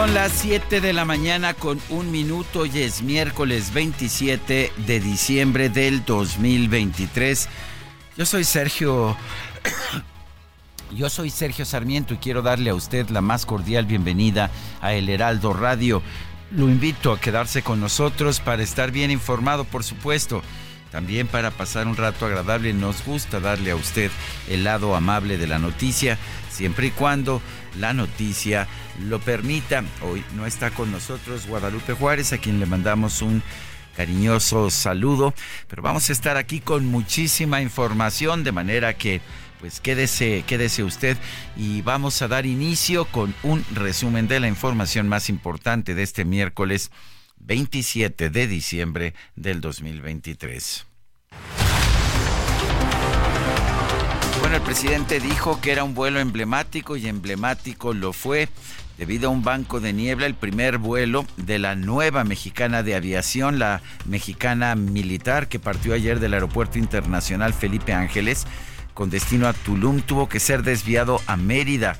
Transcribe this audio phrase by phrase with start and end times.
[0.00, 5.68] Son las 7 de la mañana con un minuto y es miércoles 27 de diciembre
[5.68, 7.50] del 2023.
[8.16, 9.14] Yo soy Sergio.
[10.96, 15.10] Yo soy Sergio Sarmiento y quiero darle a usted la más cordial bienvenida a El
[15.10, 16.02] Heraldo Radio.
[16.50, 20.42] Lo invito a quedarse con nosotros para estar bien informado, por supuesto.
[20.90, 24.10] También para pasar un rato agradable nos gusta darle a usted
[24.48, 26.18] el lado amable de la noticia,
[26.60, 27.40] siempre y cuando
[27.78, 28.68] la noticia
[29.08, 29.82] lo permita.
[30.02, 33.42] Hoy no está con nosotros Guadalupe Juárez, a quien le mandamos un
[33.96, 35.32] cariñoso saludo,
[35.68, 39.22] pero vamos a estar aquí con muchísima información, de manera que
[39.58, 41.16] pues quédese, quédese usted
[41.56, 46.26] y vamos a dar inicio con un resumen de la información más importante de este
[46.26, 46.90] miércoles
[47.38, 50.84] 27 de diciembre del 2023.
[54.52, 58.48] El presidente dijo que era un vuelo emblemático y emblemático lo fue
[58.98, 63.60] debido a un banco de niebla, el primer vuelo de la nueva mexicana de aviación,
[63.60, 68.46] la mexicana militar que partió ayer del Aeropuerto Internacional Felipe Ángeles
[68.92, 71.96] con destino a Tulum, tuvo que ser desviado a Mérida.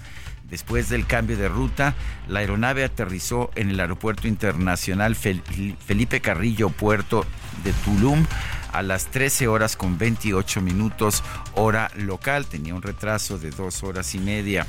[0.50, 1.94] Después del cambio de ruta,
[2.28, 7.24] la aeronave aterrizó en el Aeropuerto Internacional Felipe Carrillo Puerto
[7.62, 8.26] de Tulum
[8.72, 12.46] a las 13 horas con 28 minutos hora local.
[12.46, 14.66] Tenía un retraso de dos horas y media.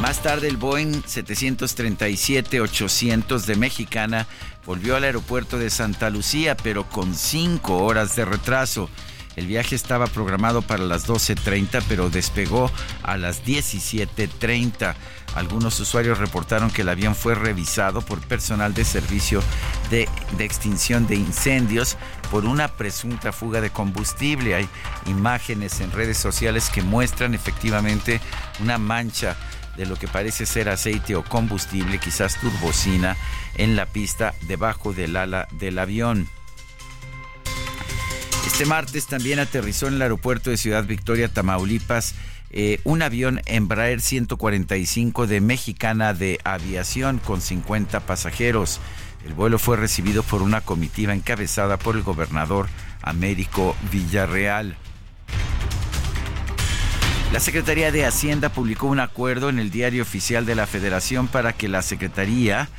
[0.00, 4.26] Más tarde el Boeing 737-800 de Mexicana
[4.64, 8.88] volvió al aeropuerto de Santa Lucía, pero con cinco horas de retraso.
[9.34, 12.70] El viaje estaba programado para las 12.30, pero despegó
[13.02, 14.94] a las 17.30.
[15.38, 19.40] Algunos usuarios reportaron que el avión fue revisado por personal de servicio
[19.88, 20.08] de,
[20.40, 21.96] extinción de incendios
[22.32, 24.56] por una presunta fuga de combustible.
[24.56, 24.68] Hay
[25.06, 28.20] imágenes en redes sociales que muestran efectivamente
[28.60, 29.36] una mancha
[29.76, 33.16] de lo que parece ser aceite o combustible, quizás turbocina,
[33.54, 36.28] en la pista debajo del ala del avión.
[38.44, 42.16] Este martes también aterrizó en el aeropuerto de Ciudad Victoria, Tamaulipas,
[42.50, 48.80] eh, un avión Embraer 145 de Mexicana de Aviación con 50 pasajeros.
[49.26, 52.68] El vuelo fue recibido por una comitiva encabezada por el gobernador
[53.02, 54.76] Américo Villarreal.
[57.32, 61.52] La Secretaría de Hacienda publicó un acuerdo en el diario oficial de la Federación para
[61.52, 62.70] que la Secretaría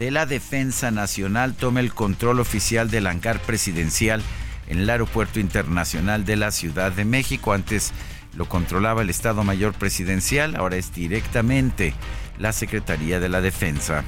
[0.00, 4.20] de la Defensa Nacional tome el control oficial del hangar presidencial
[4.66, 7.52] en el Aeropuerto Internacional de la Ciudad de México.
[7.52, 7.92] Antes
[8.34, 11.94] lo controlaba el Estado Mayor Presidencial, ahora es directamente
[12.38, 14.04] la Secretaría de la Defensa.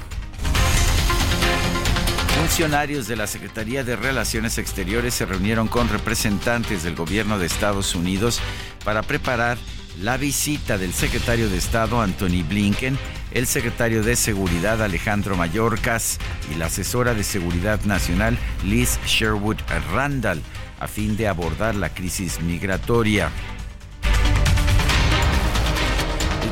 [2.39, 7.95] Funcionarios de la Secretaría de Relaciones Exteriores se reunieron con representantes del gobierno de Estados
[7.95, 8.41] Unidos
[8.85, 9.57] para preparar
[10.01, 12.99] la visita del secretario de Estado Anthony Blinken,
[13.33, 16.19] el secretario de Seguridad Alejandro Mayorkas
[16.53, 19.59] y la asesora de Seguridad Nacional Liz Sherwood
[19.93, 20.43] Randall
[20.81, 23.31] a fin de abordar la crisis migratoria.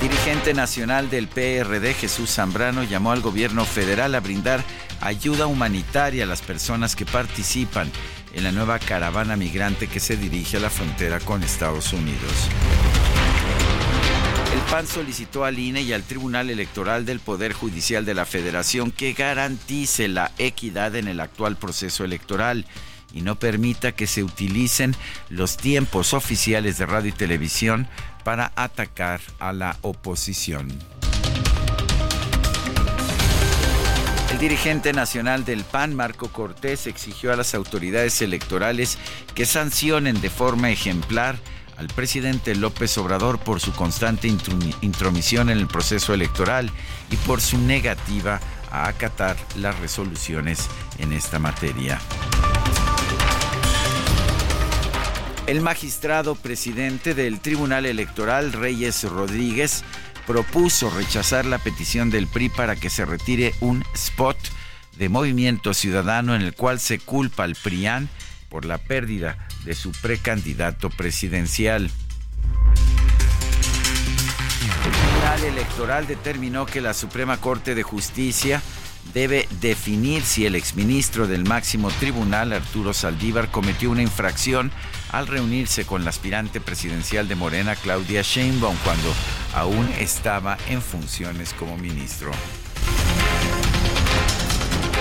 [0.03, 4.65] Dirigente nacional del PRD, Jesús Zambrano, llamó al gobierno federal a brindar
[5.01, 7.89] ayuda humanitaria a las personas que participan
[8.35, 12.33] en la nueva caravana migrante que se dirige a la frontera con Estados Unidos.
[14.53, 18.91] El PAN solicitó al INE y al Tribunal Electoral del Poder Judicial de la Federación
[18.91, 22.67] que garantice la equidad en el actual proceso electoral
[23.13, 24.95] y no permita que se utilicen
[25.29, 27.89] los tiempos oficiales de radio y televisión
[28.25, 30.73] para atacar a la oposición.
[34.43, 38.99] dirigente nacional del PAN, Marco Cortés, exigió a las autoridades electorales
[39.37, 41.37] que sancionen de forma ejemplar
[41.77, 44.27] al presidente López Obrador por su constante
[44.81, 46.73] intromisión en el proceso electoral
[47.13, 48.41] y por su negativa
[48.73, 50.67] a acatar las resoluciones
[50.99, 52.01] en esta materia.
[55.47, 59.83] El magistrado presidente del Tribunal Electoral, Reyes Rodríguez,
[60.25, 64.39] propuso rechazar la petición del PRI para que se retire un spot
[64.97, 68.09] de Movimiento Ciudadano en el cual se culpa al PRIAN
[68.49, 71.91] por la pérdida de su precandidato presidencial.
[74.65, 78.63] El Tribunal Electoral determinó que la Suprema Corte de Justicia
[79.13, 84.71] debe definir si el exministro del máximo tribunal, Arturo Saldívar, cometió una infracción
[85.13, 89.15] al reunirse con la aspirante presidencial de Morena, Claudia Sheinbaum, cuando
[89.55, 92.33] aún estaba en funciones como ministro.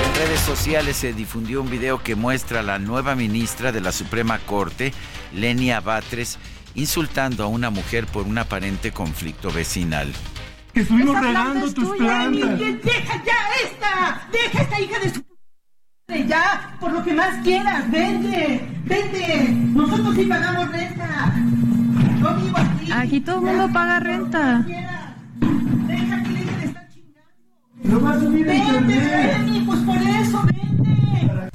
[0.05, 3.91] En redes sociales se difundió un video que muestra a la nueva ministra de la
[3.91, 4.93] Suprema Corte,
[5.33, 6.37] Lenia Batres,
[6.75, 10.11] insultando a una mujer por un aparente conflicto vecinal
[10.73, 12.59] que estuvimos regando tus plantas.
[12.59, 15.30] Deja ya esta, deja esta hija de su
[16.19, 19.49] ya, por lo que más quieras, vende, vende.
[19.73, 21.33] Nosotros sí pagamos renta.
[22.19, 22.91] Yo vivo aquí.
[22.91, 24.65] Aquí todo el mundo paga renta.
[24.67, 27.21] Deja que le de estar chingando.
[27.83, 31.49] No va a subir Vende, vende, pues por eso, vende.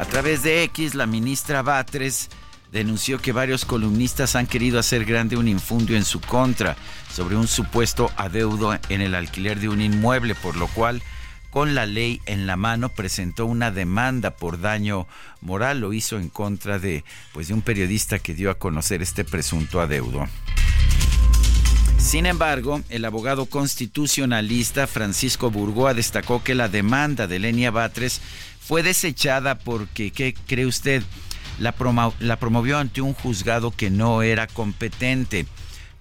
[0.00, 2.28] A través de X, la ministra Batres
[2.72, 6.76] denunció que varios columnistas han querido hacer grande un infundio en su contra
[7.12, 11.02] sobre un supuesto adeudo en el alquiler de un inmueble, por lo cual
[11.56, 15.06] con la ley en la mano presentó una demanda por daño
[15.40, 19.24] moral, lo hizo en contra de pues de un periodista que dio a conocer este
[19.24, 20.28] presunto adeudo.
[21.96, 28.20] Sin embargo, el abogado constitucionalista Francisco Burgoa destacó que la demanda de Lenia Batres
[28.60, 31.02] fue desechada porque, ¿qué cree usted?
[31.58, 31.72] la,
[32.36, 35.46] promovió ante un juzgado que no era competente.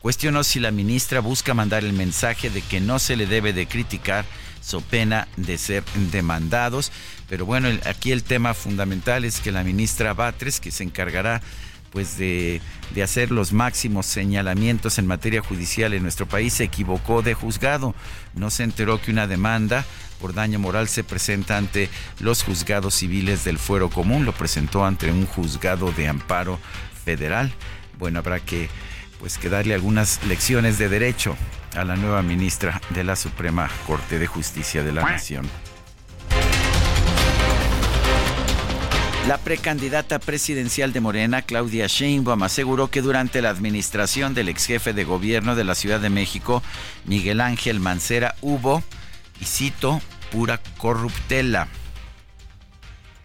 [0.02, 3.68] Cuestionó si la ministra busca mandar el mensaje de que no se le debe de
[3.68, 4.26] criticar
[4.66, 6.92] so pena de ser demandados.
[7.30, 11.42] Pero bueno, aquí el tema fundamental es que la ministra Batres, que se encargará
[11.92, 12.62] pues de,
[12.94, 17.96] de, hacer los máximos señalamientos en materia judicial en nuestro país, se equivocó de juzgado.
[18.34, 19.86] No se enteró que una demanda
[20.20, 21.90] por daño moral se presenta ante
[22.20, 26.60] los juzgados civiles del fuero común, lo presentó ante un juzgado de amparo
[27.06, 27.54] federal.
[27.98, 28.70] Bueno, habrá que
[29.20, 31.38] pues que darle algunas lecciones de derecho
[31.76, 35.50] a la nueva ministra de la Suprema Corte de Justicia de la Nación.
[39.28, 44.94] La precandidata presidencial de Morena, Claudia Sheinbaum, aseguró que durante la administración del ex jefe
[44.94, 46.62] de gobierno de la Ciudad de México,
[47.06, 48.84] Miguel Ángel Mancera, hubo
[49.42, 50.00] y cito,
[50.32, 51.68] pura corruptela.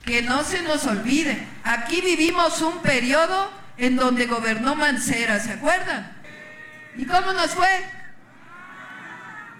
[0.07, 6.17] Que no se nos olvide, aquí vivimos un periodo en donde gobernó Mancera, ¿se acuerdan?
[6.97, 8.00] ¿Y cómo nos fue?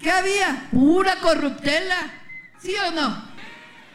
[0.01, 0.67] ¿Qué había?
[0.71, 2.11] Pura corruptela,
[2.61, 3.31] ¿sí o no?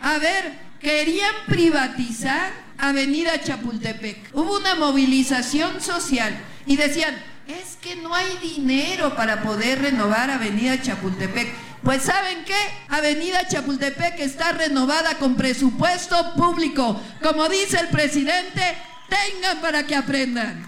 [0.01, 4.31] A ver, querían privatizar Avenida Chapultepec.
[4.33, 7.17] Hubo una movilización social y decían,
[7.49, 11.53] es que no hay dinero para poder renovar Avenida Chapultepec.
[11.83, 12.57] Pues ¿saben qué?
[12.89, 17.01] Avenida Chapultepec está renovada con presupuesto público.
[17.23, 18.77] Como dice el presidente,
[19.09, 20.67] tengan para que aprendan.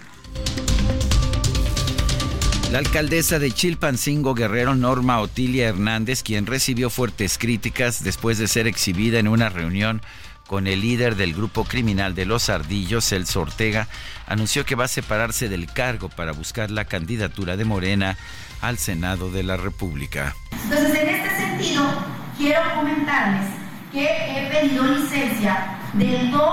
[2.71, 8.67] La alcaldesa de Chilpancingo Guerrero, Norma Otilia Hernández, quien recibió fuertes críticas después de ser
[8.67, 10.03] exhibida en una reunión
[10.45, 13.87] con el líder del grupo criminal de Los Ardillos, Celso Ortega,
[14.27, 18.17] anunció que va a separarse del cargo para buscar la candidatura de Morena
[18.61, 20.35] al Senado de la República.
[20.63, 21.83] Entonces, en este sentido,
[22.37, 23.49] quiero comentarles
[23.91, 26.43] que he pedido licencia del 2,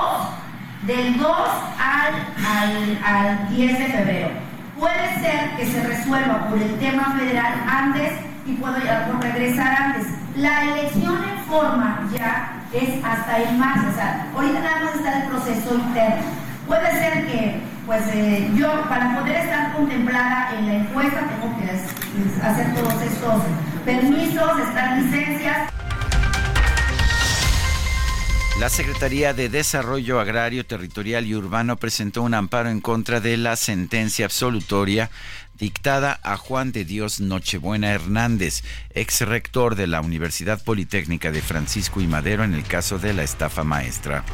[0.87, 1.31] del 2
[1.79, 4.46] al, al 10 de febrero.
[4.79, 8.13] Puede ser que se resuelva por el tema federal antes
[8.45, 8.77] y puedo
[9.21, 10.07] regresar antes.
[10.37, 15.23] La elección en forma ya es hasta el marzo, o sea, ahorita nada más está
[15.23, 16.23] el proceso interno.
[16.67, 21.71] Puede ser que, pues eh, yo, para poder estar contemplada en la encuesta, tengo que
[22.43, 23.43] hacer todos estos
[23.85, 25.76] permisos, estas licencias.
[28.59, 33.55] La Secretaría de Desarrollo Agrario, Territorial y Urbano presentó un amparo en contra de la
[33.55, 35.11] sentencia absolutoria
[35.59, 42.01] dictada a Juan de Dios Nochebuena Hernández, ex rector de la Universidad Politécnica de Francisco
[42.01, 44.25] y Madero en el caso de la estafa maestra.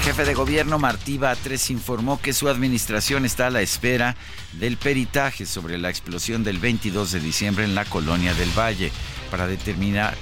[0.00, 4.16] El jefe de gobierno Martí Batres informó que su administración está a la espera
[4.54, 8.92] del peritaje sobre la explosión del 22 de diciembre en la colonia del Valle
[9.30, 10.16] para determinar,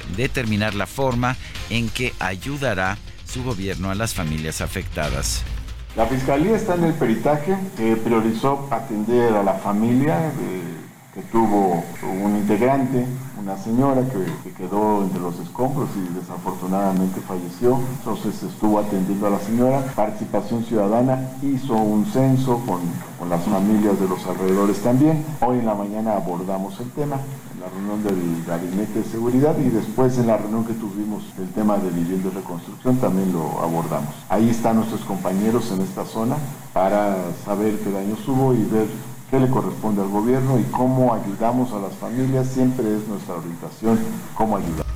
[0.75, 1.37] la forma
[1.71, 5.45] en que ayudará su gobierno a las familias afectadas.
[5.95, 10.33] La Fiscalía está en el peritaje, que priorizó atender a la familia
[11.15, 13.07] que tuvo un integrante,
[13.39, 17.79] una señora que, quedó entre los escombros y desafortunadamente falleció.
[17.99, 19.85] Entonces estuvo atendiendo a la señora.
[19.95, 22.81] Participación Ciudadana hizo un censo con,
[23.19, 25.25] con las familias de los alrededores también.
[25.41, 27.21] Hoy en la mañana abordamos el tema
[27.55, 31.49] en la reunión del Gabinete de Seguridad y después en la reunión que tuvimos del
[31.51, 34.15] tema de vivienda y reconstrucción también lo abordamos.
[34.29, 36.37] Ahí están nuestros compañeros en esta zona
[36.73, 38.87] para saber qué daños hubo y ver
[39.31, 42.49] qué le corresponde al gobierno y cómo ayudamos a las familias.
[42.49, 43.99] Siempre es nuestra orientación
[44.35, 44.87] cómo ayudar.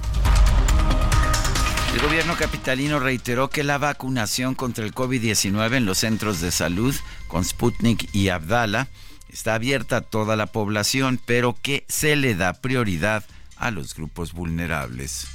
[1.95, 6.95] El gobierno capitalino reiteró que la vacunación contra el COVID-19 en los centros de salud
[7.29, 8.89] con Sputnik y Abdala
[9.29, 13.25] está abierta a toda la población, pero que se le da prioridad
[13.57, 15.27] a los grupos vulnerables.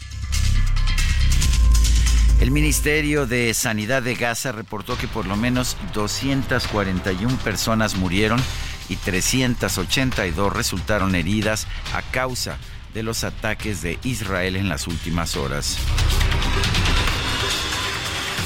[2.39, 8.39] El Ministerio de Sanidad de Gaza reportó que por lo menos 241 personas murieron
[8.89, 12.57] y 382 resultaron heridas a causa
[12.93, 15.77] de los ataques de Israel en las últimas horas.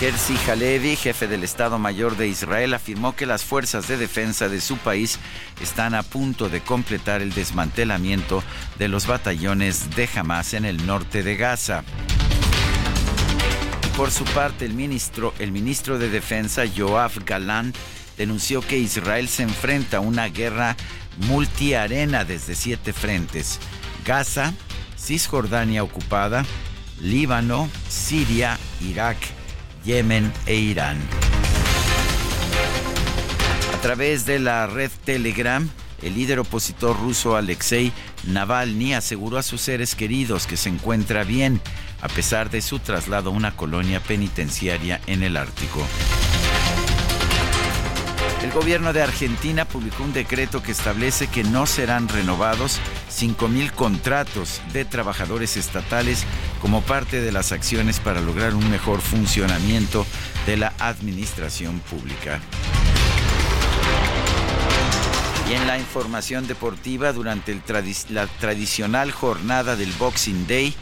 [0.01, 4.60] Herzi Halevi, jefe del Estado Mayor de Israel, afirmó que las fuerzas de defensa de
[4.60, 5.19] su país
[5.62, 8.43] están a punto de completar el desmantelamiento
[8.79, 11.83] de los batallones de Hamas en el norte de Gaza.
[13.95, 17.75] Por su parte, el ministro, el ministro de Defensa, Yoav Galant,
[18.22, 20.78] denunció que Israel se enfrenta a una guerra
[21.28, 23.60] multiarena desde siete frentes.
[24.06, 24.54] Gaza,
[24.96, 26.46] Cisjordania ocupada,
[27.01, 29.18] Líbano, Siria, Irak,
[29.86, 31.00] Yemen e Irán.
[33.74, 35.68] A través de la red Telegram,
[36.04, 37.92] el líder opositor ruso Alexei
[38.28, 41.60] Navalny aseguró a sus seres queridos que se encuentra bien
[42.01, 45.84] a pesar de su traslado a una colonia penitenciaria en el Ártico.
[48.51, 54.62] El gobierno de Argentina publicó un decreto que establece que no serán renovados 5.000 contratos
[54.74, 56.25] de trabajadores estatales
[56.60, 60.05] como parte de las acciones para lograr un mejor funcionamiento
[60.46, 62.41] de la administración pública.
[65.50, 67.58] Y en la información deportiva, durante
[68.10, 70.75] la tradicional jornada del Boxing Day,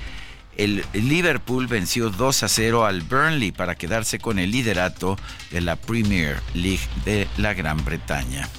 [0.60, 5.18] el Liverpool venció 2 a 0 al Burnley para quedarse con el liderato
[5.52, 8.50] de la Premier League de la Gran Bretaña.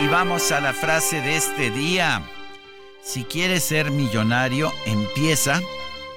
[0.00, 2.22] Y vamos a la frase de este día.
[3.02, 5.60] Si quieres ser millonario, empieza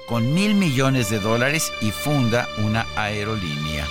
[0.06, 3.84] con mil millones de dólares y funda una aerolínea.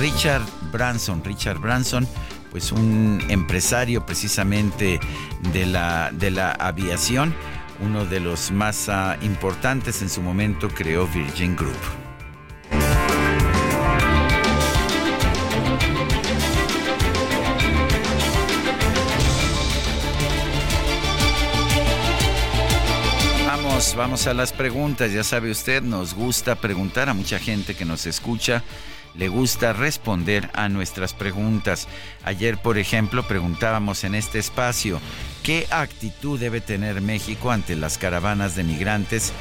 [0.00, 0.42] Richard
[0.72, 1.22] Branson.
[1.22, 2.08] Richard Branson,
[2.50, 4.98] pues un empresario precisamente
[5.52, 7.34] de la, de la aviación,
[7.80, 11.76] uno de los más ah, importantes en su momento, creó Virgin Group.
[23.46, 25.12] Vamos, vamos a las preguntas.
[25.12, 28.64] Ya sabe usted, nos gusta preguntar a mucha gente que nos escucha
[29.14, 31.86] le gusta responder a nuestras preguntas.
[32.24, 35.00] Ayer, por ejemplo, preguntábamos en este espacio,
[35.42, 39.32] ¿qué actitud debe tener México ante las caravanas de migrantes?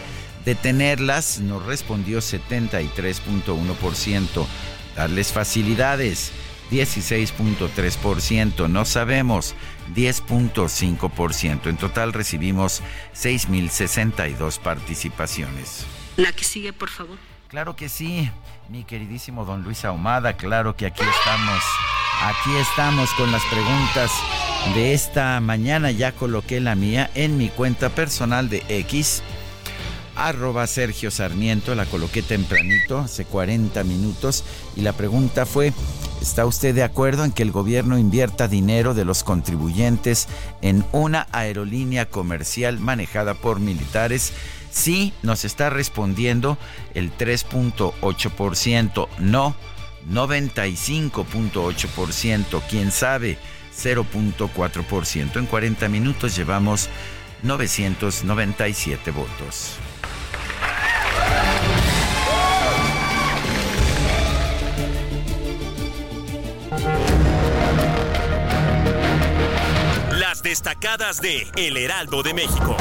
[0.46, 4.46] Detenerlas nos respondió 73.1%.
[4.96, 6.32] Darles facilidades,
[6.72, 8.70] 16.3%.
[8.70, 9.56] No sabemos,
[9.96, 11.68] 10.5%.
[11.68, 12.82] En total recibimos
[13.16, 15.86] 6.062 participaciones.
[16.18, 17.18] La que sigue, por favor.
[17.50, 18.30] Claro que sí,
[18.70, 21.64] mi queridísimo don Luis Ahumada, claro que aquí estamos,
[22.22, 24.12] aquí estamos con las preguntas
[24.76, 25.90] de esta mañana.
[25.90, 29.24] Ya coloqué la mía en mi cuenta personal de X,
[30.16, 34.44] arroba Sergio Sarmiento, la coloqué tempranito, hace 40 minutos,
[34.76, 35.74] y la pregunta fue,
[36.22, 40.28] ¿está usted de acuerdo en que el gobierno invierta dinero de los contribuyentes
[40.62, 44.34] en una aerolínea comercial manejada por militares?
[44.72, 46.58] Sí, nos está respondiendo
[46.94, 49.56] el 3.8%, no
[50.10, 53.38] 95.8%, quién sabe
[53.76, 55.38] 0.4%.
[55.38, 56.90] En 40 minutos llevamos
[57.44, 59.78] 997 votos.
[70.50, 72.76] destacadas de El Heraldo de México.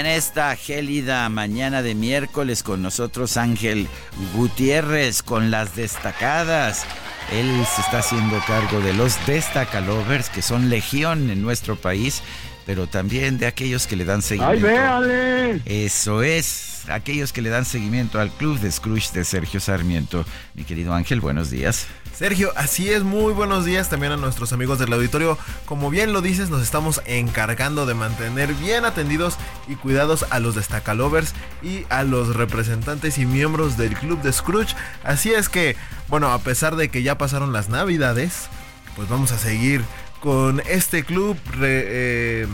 [0.00, 3.86] En esta gélida mañana de miércoles con nosotros Ángel
[4.34, 6.84] Gutiérrez con las destacadas.
[7.30, 12.22] Él se está haciendo cargo de los destacalovers, que son legión en nuestro país,
[12.64, 14.66] pero también de aquellos que le dan seguimiento.
[14.66, 15.60] ¡Ay, véale!
[15.66, 20.24] Eso es, aquellos que le dan seguimiento al Club de Scrooge de Sergio Sarmiento.
[20.54, 21.86] Mi querido Ángel, buenos días.
[22.16, 25.38] Sergio, así es, muy buenos días también a nuestros amigos del auditorio.
[25.64, 29.36] Como bien lo dices, nos estamos encargando de mantener bien atendidos
[29.68, 34.74] y cuidados a los destacalovers y a los representantes y miembros del club de Scrooge.
[35.02, 35.76] Así es que,
[36.08, 38.48] bueno, a pesar de que ya pasaron las navidades,
[38.96, 39.82] pues vamos a seguir
[40.20, 42.46] con este club eh,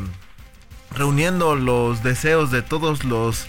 [0.93, 3.47] reuniendo los deseos de todos los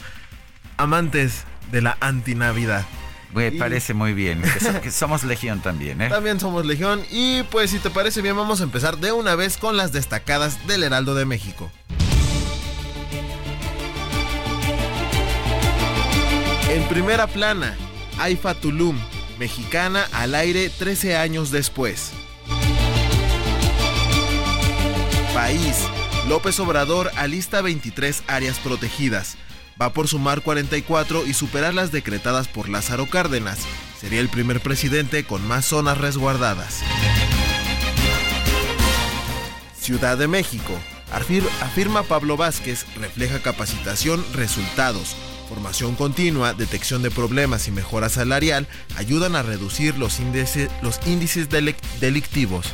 [0.78, 2.86] amantes de la antinavidad.
[3.34, 6.10] Me Y- parece muy bien, que, so- que somos legión también, ¿eh?
[6.10, 9.58] También somos Legión y pues si te parece bien vamos a empezar de una vez
[9.58, 11.70] con las destacadas del Heraldo de México.
[16.70, 17.76] En primera plana,
[18.20, 18.98] Aifa Tulum,
[19.40, 22.12] mexicana al aire 13 años después.
[25.34, 25.76] País,
[26.28, 29.38] López Obrador alista 23 áreas protegidas.
[29.82, 33.60] Va por sumar 44 y superar las decretadas por Lázaro Cárdenas.
[34.00, 36.80] Sería el primer presidente con más zonas resguardadas.
[39.80, 40.74] Ciudad de México.
[41.14, 45.16] Afir- afirma Pablo Vázquez, refleja capacitación, resultados.
[45.48, 48.68] Formación continua, detección de problemas y mejora salarial
[48.98, 52.66] ayudan a reducir los, índice- los índices delic- delictivos.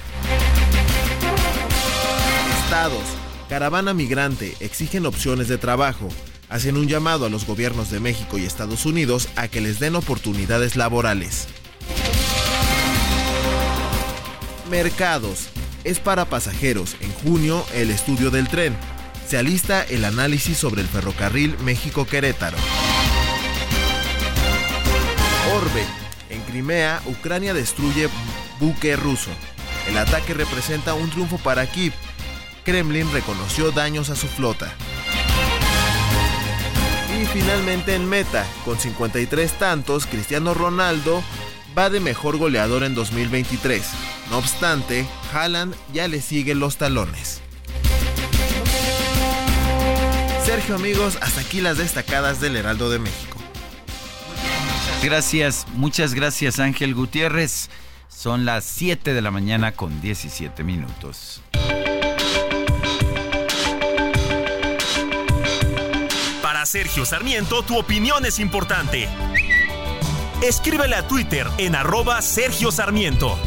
[2.64, 3.04] Estados.
[3.50, 6.10] Caravana migrante exigen opciones de trabajo.
[6.54, 9.96] Hacen un llamado a los gobiernos de México y Estados Unidos a que les den
[9.96, 11.48] oportunidades laborales.
[14.70, 15.48] Mercados.
[15.84, 16.96] Es para pasajeros.
[17.02, 18.78] En junio, el estudio del tren.
[19.28, 22.58] Se alista el análisis sobre el ferrocarril México-Querétaro.
[25.56, 25.84] Orbe.
[26.30, 28.10] En Crimea, Ucrania destruye
[28.60, 29.32] buque ruso.
[29.90, 31.94] El ataque representa un triunfo para Kiev.
[32.64, 34.72] Kremlin reconoció daños a su flota.
[37.24, 41.24] Y finalmente en meta, con 53 tantos, Cristiano Ronaldo
[41.78, 43.82] va de mejor goleador en 2023.
[44.30, 47.40] No obstante, Haaland ya le sigue los talones.
[50.46, 53.38] Sergio amigos, hasta aquí las destacadas del Heraldo de México.
[55.02, 57.70] Gracias, muchas gracias Ángel Gutiérrez.
[58.10, 61.42] Son las 7 de la mañana con 17 minutos.
[66.66, 69.08] Sergio Sarmiento, tu opinión es importante.
[70.42, 73.38] Escríbele a Twitter en arroba Sergio Sarmiento.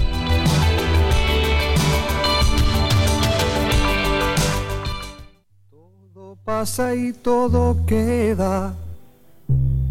[5.70, 8.74] Todo pasa y todo queda,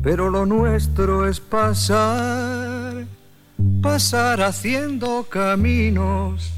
[0.03, 3.05] pero lo nuestro es pasar,
[3.81, 6.51] pasar haciendo caminos,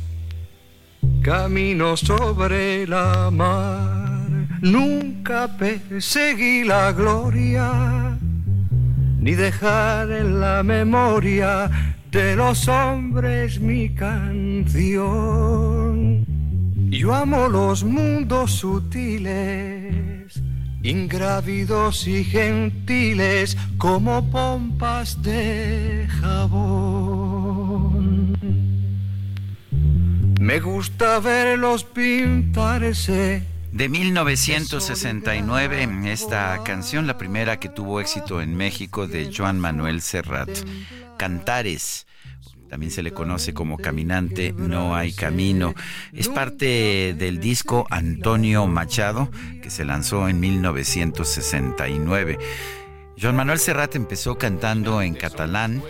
[1.22, 4.07] caminos sobre la mar.
[4.62, 8.18] Nunca perseguí la gloria,
[9.20, 11.70] ni dejar en la memoria
[12.12, 15.06] de los hombres mi canción.
[16.90, 20.42] Yo amo los mundos sutiles,
[20.82, 27.58] ingrávidos y gentiles como pompas de jabón.
[30.40, 33.57] Me gusta verlos pintarse.
[33.78, 40.50] De 1969, esta canción, la primera que tuvo éxito en México de Joan Manuel Serrat.
[41.16, 42.08] Cantares.
[42.72, 45.76] También se le conoce como Caminante, no hay camino.
[46.12, 49.30] Es parte del disco Antonio Machado,
[49.62, 52.40] que se lanzó en 1969.
[53.22, 55.84] Joan Manuel Serrat empezó cantando en catalán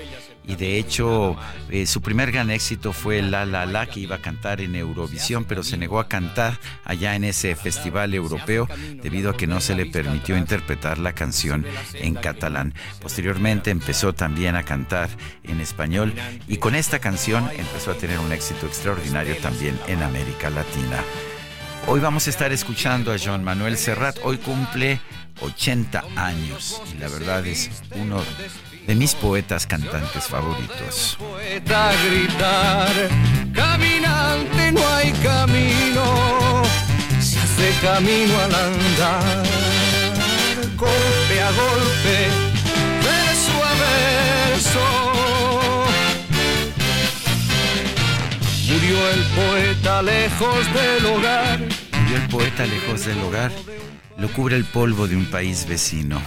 [0.47, 1.36] y de hecho
[1.69, 5.45] eh, su primer gran éxito fue La La La que iba a cantar en Eurovisión
[5.45, 8.67] pero se negó a cantar allá en ese festival europeo
[9.01, 12.73] debido a que no se le permitió interpretar la canción en catalán.
[13.01, 15.10] Posteriormente empezó también a cantar
[15.43, 16.13] en español
[16.47, 21.03] y con esta canción empezó a tener un éxito extraordinario también en América Latina.
[21.88, 24.17] Hoy vamos a estar escuchando a Joan Manuel Serrat.
[24.23, 24.99] Hoy cumple
[25.41, 28.21] 80 años y la verdad es uno
[28.88, 31.17] de mis poetas cantantes favoritos.
[31.19, 33.10] Poeta gritar,
[33.54, 36.63] caminante no hay camino,
[37.19, 39.45] se hace camino al andar,
[40.78, 42.30] golpe a golpe,
[43.04, 43.73] verso a
[44.56, 45.08] eso.
[48.71, 51.60] Murió el poeta lejos del hogar.
[51.60, 53.52] Murió el poeta lejos del hogar.
[54.17, 56.21] Lo cubre el polvo de un país vecino.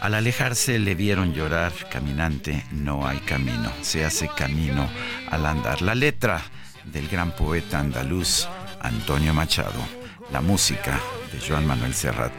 [0.00, 4.88] Al alejarse le vieron llorar, caminante, no hay camino, se hace camino
[5.30, 5.82] al andar.
[5.82, 6.40] La letra
[6.84, 8.48] del gran poeta andaluz
[8.80, 9.80] Antonio Machado,
[10.32, 10.98] la música
[11.30, 12.32] de Joan Manuel Serrat.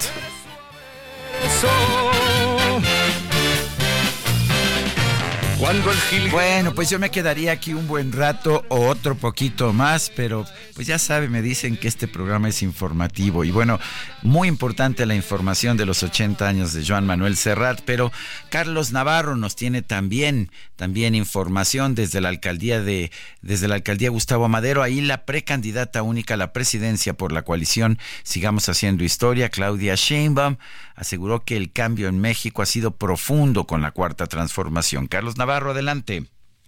[6.31, 10.43] Bueno, pues yo me quedaría aquí un buen rato o otro poquito más, pero
[10.73, 13.79] pues ya sabe, me dicen que este programa es informativo y bueno,
[14.23, 18.11] muy importante la información de los 80 años de Joan Manuel Serrat, pero
[18.49, 23.11] Carlos Navarro nos tiene también también información desde la alcaldía de
[23.43, 27.99] desde la alcaldía Gustavo Madero, ahí la precandidata única a la presidencia por la coalición
[28.23, 30.57] Sigamos haciendo historia, Claudia Sheinbaum
[30.95, 35.05] aseguró que el cambio en México ha sido profundo con la cuarta transformación.
[35.05, 36.25] Carlos Navarro, adelante.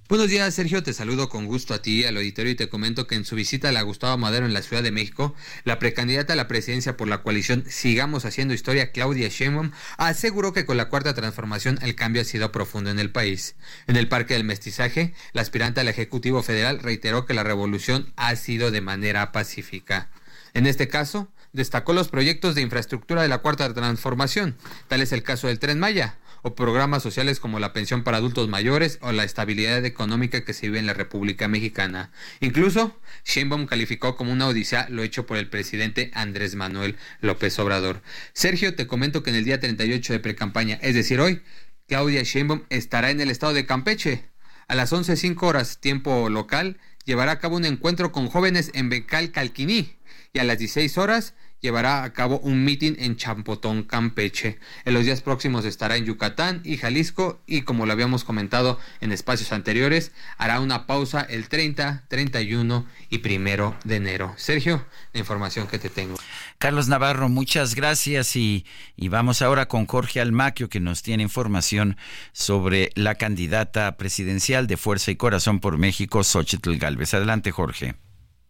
[0.09, 0.83] Buenos días, Sergio.
[0.83, 3.69] Te saludo con gusto a ti, al auditorio, y te comento que en su visita
[3.69, 7.07] a la Gustavo Madero en la Ciudad de México, la precandidata a la presidencia por
[7.07, 12.21] la coalición Sigamos Haciendo Historia, Claudia Sheinbaum, aseguró que con la cuarta transformación el cambio
[12.21, 13.55] ha sido profundo en el país.
[13.87, 18.35] En el Parque del Mestizaje, la aspirante al Ejecutivo Federal reiteró que la revolución ha
[18.35, 20.09] sido de manera pacífica.
[20.53, 24.57] En este caso, destacó los proyectos de infraestructura de la Cuarta Transformación,
[24.89, 28.47] tal es el caso del Tren Maya, o programas sociales como la pensión para adultos
[28.47, 32.11] mayores o la estabilidad económica que se vive en la República Mexicana.
[32.41, 38.03] Incluso, Sheinbaum calificó como una odisea lo hecho por el presidente Andrés Manuel López Obrador.
[38.33, 41.41] Sergio, te comento que en el día 38 de precampaña, es decir, hoy,
[41.87, 44.29] Claudia Sheinbaum estará en el estado de Campeche.
[44.67, 49.31] A las 11.05 horas tiempo local, llevará a cabo un encuentro con jóvenes en Becal
[49.31, 49.97] Calquiní
[50.33, 54.59] y a las 16 horas llevará a cabo un mitin en Champotón, Campeche.
[54.83, 59.13] En los días próximos estará en Yucatán y Jalisco y como lo habíamos comentado en
[59.13, 64.33] espacios anteriores, hará una pausa el 30, 31 y primero de enero.
[64.35, 66.17] Sergio, la información que te tengo.
[66.57, 68.65] Carlos Navarro, muchas gracias y,
[68.97, 71.95] y vamos ahora con Jorge Almaquio que nos tiene información
[72.33, 77.13] sobre la candidata presidencial de Fuerza y Corazón por México, Xochitl Galvez.
[77.13, 77.95] Adelante, Jorge.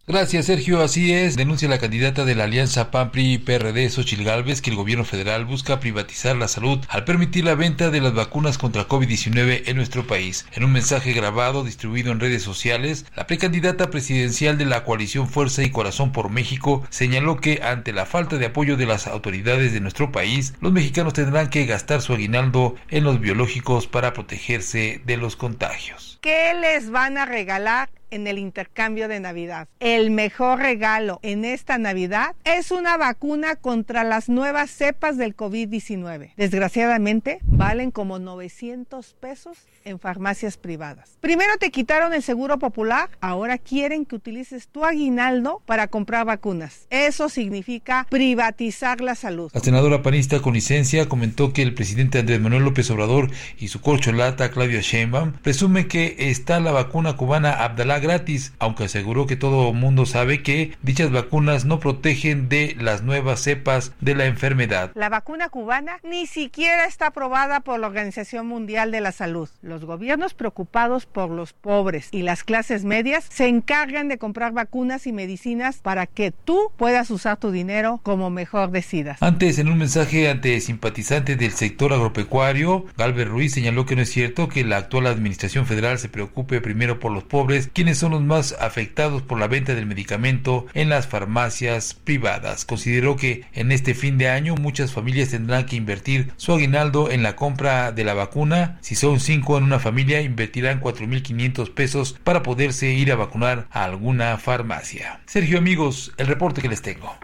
[0.06, 0.82] Gracias, Sergio.
[0.82, 1.38] Así es.
[1.38, 6.36] Denuncia la candidata de la alianza PAN-PRI-PRD, Xochil Gálvez, que el gobierno federal busca privatizar
[6.36, 10.46] la salud al permitir la venta de las vacunas contra COVID-19 en nuestro país.
[10.52, 15.64] En un mensaje grabado distribuido en redes sociales, la precandidata presidencial de la coalición Fuerza
[15.64, 19.80] y Corazón por México señaló que ante la falta de apoyo de las autoridades de
[19.80, 25.16] nuestro país, los mexicanos tendrán que gastar su aguinaldo en los biológicos para protegerse de
[25.16, 26.20] los contagios.
[26.22, 29.68] ¿Qué les van a regalar en el intercambio de Navidad.
[29.80, 36.34] El mejor regalo en esta Navidad es una vacuna contra las nuevas cepas del COVID-19.
[36.38, 41.18] Desgraciadamente, valen como 900 pesos en farmacias privadas.
[41.22, 46.88] Primero te quitaron el seguro popular, ahora quieren que utilices tu aguinaldo para comprar vacunas.
[46.90, 49.52] Eso significa privatizar la salud.
[49.54, 53.82] La senadora panista con licencia comentó que el presidente Andrés Manuel López Obrador y su
[53.82, 59.74] corcholata Claudia Sheinbaum presumen que está la vacuna cubana Abdalá gratis, aunque aseguró que todo
[59.74, 64.92] mundo sabe que dichas vacunas no protegen de las nuevas cepas de la enfermedad.
[64.96, 69.50] La vacuna cubana ni siquiera está aprobada por la Organización Mundial de la Salud.
[69.74, 75.08] Los gobiernos preocupados por los pobres y las clases medias se encargan de comprar vacunas
[75.08, 79.18] y medicinas para que tú puedas usar tu dinero como mejor decidas.
[79.24, 84.12] Antes, en un mensaje ante simpatizantes del sector agropecuario, Galvez Ruiz señaló que no es
[84.12, 88.22] cierto que la actual administración federal se preocupe primero por los pobres, quienes son los
[88.22, 92.64] más afectados por la venta del medicamento en las farmacias privadas.
[92.66, 97.24] Consideró que en este fin de año muchas familias tendrán que invertir su aguinaldo en
[97.24, 98.78] la compra de la vacuna.
[98.82, 104.38] Si son cinco una familia, invertirán 4.500 pesos para poderse ir a vacunar a alguna
[104.38, 105.22] farmacia.
[105.26, 107.18] Sergio amigos, el reporte que les tengo.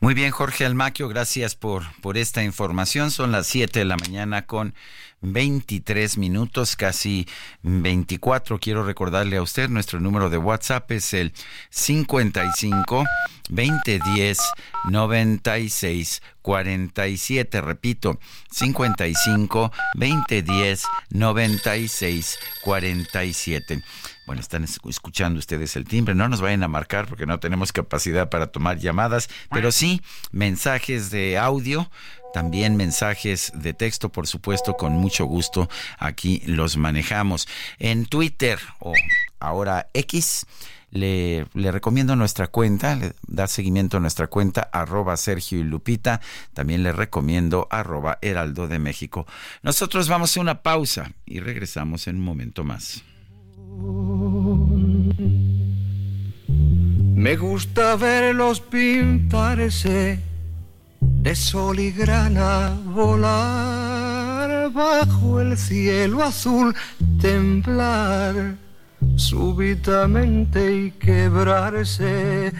[0.00, 3.10] Muy bien, Jorge Almaquio, gracias por, por esta información.
[3.10, 4.74] Son las 7 de la mañana con
[5.24, 7.26] 23 minutos, casi
[7.62, 8.58] 24.
[8.58, 11.32] Quiero recordarle a usted, nuestro número de WhatsApp es el
[11.70, 13.04] 55
[13.48, 14.38] 2010
[14.90, 17.60] 96 47.
[17.60, 18.18] Repito,
[18.50, 23.82] 55 2010 96 47.
[24.26, 26.14] Bueno, están escuchando ustedes el timbre.
[26.14, 30.00] No nos vayan a marcar porque no tenemos capacidad para tomar llamadas, pero sí
[30.32, 31.90] mensajes de audio
[32.34, 35.70] también mensajes de texto, por supuesto, con mucho gusto
[36.00, 37.46] aquí los manejamos.
[37.78, 38.92] En Twitter o
[39.38, 40.44] ahora X
[40.90, 46.20] le, recomiendo nuestra cuenta, le da seguimiento a nuestra cuenta, arroba Sergio y Lupita.
[46.54, 49.28] También le recomiendo arroba Heraldo de México.
[49.62, 53.04] Nosotros vamos a una pausa y regresamos en un momento más.
[57.14, 60.33] Me gusta verlos pintarse
[61.24, 66.74] de sol y grana, volar bajo el cielo azul,
[67.20, 68.56] temblar
[69.16, 72.52] súbitamente y quebrarse.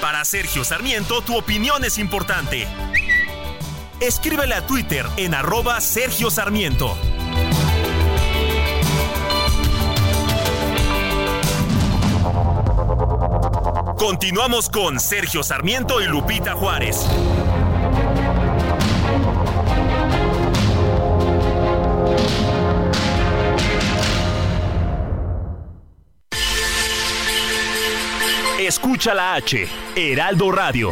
[0.00, 2.66] Para Sergio Sarmiento, tu opinión es importante.
[4.00, 6.96] Escríbele a Twitter en arroba Sergio Sarmiento.
[14.02, 17.06] Continuamos con Sergio Sarmiento y Lupita Juárez.
[28.58, 30.90] Escucha la H, Heraldo Radio.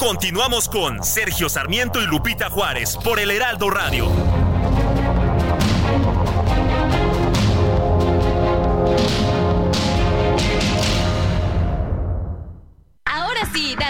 [0.00, 4.43] Continuamos con Sergio Sarmiento y Lupita Juárez por el Heraldo Radio.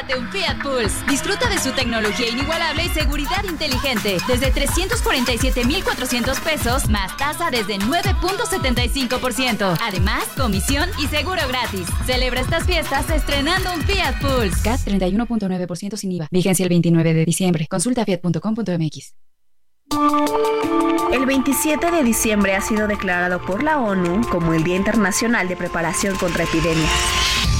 [0.05, 1.05] Date un Fiat Pulse.
[1.09, 4.19] Disfruta de su tecnología inigualable y seguridad inteligente.
[4.27, 9.77] Desde 347,400 pesos, más tasa desde 9.75%.
[9.81, 11.87] Además, comisión y seguro gratis.
[12.07, 14.63] Celebra estas fiestas estrenando un Fiat Pulse.
[14.63, 16.29] CAT 31.9% sin IVA.
[16.31, 17.67] Vigencia el 29 de diciembre.
[17.69, 19.15] Consulta fiat.com.mx.
[21.13, 25.57] El 27 de diciembre ha sido declarado por la ONU como el Día Internacional de
[25.57, 27.54] Preparación contra Epidemias.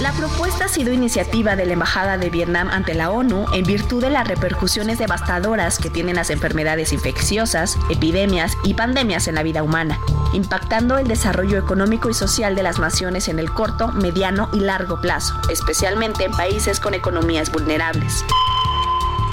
[0.00, 4.02] La propuesta ha sido iniciativa de la Embajada de Vietnam ante la ONU en virtud
[4.02, 9.62] de las repercusiones devastadoras que tienen las enfermedades infecciosas, epidemias y pandemias en la vida
[9.62, 9.98] humana,
[10.34, 15.00] impactando el desarrollo económico y social de las naciones en el corto, mediano y largo
[15.00, 18.22] plazo, especialmente en países con economías vulnerables.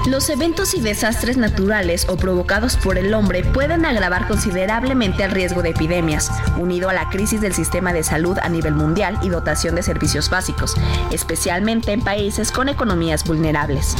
[0.06, 5.62] Los eventos y desastres naturales o provocados por el hombre pueden agravar considerablemente el riesgo
[5.62, 9.74] de epidemias, unido a la crisis del sistema de salud a nivel mundial y dotación
[9.74, 10.74] de servicios básicos,
[11.10, 13.96] especialmente en países con economías vulnerables.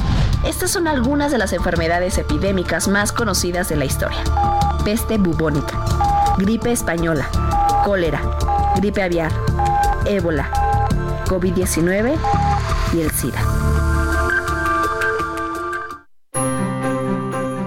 [0.47, 4.23] Estas son algunas de las enfermedades epidémicas más conocidas de la historia.
[4.85, 5.87] Peste bubónica,
[6.37, 7.31] gripe española,
[7.83, 8.21] cólera,
[8.77, 9.33] gripe aviar,
[10.05, 10.51] ébola,
[11.29, 12.15] COVID-19
[12.93, 13.94] y el SIDA.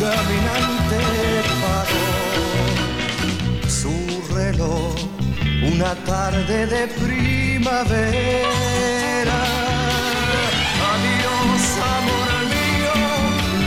[0.00, 0.98] caminante
[1.62, 2.08] paró
[3.68, 3.94] su
[4.34, 4.94] reloj
[5.62, 8.10] una tarde de primavera.
[10.92, 11.62] Adiós,
[11.98, 12.94] amor mío,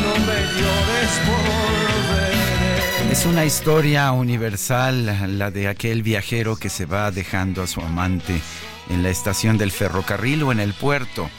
[0.02, 3.12] no me llores volveré.
[3.12, 8.42] Es una historia universal, la de aquel viajero que se va dejando a su amante
[8.90, 11.30] en la estación del ferrocarril o en el puerto.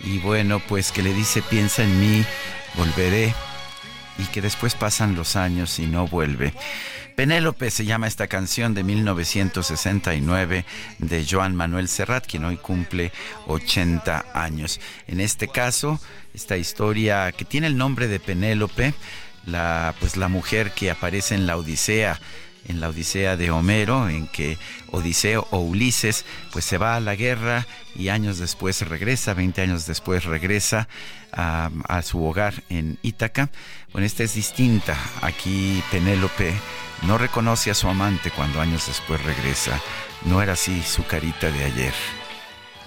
[0.00, 2.22] Y bueno, pues que le dice, piensa en mí,
[2.76, 3.34] volveré
[4.18, 6.52] y que después pasan los años y no vuelve.
[7.16, 10.66] Penélope se llama esta canción de 1969
[10.98, 13.10] de Joan Manuel Serrat, quien hoy cumple
[13.46, 14.80] 80 años.
[15.06, 15.98] En este caso,
[16.34, 18.92] esta historia que tiene el nombre de Penélope,
[19.46, 22.20] la, pues la mujer que aparece en la Odisea,
[22.68, 24.58] en la Odisea de Homero, en que
[24.90, 29.86] Odiseo o Ulises pues se va a la guerra y años después regresa, 20 años
[29.86, 30.88] después regresa
[31.32, 33.50] a, su hogar en Ítaca.
[33.92, 34.96] Bueno, esta es distinta.
[35.22, 36.52] Aquí Penélope
[37.02, 39.80] no reconoce a su amante cuando años después regresa.
[40.24, 41.94] No era así su carita de ayer.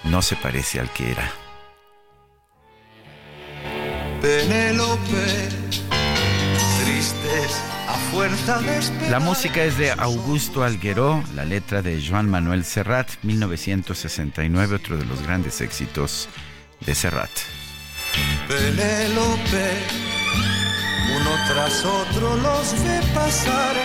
[0.03, 1.31] No se parece al que era.
[4.21, 5.49] Penélope,
[6.83, 7.78] tristes
[8.11, 8.59] fuerza.
[9.09, 15.05] La música es de Augusto Algueró, la letra de Joan Manuel Serrat, 1969, otro de
[15.05, 16.29] los grandes éxitos
[16.85, 17.29] de Serrat.
[18.47, 19.71] Penélope,
[21.19, 23.75] uno tras otro los ve pasar,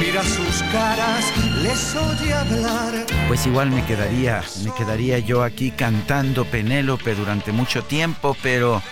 [0.00, 1.24] mira sus caras,
[1.62, 3.06] les oye hablar.
[3.28, 8.82] Pues igual me quedaría, me quedaría yo aquí cantando Penélope durante mucho tiempo, pero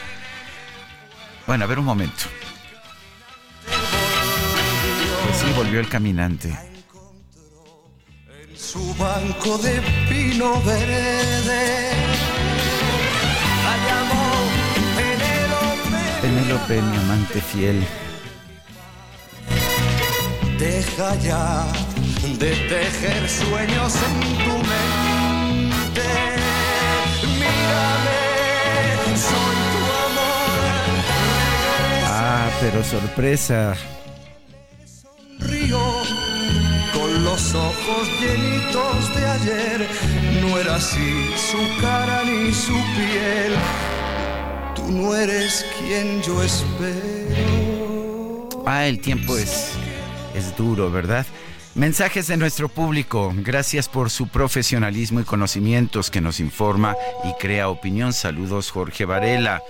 [1.46, 2.24] bueno, a ver un momento.
[5.46, 6.48] Sí, volvió el caminante.
[8.48, 11.90] En su banco de pino verde.
[16.20, 17.86] Penélope, mi amante fiel.
[20.58, 21.66] Deja ya
[22.38, 26.08] de tejer sueños en tu mente.
[27.22, 28.20] Mírame,
[29.16, 30.56] soy tu amor.
[32.06, 33.76] Ah, pero sorpresa.
[35.38, 35.78] Río
[36.92, 39.88] con los ojos llenitos de ayer.
[40.40, 43.54] No era así su cara ni su piel.
[44.74, 48.48] Tú no eres quien yo espero.
[48.66, 49.72] Ah, el tiempo es,
[50.34, 51.26] es duro, ¿verdad?
[51.74, 53.32] Mensajes de nuestro público.
[53.36, 58.12] Gracias por su profesionalismo y conocimientos que nos informa y crea opinión.
[58.12, 59.62] Saludos, Jorge Varela.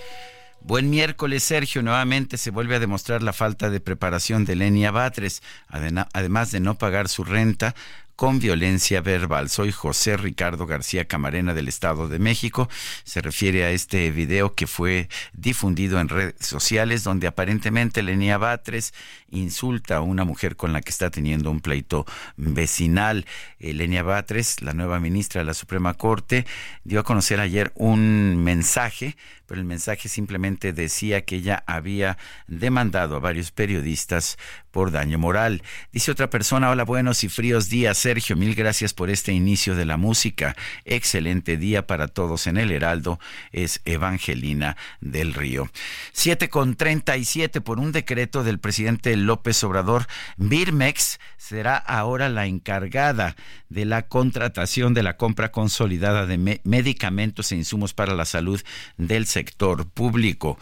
[0.61, 1.81] Buen miércoles, Sergio.
[1.81, 6.77] Nuevamente se vuelve a demostrar la falta de preparación de Lenia Batres, además de no
[6.77, 7.73] pagar su renta
[8.17, 9.47] con violencia verbal.
[9.47, 12.67] Soy José Ricardo García Camarena del Estado de México.
[13.03, 18.95] Se refiere a este video que fue difundido en redes sociales donde aparentemente Lenia Batres
[19.29, 23.27] insulta a una mujer con la que está teniendo un pleito vecinal.
[23.59, 26.47] Eh, Lenia Batres, la nueva ministra de la Suprema Corte,
[26.83, 33.15] dio a conocer ayer un mensaje, pero el mensaje simplemente decía que ella había demandado
[33.15, 34.39] a varios periodistas
[34.77, 35.63] por daño moral.
[35.91, 39.85] Dice otra persona, hola, buenos y fríos días, Sergio, mil gracias por este inicio de
[39.85, 40.55] la música.
[40.85, 43.19] Excelente día para todos en el Heraldo,
[43.51, 45.67] es Evangelina del Río.
[46.11, 50.05] Siete con treinta y siete por un decreto del presidente López Obrador,
[50.37, 53.35] Birmex será ahora la encargada
[53.69, 58.61] de la contratación de la compra consolidada de me- medicamentos e insumos para la salud
[58.97, 60.59] del sector público.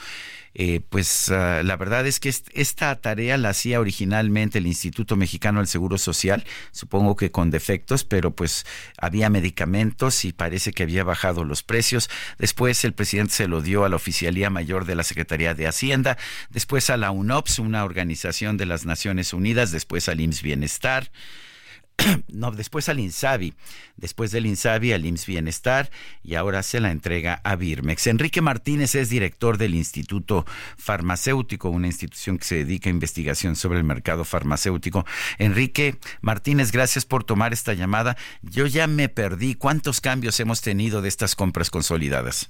[0.58, 5.18] Eh, pues ah, la verdad es que est- esta tarea la hacía originalmente el Instituto
[5.18, 8.65] Mexicano del Seguro Social, supongo que con defectos, pero pues
[8.98, 12.10] había medicamentos y parece que había bajado los precios.
[12.38, 16.18] Después el presidente se lo dio a la Oficialía Mayor de la Secretaría de Hacienda,
[16.50, 21.12] después a la UNOPS, una organización de las Naciones Unidas, después al IMSS Bienestar
[22.27, 23.53] no, después al INSABI,
[23.95, 25.89] después del INSABI al IMSS Bienestar
[26.23, 28.08] y ahora se la entrega a Birmex.
[28.08, 30.45] Enrique Martínez es director del Instituto
[30.77, 35.05] Farmacéutico, una institución que se dedica a investigación sobre el mercado farmacéutico.
[35.38, 38.17] Enrique Martínez, gracias por tomar esta llamada.
[38.41, 39.55] Yo ya me perdí.
[39.55, 42.49] ¿Cuántos cambios hemos tenido de estas compras consolidadas?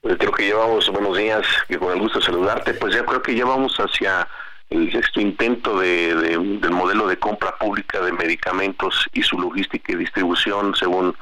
[0.00, 3.20] Pues creo que llevamos, buenos días, y con el gusto de saludarte, pues ya creo
[3.20, 4.28] que llevamos hacia
[4.70, 9.92] el sexto intento de, de- del modelo de compra pública de medicamentos y su logística
[9.92, 11.14] y distribución según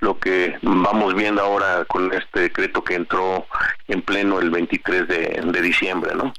[0.00, 3.46] lo que vamos viendo ahora con este decreto que entró
[3.86, 6.34] en pleno el 23 de, de diciembre, ¿no?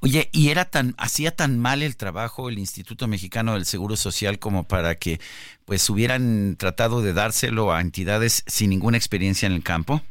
[0.00, 4.38] Oye, ¿y era tan, hacía tan mal el trabajo el Instituto Mexicano del Seguro Social
[4.38, 5.18] como para que
[5.64, 10.02] pues hubieran tratado de dárselo a entidades sin ninguna experiencia en el campo?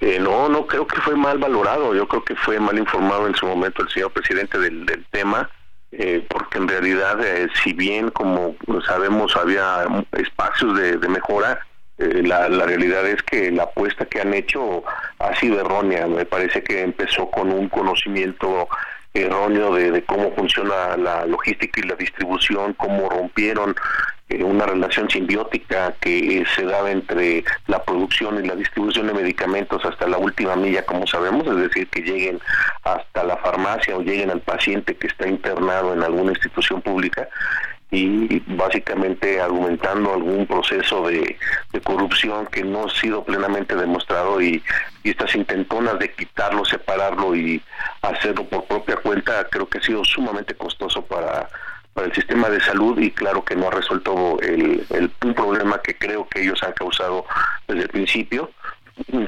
[0.00, 1.94] Eh, no, no creo que fue mal valorado.
[1.94, 5.48] Yo creo que fue mal informado en su momento el señor presidente del, del tema,
[5.92, 8.56] eh, porque en realidad, eh, si bien, como
[8.86, 11.60] sabemos, había espacios de, de mejora,
[11.98, 14.82] eh, la, la realidad es que la apuesta que han hecho
[15.18, 16.06] ha sido errónea.
[16.06, 18.68] Me parece que empezó con un conocimiento
[19.14, 23.74] erróneo de, de cómo funciona la logística y la distribución, cómo rompieron
[24.42, 29.84] una relación simbiótica que eh, se daba entre la producción y la distribución de medicamentos
[29.84, 32.40] hasta la última milla, como sabemos, es decir, que lleguen
[32.84, 37.28] hasta la farmacia o lleguen al paciente que está internado en alguna institución pública
[37.90, 41.36] y básicamente argumentando algún proceso de,
[41.84, 44.62] corrupción que no ha sido plenamente demostrado y
[45.04, 47.62] estas intentonas de quitarlo, separarlo y
[48.00, 51.48] hacerlo por propia cuenta creo que ha sido sumamente costoso para
[51.94, 54.86] para el sistema de salud y claro que no ha resuelto el,
[55.24, 57.26] un problema que creo que ellos han causado
[57.68, 58.50] desde el principio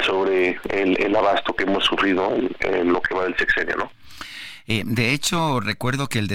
[0.05, 3.93] sobre el, abasto que hemos sufrido en, lo que va del sexenio, ¿no?
[4.67, 6.29] Eh, de hecho, recuerdo que el,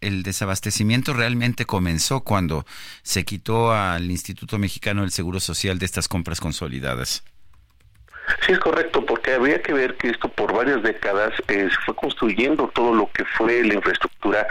[0.00, 2.64] el desabastecimiento realmente comenzó cuando
[3.02, 7.24] se quitó al Instituto Mexicano del Seguro Social de estas compras consolidadas.
[8.46, 11.94] Sí, es correcto, porque habría que ver que esto por varias décadas eh, se fue
[11.96, 14.46] construyendo todo lo que fue la infraestructura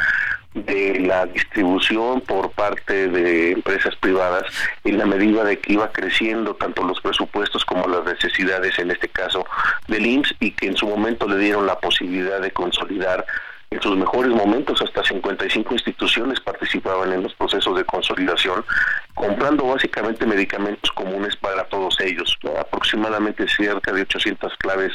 [0.54, 4.44] de la distribución por parte de empresas privadas
[4.84, 9.08] en la medida de que iba creciendo tanto los presupuestos como las necesidades, en este
[9.08, 9.46] caso
[9.88, 13.26] del IMSS, y que en su momento le dieron la posibilidad de consolidar
[13.72, 18.66] en sus mejores momentos hasta 55 instituciones participaban en los procesos de consolidación,
[19.14, 24.92] comprando básicamente medicamentos comunes para todos ellos, aproximadamente cerca de 800 claves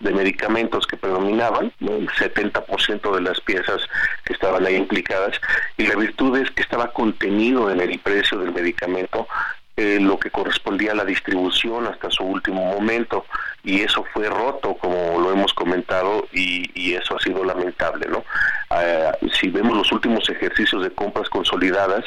[0.00, 3.80] de medicamentos que predominaban, el 70% de las piezas
[4.24, 5.40] que estaban ahí implicadas,
[5.76, 9.28] y la virtud es que estaba contenido en el precio del medicamento
[9.76, 13.26] eh, lo que correspondía a la distribución hasta su último momento
[13.62, 18.24] y eso fue roto como lo hemos comentado y, eso ha sido lamentable no
[18.70, 22.04] ah, si vemos los últimos ejercicios de compras consolidadas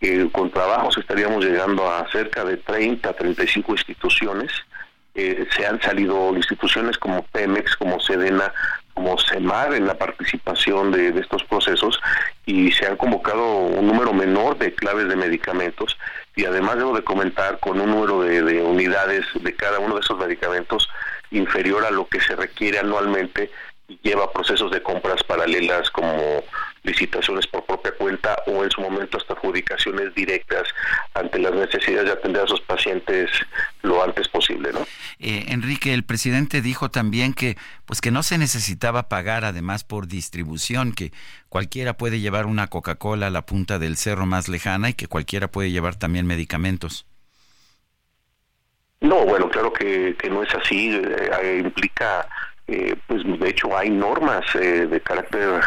[0.00, 4.52] eh, con trabajos estaríamos llegando a cerca de 30 35 instituciones.
[5.14, 8.52] Eh, se han salido instituciones como Pemex como Sedena
[8.98, 12.00] como CEMAR en la participación de, estos procesos
[12.46, 15.96] y se han convocado un número menor de claves de medicamentos.
[16.34, 20.00] Y además debo de comentar con un número de, de unidades de cada uno de
[20.00, 20.88] esos medicamentos
[21.30, 23.52] inferior a lo que se requiere anualmente
[23.86, 26.42] y lleva procesos de compras paralelas como
[26.82, 30.68] licitaciones por propia cuenta o en su momento hasta adjudicaciones directas
[31.14, 33.30] ante las necesidades de atender a sus pacientes
[33.82, 34.80] lo antes posible, ¿no?
[35.18, 37.56] Eh, Enrique, el presidente dijo también que
[37.86, 41.12] pues que no se necesitaba pagar además por distribución, que
[41.48, 45.48] cualquiera puede llevar una Coca-Cola a la punta del cerro más lejana y que cualquiera
[45.48, 47.06] puede llevar también medicamentos.
[49.00, 50.90] No, bueno, claro que, no es así.
[50.94, 52.28] Eh, implica,
[52.66, 55.62] eh, pues de hecho hay normas de carácter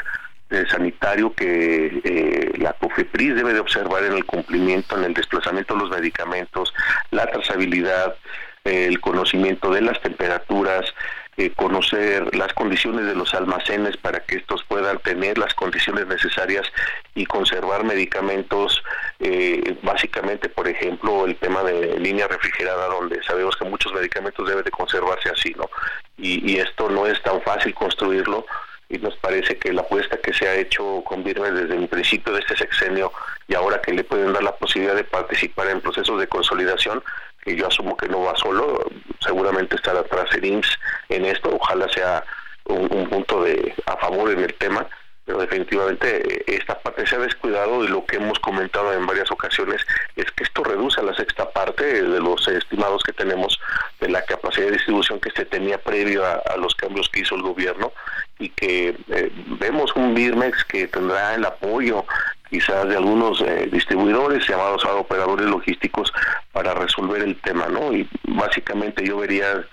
[0.70, 5.80] sanitario que eh, la COFEPRIS debe de observar en el cumplimiento, en el desplazamiento de
[5.82, 6.74] los medicamentos,
[7.12, 8.16] la trazabilidad,
[8.64, 10.94] el conocimiento de las temperaturas,
[11.38, 16.68] eh, conocer las condiciones de los almacenes para que estos puedan tener las condiciones necesarias
[17.16, 18.84] y conservar medicamentos,
[19.20, 24.66] eh, básicamente, por ejemplo, el tema de línea refrigerada, donde sabemos que muchos medicamentos deben
[24.66, 25.70] de conservarse así, ¿no?
[26.18, 28.46] Y, y esto no es tan fácil construirlo
[28.92, 32.34] y nos parece que la apuesta que se ha hecho con Birme desde el principio
[32.34, 33.12] de este sexenio
[33.48, 37.02] y ahora que le pueden dar la posibilidad de participar en procesos de consolidación,
[37.44, 38.84] que yo asumo que no va solo,
[39.20, 40.80] seguramente estará atrás el IMSS
[41.10, 42.24] en esto, ojalá sea
[42.66, 44.88] un, un punto de a favor en el tema,
[45.26, 49.32] pero definitivamente eh, esta parte se ha descuidado y lo que hemos comentado en varias
[49.32, 49.86] ocasiones
[50.16, 53.60] es que esto reduce a la sexta parte de los estimados que tenemos
[54.00, 57.44] de la capacidad de distribución que se tenía previo a, los cambios que hizo el
[57.44, 57.94] gobierno
[58.42, 62.06] y que eh, vemos un Birmex que tendrá el apoyo
[62.50, 66.12] quizás de algunos eh, distribuidores llamados a operadores logísticos
[66.52, 67.94] para resolver el tema, ¿no?
[67.94, 69.64] Y básicamente yo vería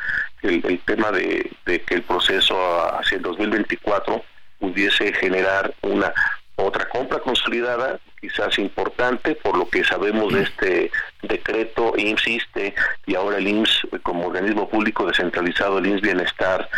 [0.43, 2.57] el, el tema de, de que el proceso
[2.95, 4.23] hacia el 2024
[4.61, 6.13] pudiese generar una
[6.59, 10.91] otra compra consolidada, quizás importante, por lo que sabemos de este
[11.23, 12.75] decreto, insiste,
[13.07, 16.69] y ahora el IMSS como organismo público descentralizado, el IMSS Bienestar,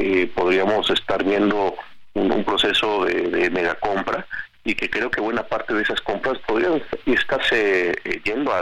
[0.00, 1.74] eh, podríamos estar viendo
[2.14, 4.26] un, proceso de, de mega compra
[4.64, 8.60] y que creo que buena parte de esas compras podrían estarse eh, yendo a,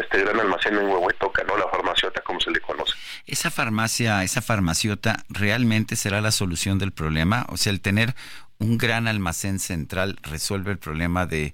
[0.00, 1.56] este gran almacén en Huehuetoca, ¿no?
[1.56, 2.94] La farmaciota, como se le conoce.
[3.26, 7.46] ¿Esa farmacia, esa farmaciota, realmente será la solución del problema?
[7.48, 8.14] O sea, el tener
[8.58, 11.52] un gran almacén central resuelve el problema de,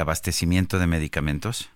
[0.00, 1.70] abastecimiento de medicamentos?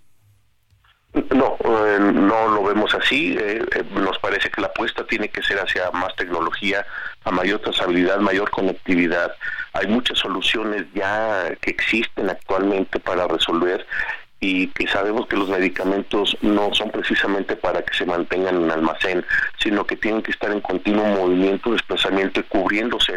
[1.35, 1.52] No,
[1.87, 3.37] eh, no lo vemos así.
[3.39, 3.65] Eh,
[3.95, 6.87] nos parece que la apuesta tiene que ser hacia más tecnología,
[7.25, 9.33] a mayor trazabilidad, mayor conectividad.
[9.73, 13.87] Hay muchas soluciones ya que existen actualmente para resolver
[14.43, 19.25] y que sabemos que los medicamentos no son precisamente para que se mantengan en almacén,
[19.59, 23.15] sino que tienen que estar en continuo movimiento, desplazamiento y cubriéndose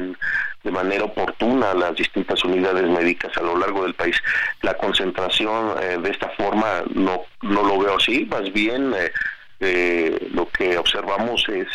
[0.65, 4.17] de manera oportuna las distintas unidades médicas a lo largo del país.
[4.63, 9.11] La concentración eh, de esta forma no, no lo veo así, más bien eh,
[9.59, 11.67] eh, lo que observamos es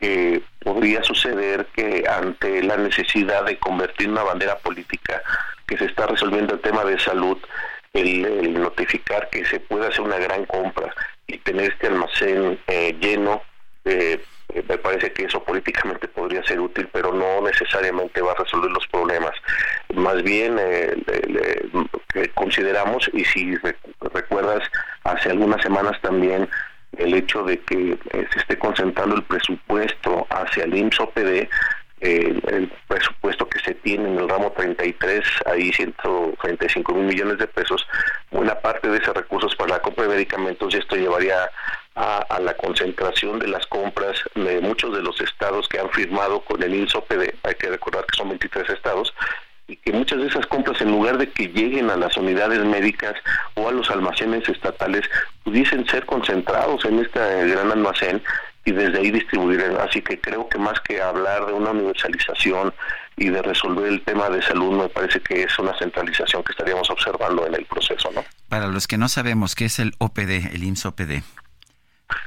[0.00, 5.22] que podría suceder que ante la necesidad de convertir una bandera política
[5.64, 7.38] que se está resolviendo el tema de salud,
[7.92, 10.92] el, notificar que se puede hacer una gran compra
[11.28, 12.58] y tener este almacén
[13.00, 13.42] lleno,
[13.84, 14.20] eh,
[14.54, 18.70] eh, me parece que eso políticamente podría ser útil, pero no necesariamente va a resolver
[18.70, 19.32] los problemas.
[19.94, 20.58] Más bien
[22.82, 23.56] sabemos y si
[24.12, 24.62] recuerdas
[25.04, 26.48] hace algunas semanas también
[26.98, 31.00] el hecho de que eh, se esté concentrando el presupuesto hacia el IMSS
[32.02, 37.46] OPD, el presupuesto que se tiene en el ramo 33, ahí 135 mil millones de
[37.46, 37.86] pesos,
[38.30, 41.50] buena parte de esos recursos para la compra de medicamentos y esto llevaría
[41.94, 46.62] a, la concentración de las compras de muchos de los estados que han firmado con
[46.62, 49.12] el IMSS OPD, hay que recordar que son 23 estados,
[49.68, 53.14] y que muchas de esas compras, en lugar de que lleguen a las unidades médicas
[53.54, 55.08] o a los almacenes estatales,
[55.44, 58.22] pudiesen ser concentrados en este gran almacén
[58.64, 59.60] y desde ahí distribuir.
[59.80, 62.72] Así que creo que más que hablar de una universalización
[63.16, 66.88] y de resolver el tema de salud, me parece que es una centralización que estaríamos
[66.90, 68.10] observando en el proceso.
[68.14, 68.24] ¿no?
[68.48, 71.22] Para los que no sabemos, ¿qué es el OPD, el IMSS OPD?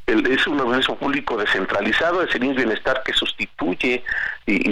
[0.07, 4.03] es un organismo público descentralizado, es el IMSS Bienestar que sustituye,
[4.45, 4.71] y,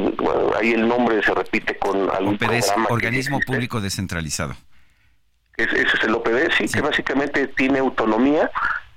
[0.59, 4.55] ahí el nombre se repite con algún OPD es Organismo Público Descentralizado.
[5.57, 8.49] ese es el OPD, sí, que básicamente tiene autonomía.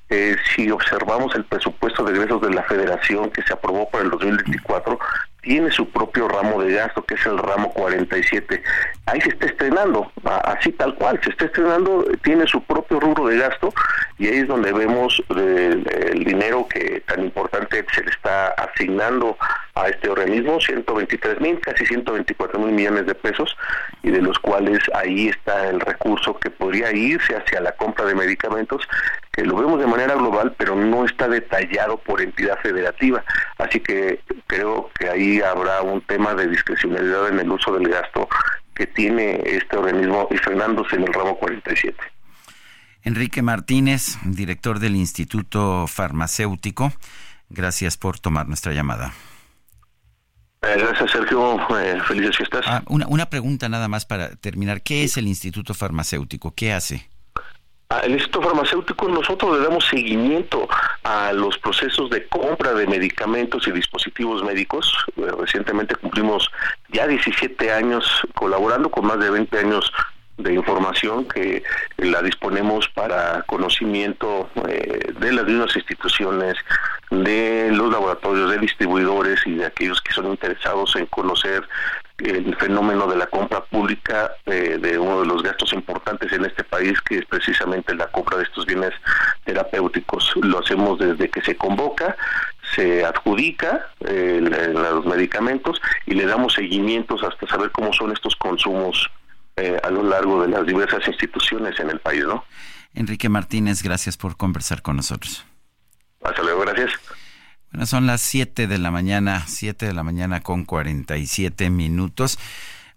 [0.09, 4.11] Eh, si observamos el presupuesto de egresos de la federación que se aprobó para el
[4.11, 4.99] 2024,
[5.47, 8.61] tiene su propio ramo de gasto, que es el ramo 47.
[9.07, 13.39] Ahí se está estrenando, así tal cual, se está estrenando, tiene su propio rubro de
[13.39, 13.73] gasto
[14.19, 19.37] y ahí es donde vemos eh, el, dinero que tan importante se le está asignando
[19.75, 23.57] a este organismo, 123 mil, casi 124 mil millones de pesos,
[24.03, 28.15] y de los cuales ahí está el recurso que podría irse hacia la compra de
[28.15, 28.89] medicamentos,
[29.33, 33.23] que lo vemos de manera global, pero no está detallado por entidad federativa.
[33.59, 38.29] Así que creo que ahí habrá un tema de discrecionalidad en el uso del gasto
[38.75, 41.97] que tiene este organismo y frenándose en el ramo 47.
[43.03, 46.93] Enrique Martínez, director del Instituto Farmacéutico,
[47.49, 49.13] gracias por tomar nuestra llamada.
[50.63, 51.59] Eh, gracias, Sergio.
[51.79, 52.65] Eh, felices fiestas.
[52.67, 54.83] Ah, una, una pregunta nada más para terminar.
[54.83, 56.55] ¿Qué es el Instituto Farmacéutico?
[56.55, 57.09] ¿Qué hace?
[58.03, 60.69] El Instituto Farmacéutico nosotros le damos seguimiento
[61.05, 64.93] a los procesos de compra de medicamentos y dispositivos médicos.
[65.17, 66.51] Eh, recientemente cumplimos
[66.93, 69.93] ya 17 años colaborando con más de 20 años
[70.37, 71.63] de información que
[71.99, 76.57] la disponemos para conocimiento eh, de las mismas instituciones,
[77.11, 81.67] de los laboratorios, de distribuidores y de aquellos que son interesados en conocer
[82.19, 86.65] el fenómeno de la compra pública eh, de uno de los gastos importantes en este
[86.65, 88.93] país, que es precisamente la compra de estos bienes
[89.45, 90.33] terapéuticos.
[90.37, 92.17] Lo hacemos desde que se convoca,
[92.75, 99.11] se adjudica eh, los medicamentos y le damos seguimientos hasta saber cómo son estos consumos
[99.57, 102.45] eh, a lo largo de las diversas instituciones en el país, ¿no?
[102.95, 105.45] Enrique Martínez, gracias por conversar con nosotros.
[106.23, 106.93] Hasta luego, gracias.
[107.85, 112.39] Son las 7 de la mañana, 7 de la mañana con 47 minutos.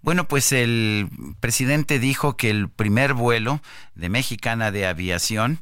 [0.02, 1.10] Bueno, pues el
[1.42, 3.62] presidente dijo que el primer vuelo
[3.96, 5.60] de Mexicana de Aviación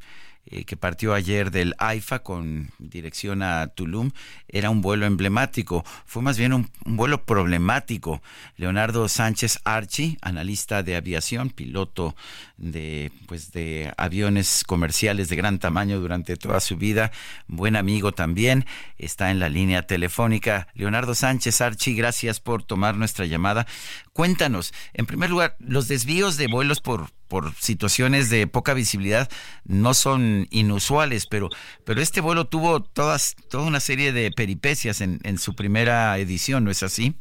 [0.49, 4.11] eh, que partió ayer del AIFA con dirección a Tulum
[4.47, 8.21] era un vuelo emblemático, fue más bien un, vuelo problemático.
[8.55, 12.15] Leonardo Sánchez Archi, analista de aviación, piloto
[12.55, 17.11] de pues de aviones comerciales de gran tamaño durante toda su vida,
[17.47, 18.65] buen amigo también,
[18.97, 20.69] está en la línea telefónica.
[20.75, 23.67] Leonardo Sánchez Archi, gracias por tomar nuestra llamada.
[24.13, 29.29] Cuéntanos, en primer lugar, los desvíos de vuelos por, por situaciones de poca visibilidad
[29.65, 31.49] no son inusuales, pero,
[31.85, 36.63] pero este vuelo tuvo todas, toda una serie de peripecias en, en su primera edición,
[36.63, 37.15] ¿no es así?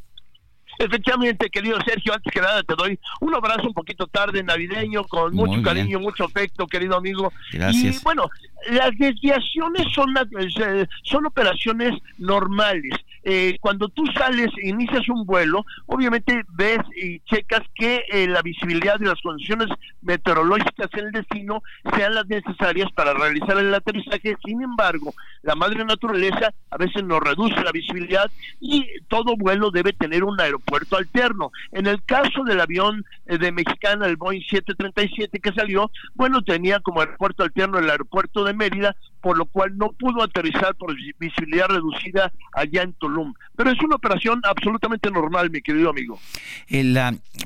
[0.79, 5.35] Efectivamente, querido Sergio, antes que nada te doy un abrazo un poquito tarde, navideño, con
[5.35, 7.33] mucho cariño, mucho afecto, querido amigo.
[7.53, 8.01] Gracias.
[8.01, 8.29] Y bueno,
[8.71, 12.93] las desviaciones son, eh, son operaciones normales.
[13.29, 18.41] Eh, cuando tú sales e inicias un vuelo, obviamente ves y checas que eh, la
[18.41, 19.66] visibilidad y las condiciones
[20.01, 21.61] meteorológicas en el destino
[21.97, 24.37] sean las necesarias para realizar el aterrizaje.
[24.45, 25.12] Sin embargo,
[25.43, 30.41] la madre naturaleza a veces nos reduce la visibilidad y todo vuelo debe tener un
[30.41, 31.51] aeropuerto alterno.
[31.72, 36.79] En el caso del avión eh, de Mexicana, el Boeing 737 que salió, bueno, tenía
[36.79, 38.95] como aeropuerto alterno el aeropuerto de Mérida,
[39.27, 43.35] por lo cual no pudo aterrizar por visibilidad reducida allá en Tulum.
[43.57, 46.20] Pero es una operación absolutamente normal, mi querido amigo.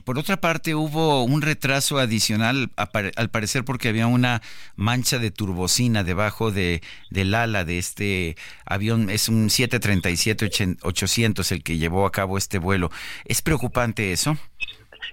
[0.05, 4.43] por otra parte, hubo un retraso adicional, al parecer porque había una
[4.77, 9.09] mancha de turbocina debajo de, del ala de este avión.
[9.09, 12.91] Es un 737-800 el que llevó a cabo este vuelo.
[13.25, 14.37] ¿Es preocupante eso?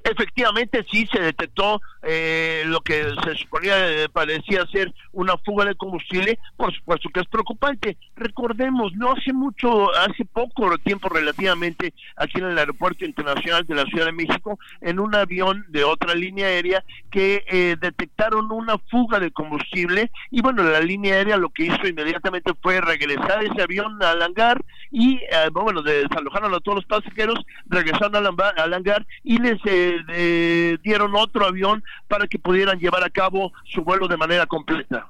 [0.04, 5.76] Efectivamente, sí se detectó eh, lo que se suponía eh, parecía ser una fuga de
[5.76, 7.98] combustible, por supuesto que es preocupante.
[8.16, 13.86] Recordemos, no hace mucho, hace poco tiempo relativamente, aquí en el Aeropuerto Internacional de la
[13.86, 19.20] Ciudad de México, en un avión de otra línea aérea que eh, detectaron una fuga
[19.20, 24.02] de combustible y bueno, la línea aérea lo que hizo inmediatamente fue regresar ese avión
[24.02, 29.60] al hangar y eh, bueno, desalojaron a todos los pasajeros, regresaron al, hangar y les
[29.66, 35.08] eh, dieron otro avión para que pudieran llevar a cabo su vuelo de manera completa.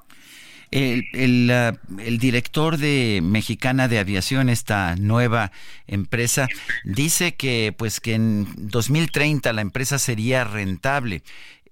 [0.71, 5.51] El, director de Mexicana de Aviación, esta nueva
[5.87, 6.47] empresa,
[6.83, 11.23] dice que pues que en 2030 la empresa sería rentable.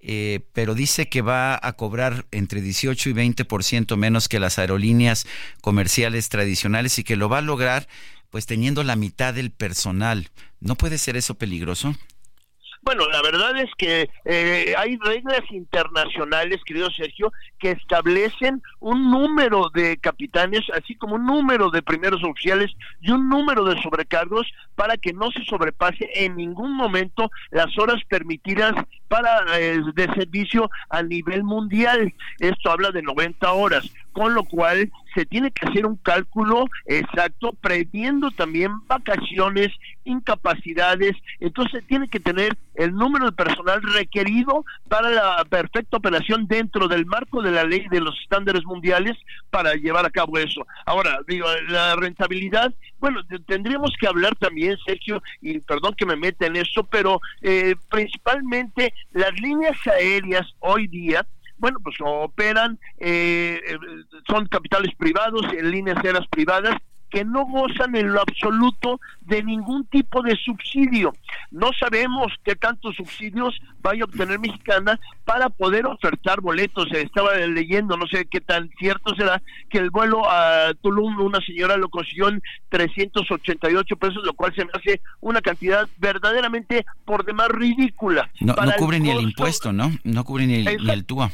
[0.08, 5.26] Eh, pero dice que va a cobrar entre 18 y 20% menos que las aerolíneas
[5.62, 7.88] comerciales tradicionales y que lo va a lograr
[8.30, 10.30] pues teniendo la mitad del personal.
[10.60, 11.96] ¿No puede ser eso peligroso?
[12.86, 19.70] Bueno, la verdad es que eh, hay reglas internacionales, querido Sergio, que establecen un número
[19.74, 22.70] de capitanes, así como un número de primeros oficiales
[23.00, 28.00] y un número de sobrecargos para que no se sobrepase en ningún momento las horas
[28.08, 28.74] permitidas
[29.08, 32.14] para eh, de servicio a nivel mundial.
[32.38, 37.52] Esto habla de 90 horas con lo cual se tiene que hacer un cálculo exacto,
[37.60, 39.68] previendo también vacaciones,
[40.04, 46.88] incapacidades, entonces tiene que tener el número de personal requerido para la perfecta operación dentro
[46.88, 49.18] del marco de la ley de los estándares mundiales
[49.50, 50.66] para llevar a cabo eso.
[50.86, 56.46] Ahora, digo, la rentabilidad, bueno, tendríamos que hablar también, Sergio, y perdón que me meta
[56.46, 61.26] en eso, pero eh, principalmente las líneas aéreas hoy día,
[61.58, 63.78] bueno, pues operan, eh, eh,
[64.28, 66.76] son capitales privados, en líneas aéreas privadas,
[67.10, 71.12] que no gozan en lo absoluto de ningún tipo de subsidio.
[71.50, 76.88] No sabemos qué tantos subsidios vaya a obtener Mexicana para poder ofertar boletos.
[76.92, 81.76] Estaba leyendo, no sé qué tan cierto será, que el vuelo a Tulum, una señora
[81.76, 87.48] lo consiguió en 388 pesos, lo cual se me hace una cantidad verdaderamente por demás
[87.48, 88.30] ridícula.
[88.40, 89.92] No, cubre ni el impuesto, ¿no?
[90.04, 91.30] No cubre ni el, ni el TUA.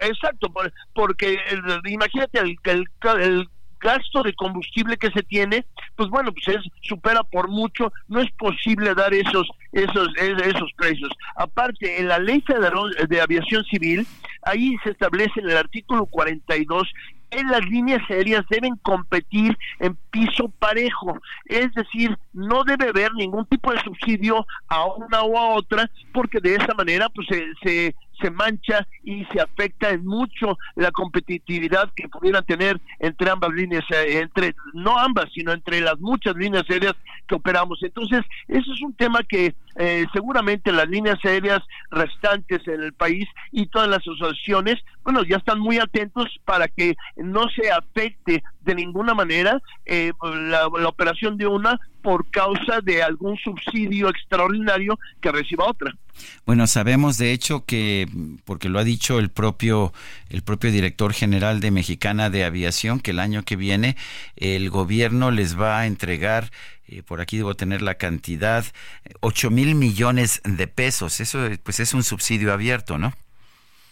[0.00, 0.52] Exacto,
[0.94, 1.38] porque
[1.84, 2.84] imagínate el, el,
[3.20, 3.48] el
[3.80, 5.64] gasto de combustible que se tiene,
[5.96, 11.10] pues bueno, pues es, supera por mucho, no es posible dar esos, esos, esos precios.
[11.36, 14.06] Aparte, en la ley federal de aviación civil,
[14.42, 16.88] ahí se establece en el artículo 42
[17.30, 23.44] que las líneas aéreas deben competir en piso parejo, es decir, no debe haber ningún
[23.46, 27.94] tipo de subsidio a una o a otra, porque de esa manera pues se, se
[28.20, 33.84] se mancha y se afecta en mucho la competitividad que pudieran tener entre ambas líneas,
[33.90, 36.94] entre no ambas, sino entre las muchas líneas aéreas
[37.26, 37.82] que operamos.
[37.82, 41.60] Entonces, eso es un tema que eh, seguramente las líneas aéreas
[41.90, 46.96] restantes en el país y todas las asociaciones, bueno, ya están muy atentos para que
[47.16, 53.36] no se afecte de ninguna manera eh, la operación de una por causa de algún
[53.36, 55.92] subsidio extraordinario que reciba otra.
[56.46, 58.08] Bueno, sabemos de hecho que,
[58.44, 59.92] porque lo ha dicho el propio,
[60.28, 63.96] el propio director general de Mexicana de Aviación, que el año que viene
[64.36, 66.50] el gobierno les va a entregar
[66.88, 68.64] eh, por aquí debo tener la cantidad,
[69.20, 71.20] 8 mil millones de pesos.
[71.20, 73.12] Eso pues es un subsidio abierto, ¿no?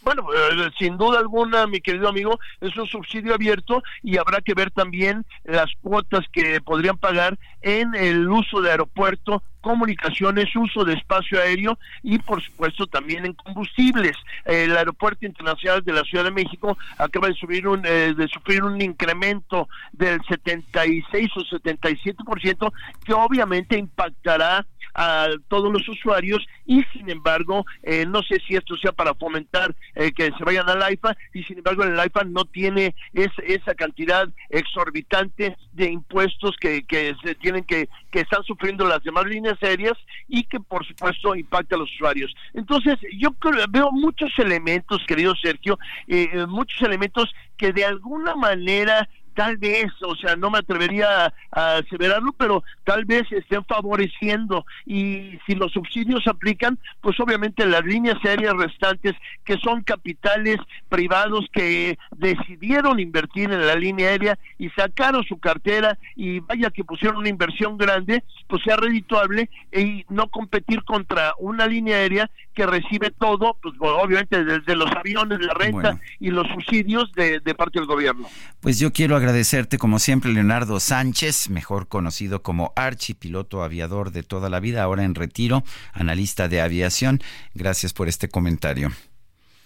[0.07, 4.55] Bueno, eh, sin duda alguna, mi querido amigo, es un subsidio abierto y habrá que
[4.55, 10.95] ver también las cuotas que podrían pagar en el uso de aeropuerto, comunicaciones, uso de
[10.95, 14.17] espacio aéreo y por supuesto también en combustibles.
[14.45, 18.63] El Aeropuerto Internacional de la Ciudad de México acaba de subir un eh, de sufrir
[18.63, 22.73] un incremento del 76 o 77%
[23.05, 24.65] que obviamente impactará
[24.97, 29.74] a todos los usuarios y sin embargo eh, no sé si esto sea para fomentar
[29.94, 34.28] eh, que se vayan al AIFA y sin embargo el AIFA no tiene esa cantidad
[34.49, 39.92] exorbitante de impuestos que, que se tienen que que están sufriendo las demás líneas aéreas
[40.26, 42.34] y que por supuesto impacta a los usuarios.
[42.55, 45.78] Entonces yo creo, veo muchos elementos, querido Sergio,
[46.09, 49.07] eh, muchos elementos que de alguna manera
[49.37, 55.39] tal vez, o sea, no me atrevería a, aseverarlo, pero tal vez estén favoreciendo y
[55.47, 59.14] si los subsidios aplican, pues obviamente las líneas aéreas restantes
[59.45, 60.57] que son capitales
[60.89, 66.82] privados que decidieron invertir en la línea aérea y sacaron su cartera y vaya que
[66.82, 72.64] pusieron una inversión grande, pues sea redituable y no competir contra una línea aérea que
[72.64, 77.78] recibe todo, pues obviamente desde los aviones, la renta y los subsidios de, de parte
[77.78, 78.26] del gobierno.
[78.61, 84.22] Pues yo quiero agradecerte como siempre Leonardo Sánchez, mejor conocido como Archi, piloto aviador de
[84.22, 87.20] toda la vida, ahora en retiro, analista de aviación.
[87.53, 88.93] Gracias por este comentario.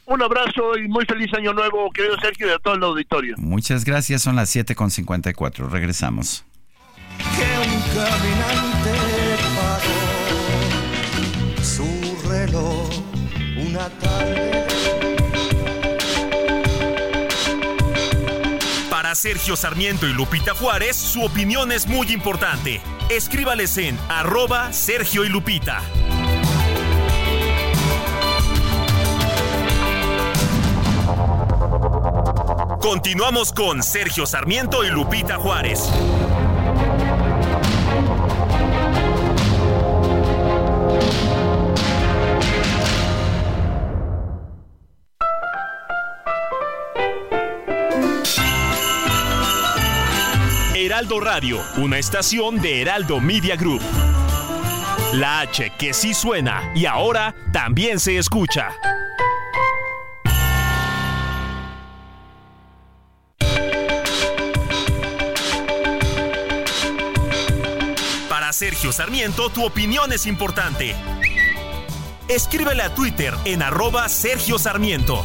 [0.06, 3.34] Un abrazo y muy feliz año nuevo, querido Sergio, y a todo el auditorio.
[3.36, 5.68] Muchas gracias, son las 7.54.
[5.68, 6.42] Regresamos.
[7.18, 8.94] Que un caminante
[9.56, 10.02] paró
[11.62, 12.88] su reloj
[13.58, 14.59] una tarde.
[19.14, 22.80] Sergio Sarmiento y Lupita Juárez, su opinión es muy importante.
[23.08, 25.82] Escríbales en arroba Sergio y Lupita.
[32.80, 35.90] Continuamos con Sergio Sarmiento y Lupita Juárez.
[51.00, 53.80] Heraldo Radio, una estación de Heraldo Media Group.
[55.14, 58.68] La H que sí suena y ahora también se escucha.
[68.28, 70.94] Para Sergio Sarmiento, tu opinión es importante.
[72.28, 75.24] Escríbele a Twitter en arroba Sergio Sarmiento.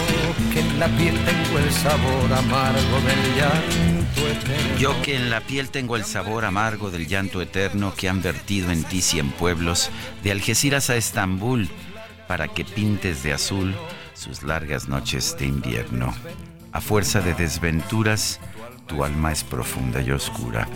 [0.51, 4.77] que en la piel tengo el sabor amargo del llanto eterno.
[4.79, 8.71] Yo que en la piel tengo el sabor amargo del llanto eterno que han vertido
[8.71, 9.89] en ti cien pueblos,
[10.23, 11.69] de Algeciras a Estambul,
[12.27, 13.75] para que pintes de azul
[14.13, 16.13] sus largas noches de invierno.
[16.73, 18.39] A fuerza de desventuras,
[18.87, 20.67] tu alma es profunda y oscura.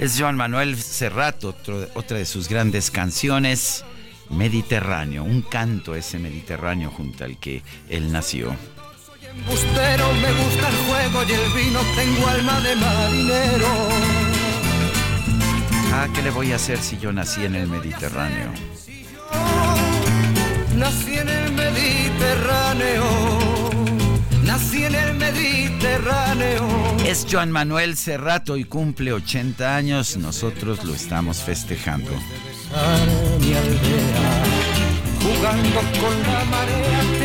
[0.00, 3.84] Es Joan Manuel Serrat, otra de sus grandes canciones,
[4.28, 8.56] Mediterráneo, un canto ese Mediterráneo junto al que él nació.
[9.46, 13.68] Bustero, me gusta el juego y el vino, tengo alma de marinero.
[15.92, 18.52] Ah, ¿qué le voy a hacer si yo nací en el Mediterráneo?
[20.76, 23.04] Nací en el Mediterráneo,
[24.44, 26.66] nací en el Mediterráneo.
[27.04, 32.10] Es Joan Manuel Serrato y cumple 80 años, nosotros lo estamos festejando.
[35.22, 37.19] jugando con la marea,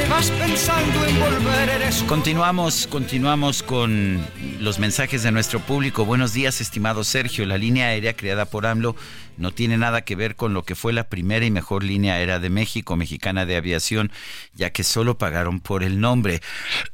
[2.08, 4.26] Continuamos, continuamos con
[4.60, 6.06] los mensajes de nuestro público.
[6.06, 7.45] Buenos días, estimado Sergio.
[7.45, 8.95] La línea aérea creada por AMLO
[9.38, 12.40] no tiene nada que ver con lo que fue la primera y mejor línea aérea
[12.40, 14.12] de México, mexicana de aviación,
[14.54, 16.42] ya que solo pagaron por el nombre.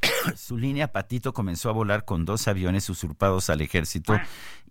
[0.36, 4.18] Su línea Patito comenzó a volar con dos aviones usurpados al ejército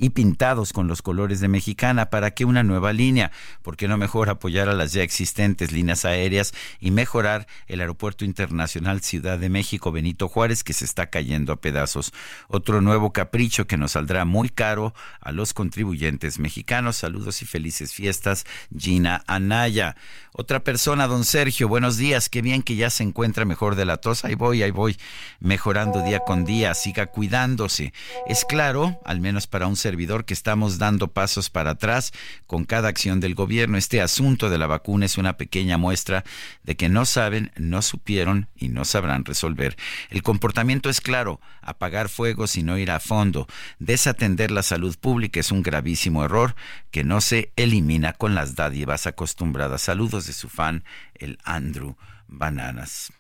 [0.01, 2.09] y pintados con los colores de Mexicana.
[2.09, 3.31] ¿Para qué una nueva línea?
[3.61, 8.25] ¿Por qué no mejor apoyar a las ya existentes líneas aéreas y mejorar el Aeropuerto
[8.25, 12.13] Internacional Ciudad de México Benito Juárez que se está cayendo a pedazos?
[12.47, 16.95] Otro nuevo capricho que nos saldrá muy caro a los contribuyentes mexicanos.
[16.95, 18.45] Saludos y felices fiestas,
[18.75, 19.95] Gina Anaya.
[20.33, 22.29] Otra persona, don Sergio, buenos días.
[22.29, 24.23] Qué bien que ya se encuentra mejor de la tos.
[24.23, 24.95] Ahí voy, ahí voy,
[25.41, 26.73] mejorando día con día.
[26.73, 27.91] Siga cuidándose.
[28.27, 32.13] Es claro, al menos para un servidor, que estamos dando pasos para atrás
[32.47, 33.77] con cada acción del gobierno.
[33.77, 36.23] Este asunto de la vacuna es una pequeña muestra
[36.63, 39.75] de que no saben, no supieron y no sabrán resolver.
[40.09, 43.47] El comportamiento es claro, apagar fuegos y no ir a fondo.
[43.79, 46.55] Desatender la salud pública es un gravísimo error
[46.89, 49.81] que no se elimina con las dádivas acostumbradas.
[49.81, 50.83] Saludos de su fan,
[51.15, 51.95] el Andrew
[52.27, 53.13] Bananas.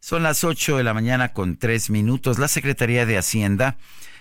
[0.00, 2.38] Son las 8 de la mañana con tres minutos.
[2.38, 3.76] La Secretaría de Hacienda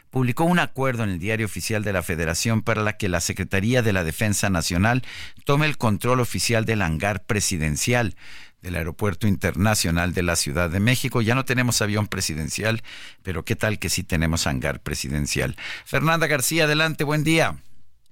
[0.10, 3.82] publicó un acuerdo en el Diario Oficial de la Federación para la que la Secretaría
[3.82, 5.04] de la Defensa Nacional
[5.46, 8.16] tome el control oficial del hangar presidencial
[8.62, 11.22] del Aeropuerto Internacional de la Ciudad de México.
[11.22, 12.84] Ya no tenemos avión presidencial,
[13.24, 15.56] pero qué tal que sí tenemos hangar presidencial.
[15.86, 17.56] Fernanda García, adelante, buen día.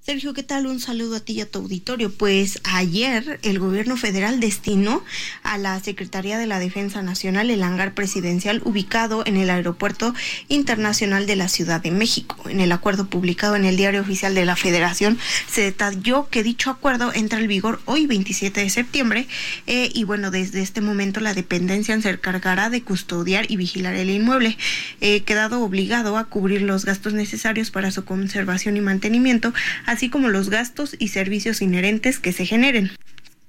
[0.08, 0.68] Sergio, ¿qué tal?
[0.68, 2.10] Un saludo a ti y a tu auditorio.
[2.14, 5.04] Pues ayer el gobierno federal destinó
[5.44, 10.16] a la Secretaría de la Defensa Nacional el hangar presidencial ubicado en el Aeropuerto
[10.48, 12.38] Internacional de la Ciudad de México.
[12.48, 15.20] En el acuerdo publicado en el Diario Oficial de la Federación
[15.52, 19.28] se detalló que dicho acuerdo entra en vigor hoy 27 de septiembre
[19.66, 24.10] eh, y bueno, desde este momento la dependencia se encargará de custodiar y vigilar el
[24.10, 24.58] inmueble,
[25.02, 29.52] eh, quedado obligado a cubrir los gastos necesarios para su conservación y mantenimiento,
[30.10, 32.92] como los gastos y servicios inherentes que se generen.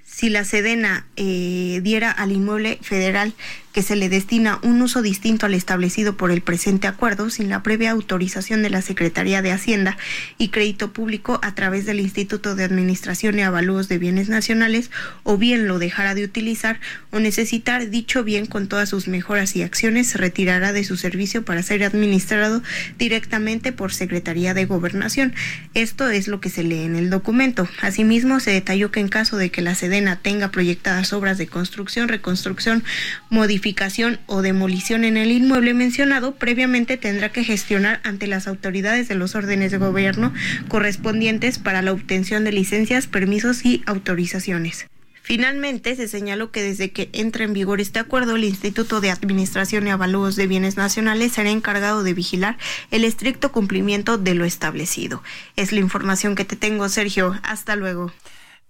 [0.05, 3.35] Si la Sedena eh, diera al inmueble federal
[3.79, 7.63] que se le destina un uso distinto al establecido por el presente acuerdo sin la
[7.63, 9.97] previa autorización de la Secretaría de Hacienda
[10.37, 14.91] y Crédito Público a través del Instituto de Administración y Avalúos de Bienes Nacionales
[15.23, 16.81] o bien lo dejará de utilizar
[17.13, 21.45] o necesitar dicho bien con todas sus mejoras y acciones se retirará de su servicio
[21.45, 22.65] para ser administrado
[22.99, 25.35] directamente por Secretaría de Gobernación.
[25.75, 27.69] Esto es lo que se lee en el documento.
[27.81, 32.09] Asimismo, se detalló que en caso de que la Sedena tenga proyectadas obras de construcción,
[32.09, 32.83] reconstrucción,
[33.31, 33.68] modificación
[34.27, 39.35] o demolición en el inmueble mencionado, previamente tendrá que gestionar ante las autoridades de los
[39.35, 40.33] órdenes de gobierno
[40.69, 44.87] correspondientes para la obtención de licencias, permisos y autorizaciones.
[45.23, 49.87] Finalmente, se señaló que desde que entre en vigor este acuerdo, el Instituto de Administración
[49.87, 52.57] y Avalúos de Bienes Nacionales será encargado de vigilar
[52.91, 55.23] el estricto cumplimiento de lo establecido.
[55.55, 57.39] Es la información que te tengo, Sergio.
[57.43, 58.11] Hasta luego.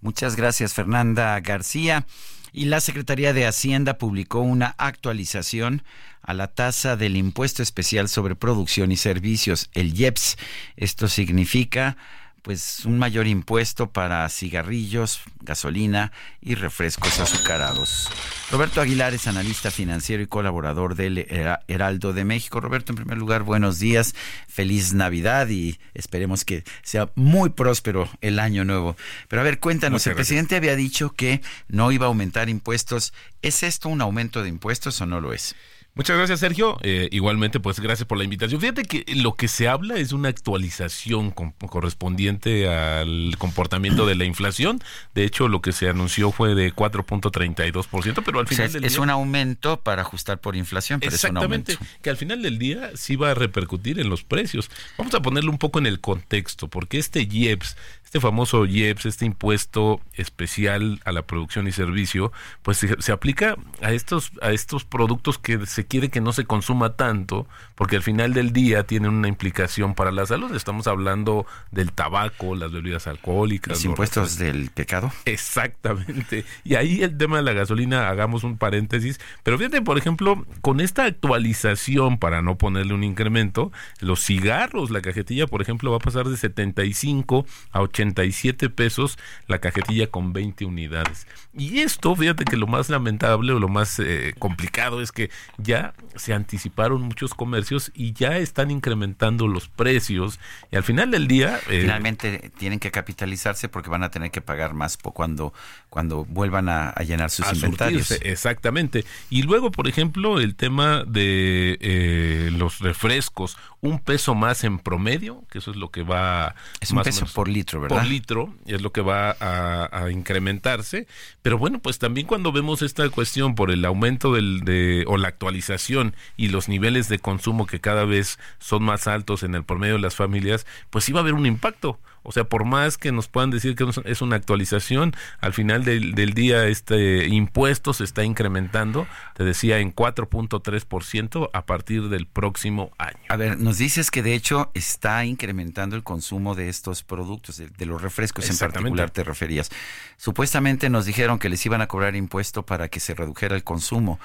[0.01, 2.05] Muchas gracias, Fernanda García.
[2.51, 5.83] Y la Secretaría de Hacienda publicó una actualización
[6.21, 10.37] a la tasa del impuesto especial sobre producción y servicios, el IEPS.
[10.75, 11.97] Esto significa
[12.41, 16.11] pues un mayor impuesto para cigarrillos, gasolina
[16.41, 18.09] y refrescos azucarados.
[18.51, 21.19] Roberto Aguilar es analista financiero y colaborador del
[21.67, 22.59] Heraldo de México.
[22.59, 24.15] Roberto, en primer lugar, buenos días,
[24.47, 28.95] feliz Navidad y esperemos que sea muy próspero el año nuevo.
[29.27, 33.13] Pero a ver, cuéntanos, el presidente había dicho que no iba a aumentar impuestos.
[33.41, 35.55] ¿Es esto un aumento de impuestos o no lo es?
[35.99, 36.77] Muchas gracias, Sergio.
[36.81, 38.61] Eh, igualmente, pues gracias por la invitación.
[38.61, 44.81] Fíjate que lo que se habla es una actualización correspondiente al comportamiento de la inflación.
[45.13, 48.93] De hecho, lo que se anunció fue de 4.32%, pero al final es, del es
[48.93, 49.01] día...
[49.01, 52.01] un aumento para ajustar por inflación, pero Exactamente, es un aumento.
[52.01, 54.71] que al final del día sí va a repercutir en los precios.
[54.97, 57.75] Vamos a ponerlo un poco en el contexto, porque este IEPS,
[58.09, 62.31] este famoso IEPS, este impuesto especial a la producción y servicio,
[62.63, 66.45] pues se, se aplica a estos, a estos productos que se quiere que no se
[66.45, 67.45] consuma tanto,
[67.75, 70.55] porque al final del día tienen una implicación para la salud.
[70.55, 73.73] Estamos hablando del tabaco, las bebidas alcohólicas.
[73.73, 75.11] Los impuestos del pecado.
[75.25, 76.45] Exactamente.
[76.63, 79.19] Y ahí el tema de la gasolina, hagamos un paréntesis.
[79.43, 85.01] Pero fíjate, por ejemplo, con esta actualización, para no ponerle un incremento, los cigarros, la
[85.01, 90.65] cajetilla, por ejemplo, va a pasar de 75 a 87 pesos la cajetilla con 20
[90.65, 91.27] unidades.
[91.53, 95.93] Y esto, fíjate que lo más lamentable o lo más eh, complicado es que ya
[96.15, 100.39] se anticiparon muchos comercios y ya están incrementando los precios.
[100.71, 101.59] Y al final del día...
[101.69, 105.53] Eh, Finalmente tienen que capitalizarse porque van a tener que pagar más cuando,
[105.89, 108.07] cuando vuelvan a, a llenar sus a inventarios.
[108.07, 109.05] surtirse, exactamente.
[109.29, 115.43] Y luego, por ejemplo, el tema de eh, los refrescos, un peso más en promedio,
[115.49, 116.55] que eso es lo que va...
[116.79, 117.88] Es un peso por litro, ¿verdad?
[117.95, 121.07] Por litro, es lo que va a, incrementarse.
[121.41, 125.27] Pero bueno, pues también cuando vemos esta cuestión por el aumento del, de, o la
[125.27, 129.95] actualización y los niveles de consumo que cada vez son más altos en el promedio
[129.95, 131.99] de las familias, pues sí va a haber un impacto.
[132.29, 136.13] O sea, por más que nos puedan decir que es una actualización, al final del,
[136.13, 142.91] del día este impuesto se está incrementando, te decía, en 4.3% a partir del próximo
[142.99, 143.17] año.
[143.29, 147.67] A ver, nos dices que de hecho está incrementando el consumo de estos productos, de,
[147.67, 149.71] de los refrescos en particular te referías.
[150.15, 154.19] Supuestamente nos dijeron que les iban a cobrar impuesto para que se redujera el consumo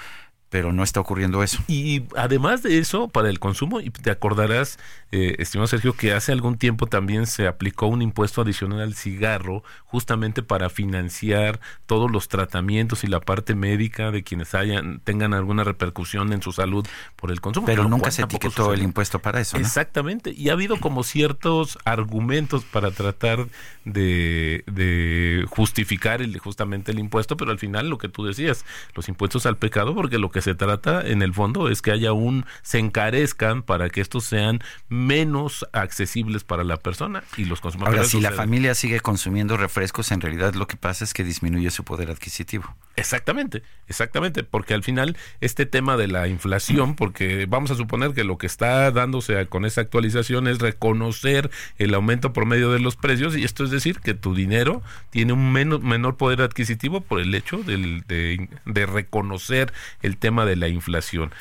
[0.55, 1.59] pero no está ocurriendo eso.
[1.67, 4.79] Y además de eso, para el consumo, y te acordarás,
[5.11, 9.65] eh, estimado Sergio, que hace algún tiempo también se aplicó un impuesto adicional al cigarro,
[9.85, 15.65] justamente para financiar todos los tratamientos y la parte médica de quienes hayan tengan alguna
[15.65, 16.87] repercusión en su salud
[17.17, 17.67] por el consumo.
[17.67, 19.59] Pero nunca se etiquetó el impuesto para eso.
[19.59, 19.65] ¿no?
[19.65, 20.33] Exactamente.
[20.37, 23.49] Y ha habido como ciertos argumentos para tratar
[23.85, 29.09] de, de justificar el, justamente el impuesto, pero al final lo que tú decías, los
[29.09, 32.45] impuestos al pecado, porque lo que se trata en el fondo es que haya un
[32.63, 37.99] se encarezcan para que estos sean menos accesibles para la persona y los consumidores.
[37.99, 41.71] Ahora, si la familia sigue consumiendo refrescos, en realidad lo que pasa es que disminuye
[41.71, 42.77] su poder adquisitivo.
[42.97, 48.23] Exactamente, exactamente, porque al final este tema de la inflación, porque vamos a suponer que
[48.23, 53.35] lo que está dándose con esa actualización es reconocer el aumento promedio de los precios
[53.37, 57.35] y esto es decir que tu dinero tiene un menor, menor poder adquisitivo por el
[57.35, 59.73] hecho del, de, de reconocer
[60.03, 61.35] el tema de la inflación.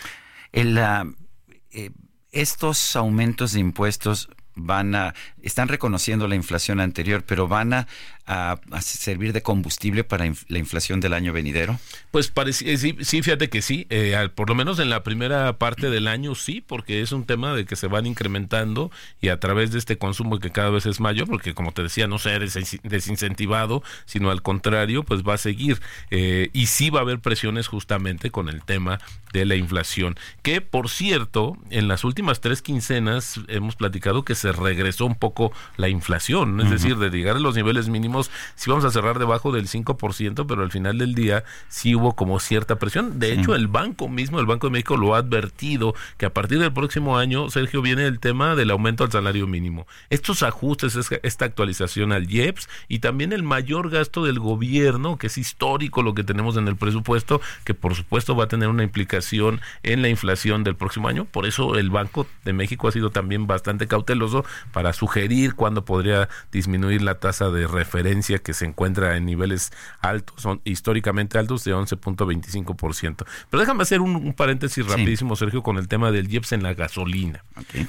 [0.51, 1.89] Eh,
[2.33, 7.87] estos aumentos de impuestos van a están reconociendo la inflación anterior, pero van a,
[8.25, 11.79] a, a servir de combustible para inf- la inflación del año venidero?
[12.11, 15.57] Pues parece, sí, sí, fíjate que sí, eh, al- por lo menos en la primera
[15.57, 19.39] parte del año sí, porque es un tema de que se van incrementando y a
[19.39, 22.29] través de este consumo que cada vez es mayor, porque como te decía, no se
[22.31, 25.79] ha desin- desincentivado, sino al contrario, pues va a seguir.
[26.11, 28.99] eh, y sí va a haber presiones justamente con el tema
[29.33, 34.51] de la inflación, que por cierto, en las últimas tres quincenas hemos platicado que se
[34.51, 38.85] regresó un poco la inflación, es decir, de llegar a los niveles mínimos, sí vamos
[38.85, 43.19] a cerrar debajo del 5%, pero al final del día sí hubo como cierta presión.
[43.19, 43.39] De Sí.
[43.41, 46.73] hecho, el banco mismo, el Banco de México, lo ha advertido que a partir del
[46.73, 49.87] próximo año, Sergio, viene el tema del aumento al salario mínimo.
[50.09, 55.27] Estos ajustes, es- esta actualización al IEPS y también el mayor gasto del gobierno, que
[55.27, 58.83] es histórico lo que tenemos en el presupuesto, que por supuesto va a tener una
[58.83, 61.25] implicación en la inflación del próximo año.
[61.25, 66.29] Por eso el Banco de México ha sido también bastante cauteloso para sugerir cuándo podría
[66.51, 68.02] disminuir la tasa de referencia
[68.41, 73.25] que se encuentra en niveles altos, son históricamente altos de 11.25%.
[73.49, 76.73] Pero déjame hacer un, un paréntesis rapidísimo, Sergio, con el tema del IEPS en la
[76.73, 77.43] gasolina.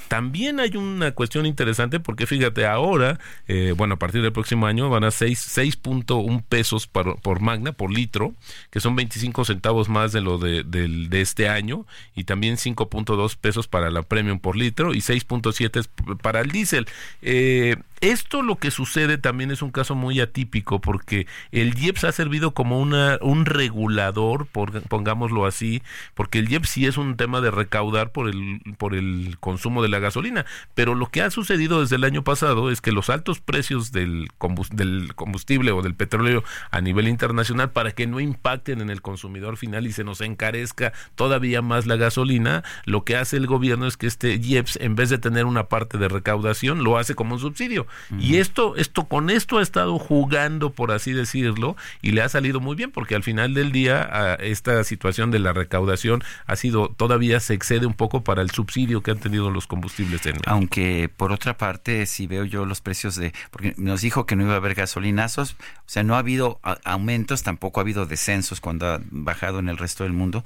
[0.08, 4.88] También hay una cuestión interesante porque fíjate, ahora, eh, bueno, a partir del próximo año
[4.90, 5.38] van a 6,
[5.84, 8.34] 6.1 pesos por, por magna, por litro,
[8.70, 13.36] que son 25 centavos más de lo de, del- de este año, y también 5.2
[13.36, 16.86] pesos para la premium por litro y 6.7 es p- para el diésel.
[17.22, 17.76] Eh,
[18.11, 22.52] esto lo que sucede también es un caso muy atípico porque el IEPS ha servido
[22.52, 25.82] como una, un regulador, por- pongámoslo así,
[26.14, 29.88] porque el IEPS sí es un tema de recaudar por el, por el consumo de
[29.88, 30.44] la gasolina,
[30.74, 34.28] pero lo que ha sucedido desde el año pasado es que los altos precios del,
[34.72, 39.57] del combustible o del petróleo a nivel internacional para que no impacten en el consumidor
[39.57, 43.96] final y se nos encarezca todavía más la gasolina, lo que hace el gobierno es
[43.96, 47.40] que este IEPS en vez de tener una parte de recaudación lo hace como un
[47.40, 47.86] subsidio
[48.18, 52.61] y esto esto con esto ha estado jugando por así decirlo y le ha salido
[52.61, 56.88] muy bien porque al final del día a esta situación de la recaudación ha sido
[56.88, 61.11] todavía se excede un poco para el subsidio que han tenido los combustibles en Aunque
[61.16, 64.55] por otra parte, si veo yo los precios de, porque nos dijo que no iba
[64.55, 69.01] a haber gasolinazos, o sea, no ha habido aumentos, tampoco ha habido descensos cuando ha
[69.11, 70.45] bajado en el resto del mundo,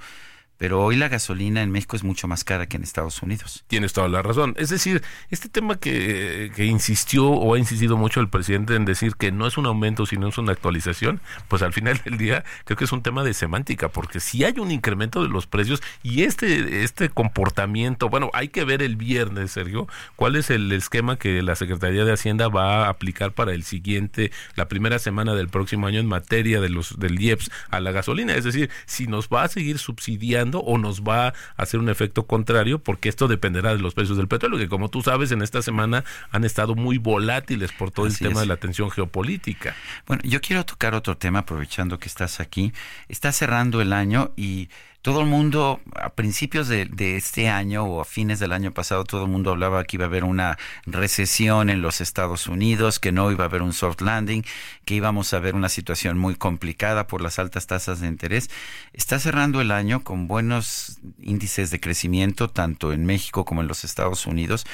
[0.59, 3.64] pero hoy la gasolina en México es mucho más cara que en Estados Unidos.
[3.68, 4.54] Tienes toda la razón.
[4.59, 9.30] Es decir, este tema que, insistió o ha insistido mucho el presidente en decir que
[9.32, 12.84] no es un aumento, sino es una actualización, pues al final del día creo que
[12.84, 16.82] es un tema de semántica, porque si hay un incremento de los precios y este,
[16.82, 19.86] este comportamiento, bueno, hay que ver el viernes, Sergio,
[20.16, 24.32] cuál es el esquema que la Secretaría de Hacienda va a aplicar para el siguiente,
[24.56, 28.34] la primera semana del próximo año en materia de los del IEPS a la gasolina.
[28.34, 32.26] Es decir, si nos va a seguir subsidiando o nos va a hacer un efecto
[32.26, 35.62] contrario, porque esto dependerá de los precios del petróleo, que como tú sabes, en esta
[35.62, 38.46] semana han estado muy volátiles por todo Así el tema es.
[38.49, 39.74] de la tensión geopolítica.
[40.07, 42.72] Bueno, yo quiero tocar otro tema aprovechando que estás aquí.
[43.09, 44.68] Está cerrando el año y
[45.09, 49.24] todo el mundo, a principios de, este año o a fines del año pasado, todo
[49.24, 53.32] el mundo hablaba que iba a haber una recesión en los Estados Unidos, que no
[53.32, 54.42] iba a haber un soft landing,
[54.84, 58.50] que íbamos a ver una situación muy complicada por las altas tasas de interés.
[58.92, 63.84] Está cerrando el año con buenos índices de crecimiento, tanto en México como en los
[63.84, 64.66] Estados Unidos.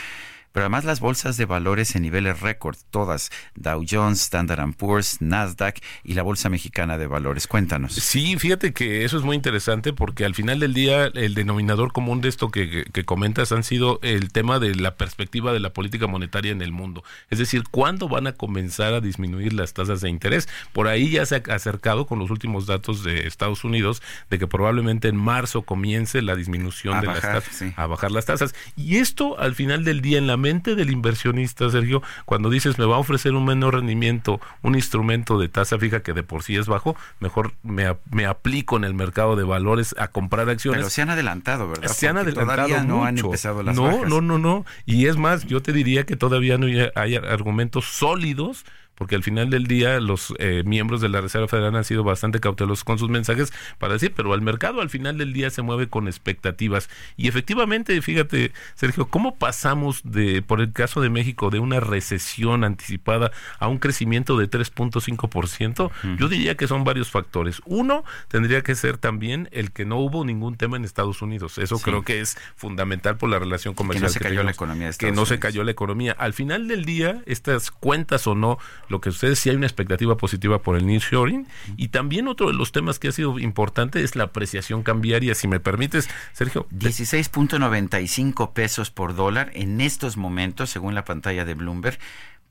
[0.54, 5.80] Pero además las bolsas de valores en niveles récord, todas, Dow Jones, Standard Poor's, Nasdaq
[6.04, 7.48] y la Bolsa Mexicana de Valores.
[7.48, 7.92] Cuéntanos.
[7.94, 12.20] Sí, fíjate que eso es muy interesante porque al final del día el denominador común
[12.20, 15.72] de esto que, que- que comentas han sido el tema de la perspectiva de la
[15.72, 17.02] política monetaria en el mundo.
[17.30, 20.48] Es decir, ¿cuándo van a comenzar a disminuir las tasas de interés?
[20.72, 24.46] Por ahí ya se ha acercado con los últimos datos de Estados Unidos de que
[24.46, 27.72] probablemente en marzo comience la disminución A de bajar, las tasas, sí.
[27.76, 28.54] a bajar las tasas.
[28.76, 32.84] Y esto al final del día en la mente del inversionista, Sergio, cuando dices me
[32.84, 36.56] va a ofrecer un menor rendimiento, un instrumento de tasa fija que de por sí
[36.56, 40.78] es bajo, mejor me, me aplico en el mercado de valores a comprar acciones.
[40.80, 41.88] Pero se han adelantado, ¿verdad?
[41.88, 43.26] Se han Porque adelantado todavía no han mucho.
[43.26, 44.08] empezado las no, bajas.
[44.08, 44.66] no, no, no.
[44.84, 48.64] Y es más, yo te diría que todavía no hay argumentos sólidos
[48.94, 52.40] porque al final del día los eh, miembros de la Reserva Federal han sido bastante
[52.40, 55.88] cautelosos con sus mensajes para decir, pero el mercado al final del día se mueve
[55.88, 56.88] con expectativas.
[57.16, 62.64] Y efectivamente, fíjate, Sergio, ¿cómo pasamos de, por el caso de México, de una recesión
[62.64, 65.90] anticipada a un crecimiento de 3.5%?
[66.18, 67.60] Yo diría que son varios factores.
[67.64, 71.58] Uno, tendría que ser también el que no hubo ningún tema en Estados Unidos.
[71.58, 71.84] Eso Sí.
[71.84, 74.10] creo que es fundamental por la relación comercial.
[74.10, 76.12] se cayó la economía de Que no se cayó la economía.
[76.18, 78.58] Al final del día, estas cuentas o no,
[78.88, 81.46] lo que sucede es si hay una expectativa positiva por el nearshoring.
[81.76, 85.34] Y también otro de los temas que ha sido importante es la apreciación cambiaria.
[85.34, 86.66] Si me permites, Sergio.
[86.70, 91.98] 16.95 pesos por dólar en estos momentos, según la pantalla de Bloomberg.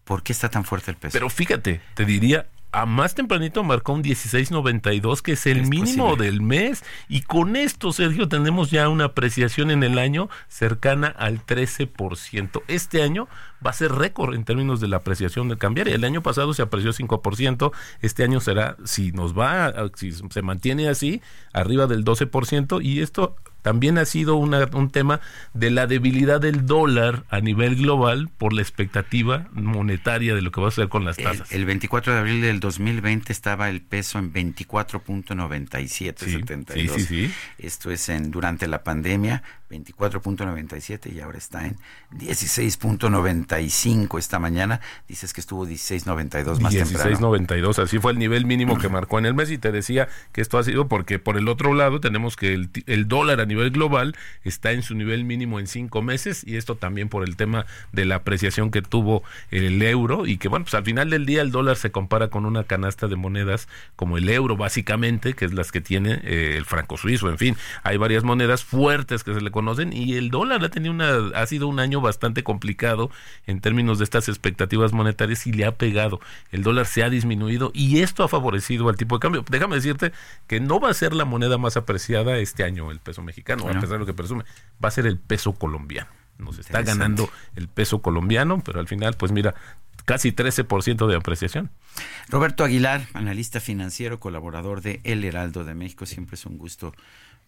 [0.04, 1.14] ¿Por qué está tan fuerte el peso?
[1.14, 6.10] Pero fíjate, te diría, a más tempranito marcó un 16.92, que es el Es mínimo
[6.10, 6.26] posible.
[6.26, 6.84] del mes.
[7.08, 12.64] Y con esto, Sergio, tenemos ya una apreciación en el año cercana al 13%.
[12.68, 13.28] Este año
[13.66, 15.94] va a ser récord en términos de la apreciación del cambiario.
[15.96, 17.72] El año pasado se apreció 5%.
[18.02, 21.22] Este año será, si nos va, si se mantiene así,
[21.54, 22.84] arriba del 12%.
[22.84, 25.20] Y esto también ha sido una- un tema
[25.56, 30.62] de la debilidad del dólar a nivel global por la expectativa monetaria de lo que
[30.62, 31.52] va a hacer con las El, tasas.
[31.52, 36.74] el 24 de abril del 2020 estaba el peso en 24.9772.
[36.74, 37.32] Sí, sí, sí.
[37.58, 39.44] Esto es en durante la pandemia,
[39.74, 41.78] 24.97 y ahora está en
[42.12, 44.82] 16.95 esta mañana.
[45.08, 47.18] Dices que estuvo 16.92 más temprano.
[47.18, 50.42] 16.92, así fue el nivel mínimo que marcó en el mes y te decía que
[50.42, 53.72] esto ha sido porque por el otro lado tenemos que el, el dólar a nivel
[53.72, 57.66] global está en su nivel mínimo en cinco meses y esto también por el tema
[57.92, 61.42] de la apreciación que tuvo el euro y que bueno, pues al final del día
[61.42, 65.54] el dólar se compara con una canasta de monedas como el euro básicamente, que es
[65.54, 69.42] las que tiene eh, el franco suizo, en fin, hay varias monedas fuertes que se
[69.42, 73.10] le conocen y el dólar ha tenido una ha sido un año bastante complicado
[73.48, 76.20] en términos de estas expectativas monetarias y le ha pegado.
[76.52, 79.46] El dólar se ha disminuido y esto ha favorecido al tipo de cambio.
[79.50, 80.12] Déjame decirte
[80.48, 83.80] que no va a ser la moneda más apreciada este año el peso mexicano, Bueno.
[83.80, 84.44] a pesar de lo que presume,
[84.84, 86.10] va a ser el peso colombiano.
[86.38, 89.54] Nos está ganando el peso colombiano, pero al final pues mira,
[90.06, 91.70] casi 13% de apreciación.
[92.28, 96.06] Roberto Aguilar, analista financiero, colaborador de El Heraldo de México.
[96.06, 96.94] Siempre es un gusto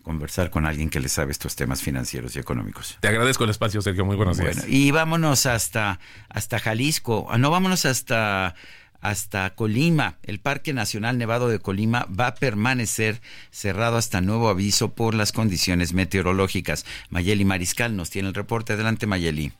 [0.05, 2.97] conversar con alguien que le sabe estos temas financieros y económicos.
[3.01, 4.05] Te agradezco el espacio, Sergio.
[4.05, 4.57] Muy buenos días.
[4.57, 5.99] Bueno, y vámonos hasta,
[6.29, 7.25] hasta Jalisco.
[7.29, 8.53] Ah, No, vámonos hasta,
[9.01, 10.17] hasta Colima.
[10.21, 15.31] El Parque Nacional Nevado de Colima va a permanecer cerrado hasta nuevo aviso por las
[15.31, 16.85] condiciones meteorológicas.
[17.09, 18.73] Mayeli Mariscal nos tiene el reporte.
[18.73, 19.53] Adelante, Mayeli.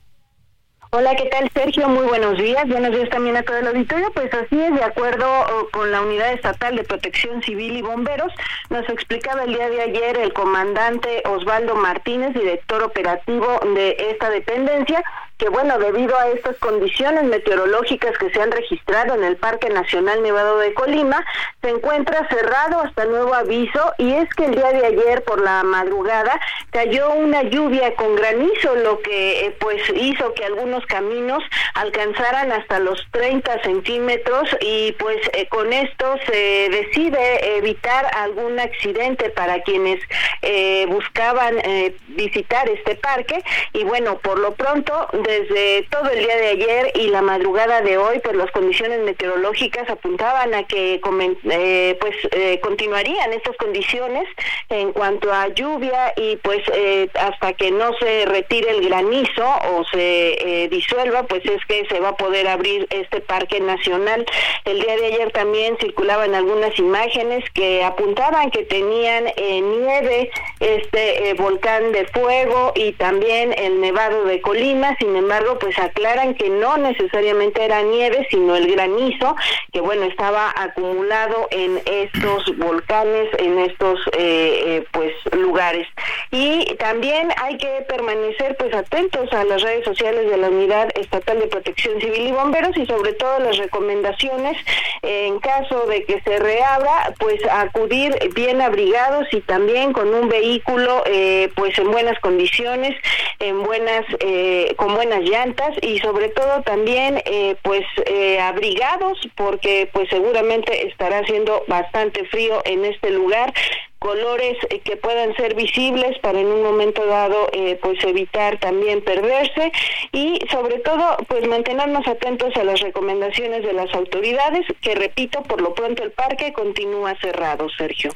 [0.98, 1.90] Hola, ¿qué tal Sergio?
[1.90, 2.66] Muy buenos días.
[2.70, 4.10] Buenos días también a todo el auditorio.
[4.14, 8.32] Pues así es, de acuerdo oh, con la Unidad Estatal de Protección Civil y Bomberos,
[8.70, 15.04] nos explicaba el día de ayer el comandante Osvaldo Martínez, director operativo de esta dependencia,
[15.38, 20.24] que bueno, debido a estas condiciones meteorológicas que se han registrado en el Parque Nacional
[20.24, 21.26] Nevado de Colima,
[21.62, 25.64] se encuentra cerrado hasta nuevo aviso y es que el día de ayer por la
[25.64, 26.40] madrugada
[26.72, 32.80] cayó una lluvia con granizo, lo que eh, pues hizo que algunos caminos alcanzaran hasta
[32.80, 40.00] los 30 centímetros y pues eh, con esto se decide evitar algún accidente para quienes
[40.42, 46.36] eh, buscaban eh, visitar este parque y bueno, por lo pronto desde todo el día
[46.38, 51.02] de ayer y la madrugada de hoy, pues las condiciones meteorológicas apuntaban a que
[51.50, 54.28] eh, pues eh, continuarían estas condiciones
[54.70, 59.84] en cuanto a lluvia y pues eh, hasta que no se retire el granizo o
[59.86, 64.26] se eh, disuelva, pues es que se va a poder abrir este parque nacional.
[64.66, 71.34] El día de ayer también circulaban algunas imágenes que apuntaban que tenían eh, nieve este
[71.36, 77.64] volcán de fuego y también el nevado de Colima, embargo, pues aclaran que no necesariamente
[77.64, 79.36] era nieve, sino el granizo,
[79.72, 85.88] que bueno, estaba acumulado en estos volcanes, en estos eh, eh, pues lugares.
[86.32, 91.40] Y también hay que permanecer pues atentos a las redes sociales de la Unidad Estatal
[91.40, 94.58] de Protección Civil y Bomberos y sobre todo las recomendaciones
[95.02, 101.04] en caso de que se reabra, pues acudir bien abrigados y también con un vehículo
[101.06, 102.96] eh, pues en buenas condiciones,
[103.40, 109.90] en buenas eh, con buenas llantas y sobre todo también eh, pues eh, abrigados porque
[109.94, 113.54] pues seguramente estará haciendo bastante frío en este lugar.
[114.00, 119.02] Colores eh, que puedan ser visibles para en un momento dado eh, pues evitar también
[119.02, 119.72] perderse.
[120.12, 125.62] Y sobre todo pues mantenernos atentos a las recomendaciones de las autoridades que repito por
[125.62, 128.12] lo pronto el parque continúa cerrado Sergio.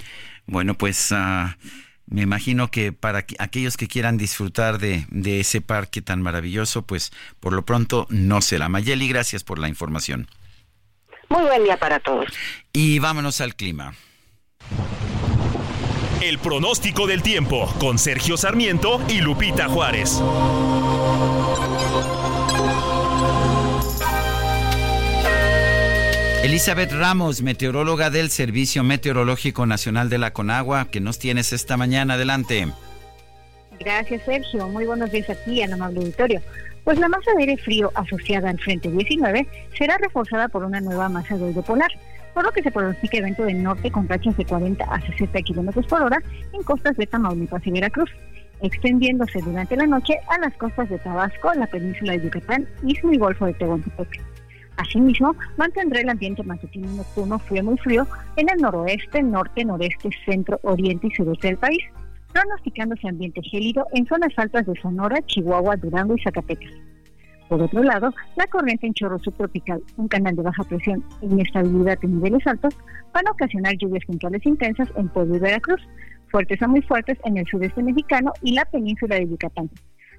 [0.46, 1.58] Bueno, pues ah,
[2.10, 6.82] me imagino que para que- aquellos que quieran disfrutar de, de ese parque tan maravilloso,
[6.82, 8.68] pues por lo pronto no será.
[8.70, 10.28] Mayeli, gracias por la información.
[11.30, 12.26] muy buen día para todos
[12.74, 13.94] Y vámonos al clima.
[16.22, 20.20] El pronóstico del tiempo con Sergio Sarmiento y Lupita Juárez.
[26.42, 32.14] Elizabeth Ramos, meteoróloga del Servicio Meteorológico Nacional de la Conagua, que nos tienes esta mañana.
[32.14, 32.66] Adelante.
[33.78, 34.70] Gracias, Sergio.
[34.70, 36.42] Muy buenos días a ti y al amable auditorio.
[36.86, 39.46] Pues la masa de aire frío asociada al Frente 19
[39.78, 41.92] será reforzada por una nueva masa de aire polar,
[42.34, 45.86] por lo que se pronostica evento del norte con rachas de 40 a 60 kilómetros
[45.88, 48.10] por hora en costas de Tamaulipas y Veracruz,
[48.62, 53.18] extendiéndose durante la noche a las costas de Tabasco, la península de Yucatán, Istmo y
[53.18, 54.39] Golfo de Tehuantepec.
[54.80, 58.08] Asimismo, mantendrá el ambiente matutino nocturno frío muy frío
[58.38, 61.84] en el noroeste, norte, noreste, centro, oriente y sureste del país,
[62.32, 66.72] pronosticándose ambiente gélido en zonas altas de Sonora, Chihuahua, Durango y Zacatecas.
[67.50, 71.98] Por otro lado, la corriente en chorro subtropical, un canal de baja presión e inestabilidad
[72.02, 72.74] en niveles altos,
[73.14, 75.82] van a ocasionar lluvias puntuales intensas en Puebla y Veracruz,
[76.32, 79.70] fuertes a muy fuertes en el sureste mexicano y la península de Yucatán,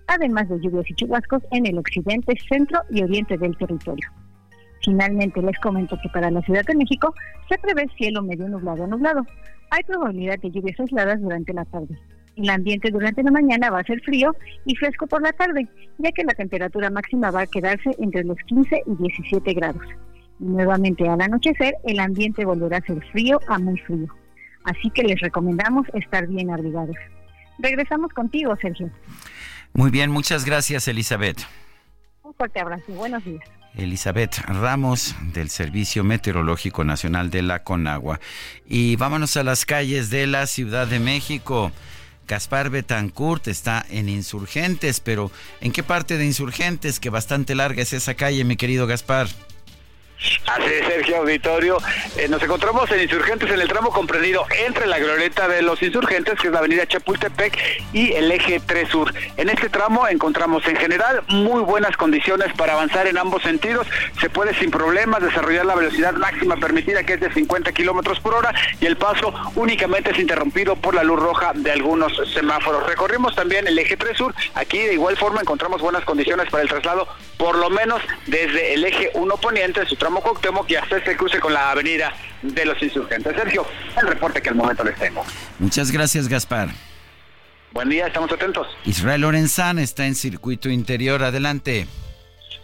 [0.06, 4.06] además de lluvias y chubascos en el occidente, centro y oriente del territorio.
[4.82, 7.14] Finalmente les comento que para la Ciudad de México
[7.48, 9.26] se prevé cielo medio nublado a nublado.
[9.70, 11.98] Hay probabilidad de lluvias aisladas durante la tarde.
[12.36, 14.34] El ambiente durante la mañana va a ser frío
[14.64, 18.38] y fresco por la tarde, ya que la temperatura máxima va a quedarse entre los
[18.46, 19.82] 15 y 17 grados.
[20.38, 24.06] Y nuevamente al anochecer el ambiente volverá a ser frío a muy frío.
[24.64, 26.96] Así que les recomendamos estar bien abrigados.
[27.58, 28.90] Regresamos contigo, Sergio.
[29.74, 31.38] Muy bien, muchas gracias, Elizabeth.
[32.22, 32.92] Un fuerte abrazo.
[32.92, 33.59] Buenos días.
[33.76, 38.20] Elizabeth Ramos del Servicio Meteorológico Nacional de la Conagua.
[38.66, 41.72] Y vámonos a las calles de la Ciudad de México.
[42.26, 47.00] Gaspar Betancourt está en Insurgentes, pero ¿en qué parte de Insurgentes?
[47.00, 49.28] Que bastante larga es esa calle, mi querido Gaspar.
[50.46, 51.78] Así es, Sergio Auditorio.
[52.16, 56.34] Eh, nos encontramos en Insurgentes, en el tramo comprendido entre la glorieta de los Insurgentes,
[56.40, 57.56] que es la avenida Chapultepec,
[57.92, 59.14] y el eje 3 Sur.
[59.36, 63.86] En este tramo encontramos en general muy buenas condiciones para avanzar en ambos sentidos.
[64.20, 68.34] Se puede sin problemas desarrollar la velocidad máxima permitida, que es de 50 kilómetros por
[68.34, 72.86] hora, y el paso únicamente es interrumpido por la luz roja de algunos semáforos.
[72.86, 74.34] Recorrimos también el eje 3 Sur.
[74.54, 77.06] Aquí, de igual forma, encontramos buenas condiciones para el traslado,
[77.38, 81.38] por lo menos desde el eje 1 poniente, su tramo Cuauhtémoc y hasta este cruce
[81.38, 82.12] con la avenida
[82.42, 83.36] de los insurgentes.
[83.36, 83.64] Sergio,
[84.00, 85.24] el reporte que al momento les tengo.
[85.58, 86.70] Muchas gracias, Gaspar.
[87.72, 88.66] Buen día, estamos atentos.
[88.84, 91.22] Israel Lorenzán está en circuito interior.
[91.22, 91.86] Adelante.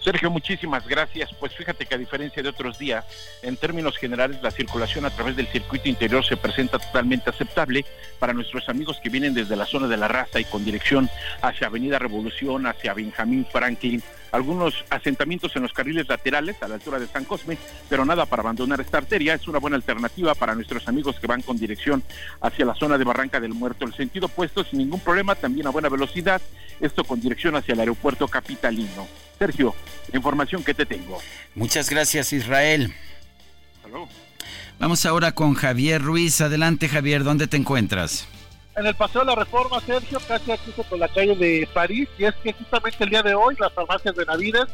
[0.06, 1.31] Sergio, muchísimas gracias.
[1.40, 3.05] Pues fíjate que a diferencia de otros días,
[3.43, 7.85] en términos generales, la circulación a través del circuito interior se presenta totalmente aceptable
[8.20, 11.10] para nuestros amigos que vienen desde la zona de la raza y con dirección
[11.43, 14.01] hacia Avenida Revolución, hacia Benjamín Franklin,
[14.32, 17.59] algunos asentamientos en los carriles laterales a la altura de San Cosme,
[17.89, 19.35] pero nada para abandonar esta arteria.
[19.35, 22.03] Es una buena alternativa para nuestros amigos que van con dirección
[22.40, 23.85] hacia la zona de Barranca del Muerto.
[23.85, 26.40] El sentido opuesto sin ningún problema, también a buena velocidad,
[26.81, 29.07] esto con dirección hacia el aeropuerto capitalino.
[29.39, 29.74] Sergio,
[30.12, 31.19] la información que te tengo.
[31.55, 32.93] Muchas gracias, Israel.
[34.78, 36.40] Vamos ahora con Javier Ruiz.
[36.40, 38.27] Adelante, Javier, ¿dónde te encuentras?
[38.77, 42.24] En el Paseo de la Reforma, Sergio, casi aquí por la calle de París, y
[42.24, 44.66] es que justamente el día de hoy las farmacias de Navides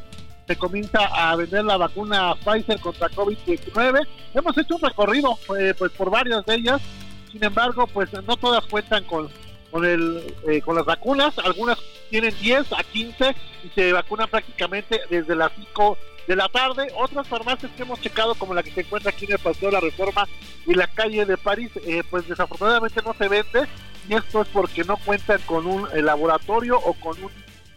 [0.45, 4.05] se comienza a vender la vacuna Pfizer contra COVID-19.
[4.35, 6.83] Hemos hecho un recorrido eh, pues por varias de ellas,
[7.31, 9.31] sin embargo, pues no todas cuentan con
[9.71, 11.79] con el eh, con las vacunas, algunas
[12.11, 15.97] tienen 10 a 15 y se vacunan prácticamente desde las 5
[16.27, 16.89] de la tarde.
[16.99, 19.75] Otras farmacias que hemos checado, como la que se encuentra aquí en el Paseo de
[19.75, 20.29] la Reforma
[20.67, 23.69] y la calle de París, eh, pues desafortunadamente no se vende
[24.09, 27.31] y esto es porque no cuentan con un eh, laboratorio o con un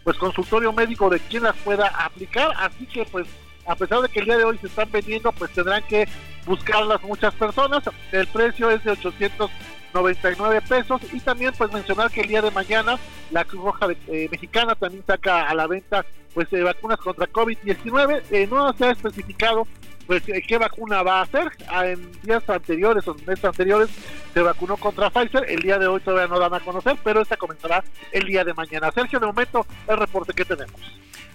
[0.04, 3.26] pues consultorio médico de quien las pueda aplicar, así que pues
[3.66, 6.06] a pesar de que el día de hoy se están vendiendo, pues tendrán que
[6.46, 7.82] buscarlas muchas personas.
[8.12, 9.50] El precio es de 800
[9.96, 11.00] 99 pesos.
[11.12, 12.98] Y también pues mencionar que el día de mañana
[13.30, 16.04] la Cruz Roja eh, Mexicana también saca a la venta
[16.34, 19.66] pues eh, vacunas contra COVID-19 eh, no se ha especificado
[20.06, 23.88] pues qué vacuna va a hacer ah, en días anteriores o meses anteriores
[24.32, 27.36] se vacunó contra Pfizer el día de hoy todavía no dan a conocer pero esta
[27.36, 28.90] comenzará el día de mañana.
[28.92, 30.80] Sergio de momento el reporte que tenemos.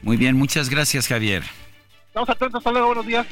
[0.02, 1.43] Muy bien muchas gracias Javier.
[2.07, 3.27] Estamos atentos hasta luego buenos días.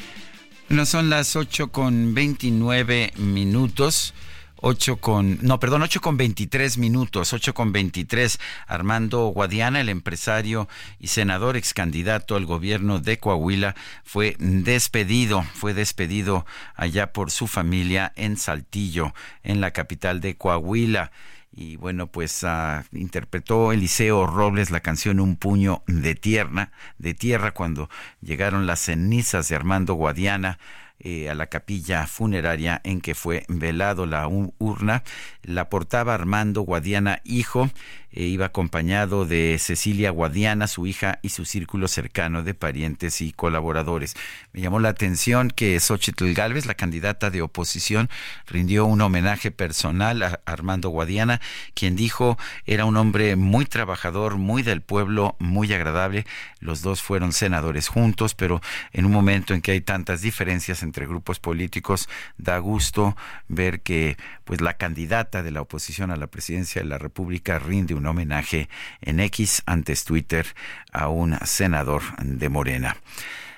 [0.69, 4.13] No son las 8 con 29 minutos
[4.61, 8.39] 8 con, no, perdón, 8 con 23 minutos, 8 con 23.
[8.67, 10.67] Armando Guadiana, el empresario
[10.99, 16.45] y senador ex candidato al gobierno de Coahuila, fue despedido, fue despedido
[16.75, 19.13] allá por su familia en Saltillo,
[19.43, 21.11] en la capital de Coahuila.
[21.51, 27.53] Y bueno, pues uh, interpretó Eliseo Robles la canción Un puño de tierra, de tierra
[27.53, 27.89] cuando
[28.21, 30.59] llegaron las cenizas de Armando Guadiana
[30.99, 35.03] eh, a la capilla funeraria en que fue velado la urna.
[35.43, 37.69] La portaba Armando Guadiana, hijo,
[38.11, 43.31] eh, iba acompañado de Cecilia Guadiana, su hija, y su círculo cercano de parientes y
[43.31, 44.15] colaboradores.
[44.53, 48.09] Me llamó la atención que Xochitl Galvez, la candidata de oposición,
[48.47, 51.41] rindió un homenaje personal a Armando Guadiana,
[51.73, 56.25] quien dijo era un hombre muy trabajador, muy del pueblo, muy agradable.
[56.59, 58.61] Los dos fueron senadores juntos, pero
[58.91, 63.15] en un momento en que hay tantas diferencias entre grupos políticos, da gusto
[63.47, 64.17] ver que
[64.49, 68.67] pues la candidata de la oposición a la presidencia de la República rinde un homenaje
[68.99, 70.47] en X antes Twitter
[70.91, 72.97] a un senador de Morena.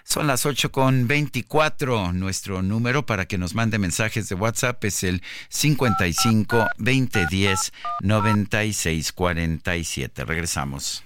[0.03, 2.11] Son las 8 con 24.
[2.11, 10.25] Nuestro número para que nos mande mensajes de WhatsApp es el 55 2010 96 47.
[10.25, 11.05] Regresamos.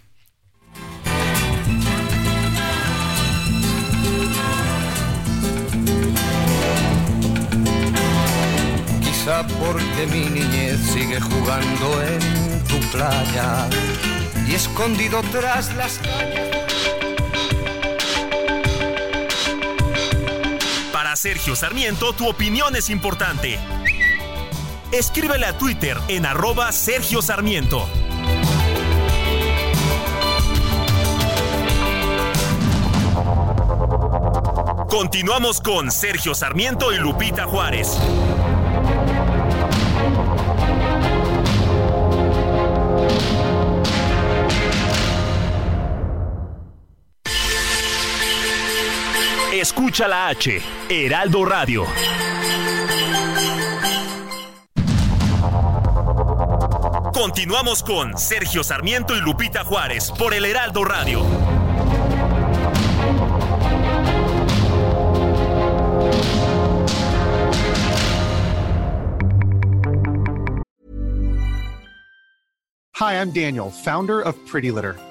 [9.25, 13.67] Porque mi niñez sigue jugando en tu playa
[14.47, 15.99] y escondido tras las.
[20.93, 23.57] Para Sergio Sarmiento, tu opinión es importante.
[24.91, 27.89] Escríbele a Twitter en arroba Sergio Sarmiento.
[34.87, 37.97] Continuamos con Sergio Sarmiento y Lupita Juárez.
[49.65, 51.85] Escucha la H, Heraldo Radio.
[57.11, 61.23] Continuamos con Sergio Sarmiento y Lupita Juárez por el Heraldo Radio.
[72.99, 74.95] Hi, I'm Daniel, founder of Pretty Litter.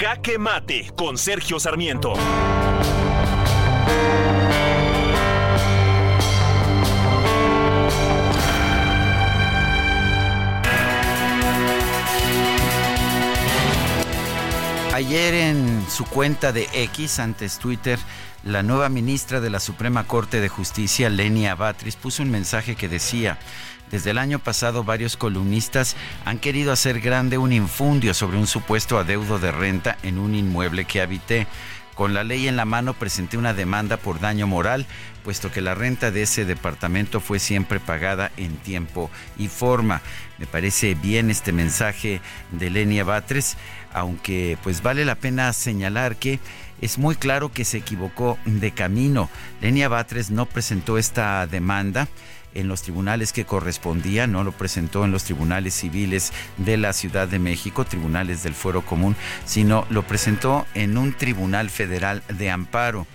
[0.00, 2.12] Jaque Mate con Sergio Sarmiento.
[14.94, 17.98] Ayer en su cuenta de X, antes Twitter,
[18.44, 22.88] la nueva ministra de la Suprema Corte de Justicia, Lenia Batris, puso un mensaje que
[22.88, 23.36] decía,
[23.90, 28.98] desde el año pasado varios columnistas han querido hacer grande un infundio sobre un supuesto
[28.98, 31.46] adeudo de renta en un inmueble que habité.
[31.94, 34.86] Con la ley en la mano presenté una demanda por daño moral,
[35.24, 40.00] puesto que la renta de ese departamento fue siempre pagada en tiempo y forma.
[40.38, 42.20] Me parece bien este mensaje
[42.52, 43.56] de Lenia Batres,
[43.92, 46.38] aunque pues vale la pena señalar que
[46.80, 49.28] es muy claro que se equivocó de camino.
[49.60, 52.06] Lenia Batres no presentó esta demanda
[52.54, 57.28] en los tribunales que correspondía, no lo presentó en los tribunales civiles de la Ciudad
[57.28, 63.06] de México, tribunales del Fuero Común, sino lo presentó en un tribunal federal de amparo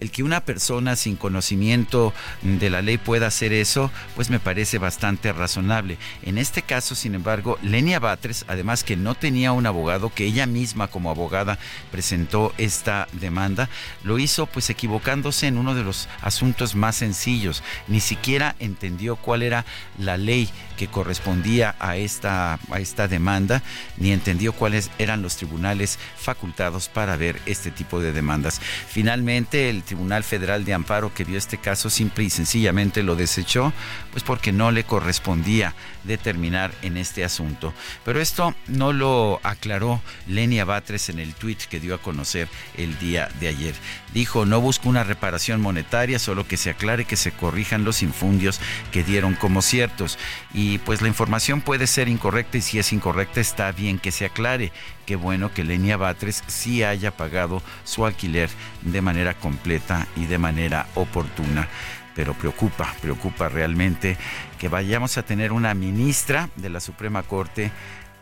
[0.00, 2.12] el que una persona sin conocimiento
[2.42, 5.98] de la ley pueda hacer eso, pues me parece bastante razonable.
[6.22, 10.46] En este caso, sin embargo, Lenia Batres, además que no tenía un abogado, que ella
[10.46, 11.58] misma como abogada
[11.90, 13.68] presentó esta demanda,
[14.02, 17.62] lo hizo pues equivocándose en uno de los asuntos más sencillos.
[17.86, 19.64] Ni siquiera entendió cuál era
[19.98, 20.50] la ley
[20.80, 23.62] que correspondía a esta, a esta demanda,
[23.98, 28.62] ni entendió cuáles eran los tribunales facultados para ver este tipo de demandas.
[28.88, 33.74] Finalmente, el Tribunal Federal de Amparo que vio este caso simple y sencillamente lo desechó,
[34.10, 35.74] pues porque no le correspondía
[36.04, 37.74] determinar en este asunto.
[38.02, 42.48] Pero esto no lo aclaró Lenia Batres en el tuit que dio a conocer
[42.78, 43.74] el día de ayer.
[44.14, 48.60] Dijo, no busco una reparación monetaria, solo que se aclare que se corrijan los infundios
[48.92, 50.18] que dieron como ciertos.
[50.54, 54.24] Y pues la información puede ser incorrecta y si es incorrecta está bien que se
[54.24, 54.72] aclare.
[55.06, 58.50] Qué bueno que Lenia Batres sí haya pagado su alquiler
[58.82, 61.68] de manera completa y de manera oportuna
[62.14, 64.16] pero preocupa, preocupa realmente
[64.58, 67.70] que vayamos a tener una ministra de la Suprema Corte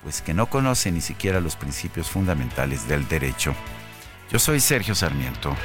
[0.02, 3.54] pues que no conoce ni siquiera los principios fundamentales del derecho.
[4.30, 5.56] Yo soy Sergio Sarmiento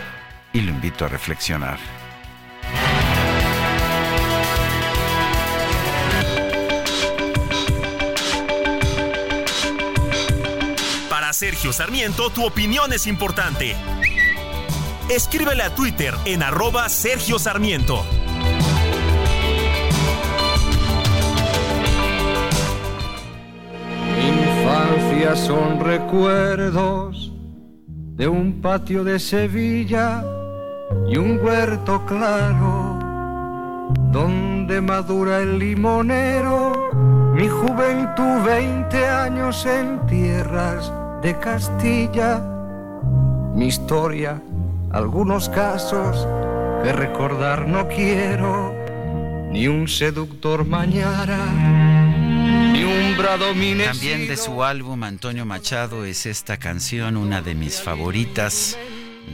[0.51, 1.77] y lo invito a reflexionar.
[11.44, 13.76] Sergio Sarmiento, tu opinión es importante.
[15.10, 18.02] Escríbele a Twitter en arroba Sergio Sarmiento.
[24.15, 27.34] Mi infancia son recuerdos
[28.15, 30.24] de un patio de Sevilla
[31.10, 32.99] y un huerto claro
[34.14, 36.90] donde madura el limonero.
[37.34, 40.90] Mi juventud, 20 años en tierras
[41.23, 42.41] de Castilla
[43.55, 44.41] mi historia,
[44.91, 46.27] algunos casos
[46.83, 48.75] que recordar no quiero,
[49.51, 51.45] ni un seductor mañana,
[52.73, 53.85] ni un bradomine.
[53.85, 58.77] También de su álbum Antonio Machado es esta canción, una de mis favoritas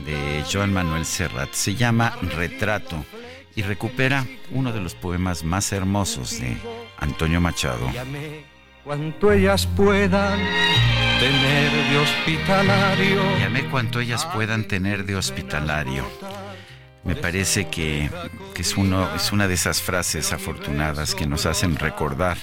[0.04, 1.52] de Joan Manuel Serrat.
[1.52, 3.04] Se llama Retrato
[3.56, 6.56] y recupera uno de los poemas más hermosos de
[6.98, 7.90] Antonio Machado.
[8.84, 10.38] Cuanto ellas puedan
[11.20, 13.38] tener de hospitalario.
[13.38, 16.08] Llamé cuanto ellas puedan tener de hospitalario.
[17.04, 18.10] Me parece que,
[18.54, 22.38] que es, uno, es una de esas frases afortunadas que nos hacen recordar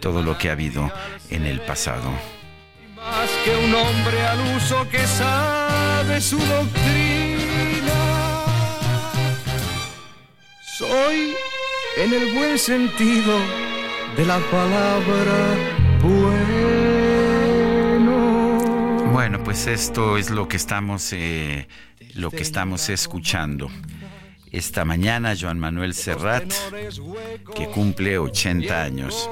[0.00, 0.90] todo lo que ha habido
[1.28, 2.10] en el pasado.
[2.96, 7.92] Más que un hombre al uso que sabe su doctrina.
[10.78, 11.34] Soy,
[11.98, 13.38] en el buen sentido
[14.16, 15.54] de la palabra,
[16.00, 17.01] bueno.
[19.12, 21.68] Bueno, pues esto es lo que estamos, eh,
[22.14, 23.68] lo que estamos escuchando.
[24.50, 26.50] Esta mañana, Joan Manuel Serrat,
[27.54, 29.28] que cumple 80 años.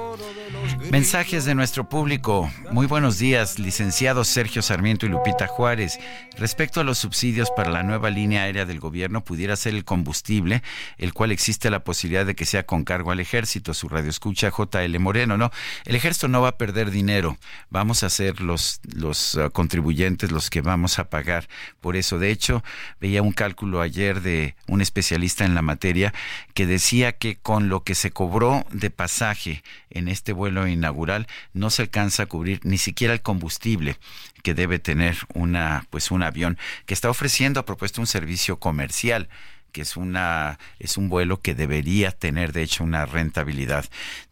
[0.88, 2.50] Mensajes de nuestro público.
[2.72, 6.00] Muy buenos días, licenciados Sergio Sarmiento y Lupita Juárez.
[6.36, 10.62] Respecto a los subsidios para la nueva línea aérea del gobierno, pudiera ser el combustible,
[10.98, 13.74] el cual existe la posibilidad de que sea con cargo al ejército.
[13.74, 15.50] Su radio escucha JL Moreno, ¿no?
[15.84, 17.36] El ejército no va a perder dinero.
[17.68, 21.48] Vamos a ser los, los uh, contribuyentes los que vamos a pagar
[21.80, 22.18] por eso.
[22.18, 22.64] De hecho,
[23.00, 26.12] veía un cálculo ayer de un especialista en la materia
[26.54, 31.70] que decía que con lo que se cobró de pasaje en este vuelo inaugural no
[31.70, 33.96] se alcanza a cubrir ni siquiera el combustible
[34.42, 39.28] que debe tener una pues un avión que está ofreciendo ha propuesto un servicio comercial
[39.70, 43.84] que es una es un vuelo que debería tener de hecho una rentabilidad.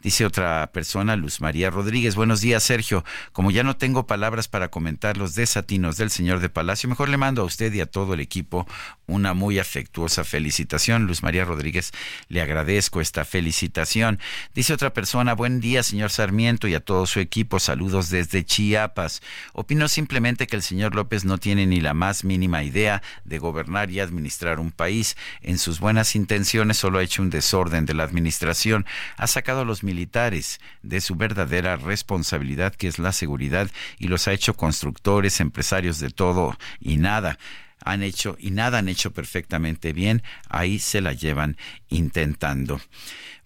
[0.02, 4.68] Dice otra persona, Luz María Rodríguez, buenos días Sergio, como ya no tengo palabras para
[4.68, 8.14] comentar los desatinos del señor de Palacio, mejor le mando a usted y a todo
[8.14, 8.66] el equipo
[9.08, 11.06] una muy afectuosa felicitación.
[11.06, 11.90] Luz María Rodríguez,
[12.28, 14.20] le agradezco esta felicitación.
[14.54, 19.22] Dice otra persona, buen día señor Sarmiento y a todo su equipo, saludos desde Chiapas.
[19.52, 23.90] Opino simplemente que el señor López no tiene ni la más mínima idea de gobernar
[23.90, 28.04] y administrar un país en sus buenas intenciones solo ha hecho un desorden de la
[28.04, 28.86] administración,
[29.16, 34.28] ha sacado a los militares de su verdadera responsabilidad que es la seguridad y los
[34.28, 37.38] ha hecho constructores, empresarios de todo y nada
[37.84, 41.56] han hecho y nada han hecho perfectamente bien, ahí se la llevan
[41.88, 42.80] intentando.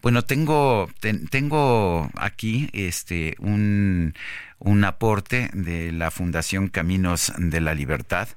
[0.03, 0.91] Bueno, tengo,
[1.31, 4.15] tengo aquí este un,
[4.59, 8.29] un aporte de la Fundación Caminos de la Libertad.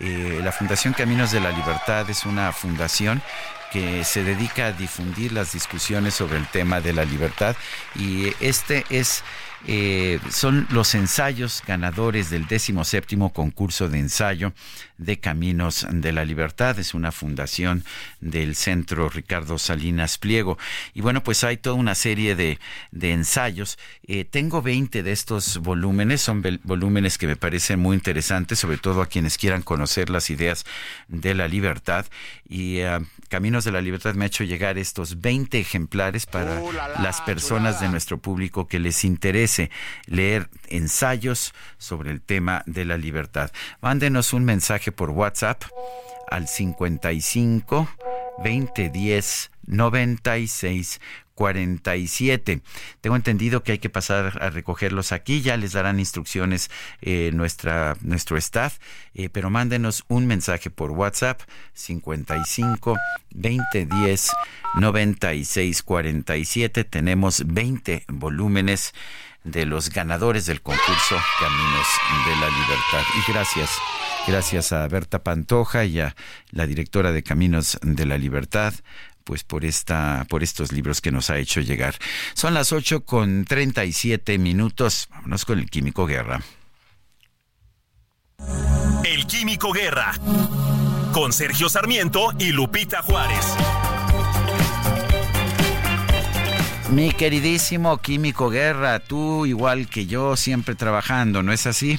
[0.00, 3.22] Eh, la Fundación Caminos de la Libertad es una fundación
[3.74, 7.56] que se dedica a difundir las discusiones sobre el tema de la libertad
[7.96, 9.24] y este es
[9.66, 14.52] eh, son los ensayos ganadores del 17 concurso de ensayo
[14.98, 16.78] de Caminos de la Libertad.
[16.78, 17.84] Es una fundación
[18.20, 20.58] del Centro Ricardo Salinas Pliego.
[20.92, 22.58] Y bueno, pues hay toda una serie de,
[22.90, 23.78] de ensayos.
[24.06, 26.20] Eh, tengo 20 de estos volúmenes.
[26.20, 30.64] Son volúmenes que me parecen muy interesantes, sobre todo a quienes quieran conocer las ideas
[31.08, 32.06] de la libertad.
[32.48, 36.60] Y eh, Caminos de la Libertad me ha hecho llegar estos 20 ejemplares para
[37.00, 39.70] las personas de nuestro público que les interese
[40.06, 43.50] leer ensayos sobre el tema de la libertad.
[43.80, 45.62] Mándenos un mensaje por WhatsApp
[46.30, 47.88] al 55
[48.38, 51.00] 2010 96
[51.34, 52.60] 47.
[53.00, 56.70] Tengo entendido que hay que pasar a recogerlos aquí, ya les darán instrucciones
[57.02, 58.78] eh, nuestra, nuestro staff,
[59.14, 61.40] eh, pero mándenos un mensaje por WhatsApp
[61.74, 62.96] 55
[63.30, 64.30] 2010
[64.80, 66.84] 96 47.
[66.84, 68.94] Tenemos 20 volúmenes
[69.44, 71.86] de los ganadores del concurso Caminos
[72.26, 73.02] de la Libertad.
[73.14, 73.70] Y gracias,
[74.26, 76.16] gracias a Berta Pantoja y a
[76.50, 78.72] la directora de Caminos de la Libertad,
[79.24, 81.96] pues por esta, por estos libros que nos ha hecho llegar.
[82.34, 85.08] Son las 8 con 37 minutos.
[85.10, 86.42] Vámonos con el Químico Guerra.
[89.04, 90.12] El Químico Guerra.
[91.12, 93.44] Con Sergio Sarmiento y Lupita Juárez.
[96.90, 101.98] Mi queridísimo Químico Guerra, tú igual que yo, siempre trabajando, ¿no es así?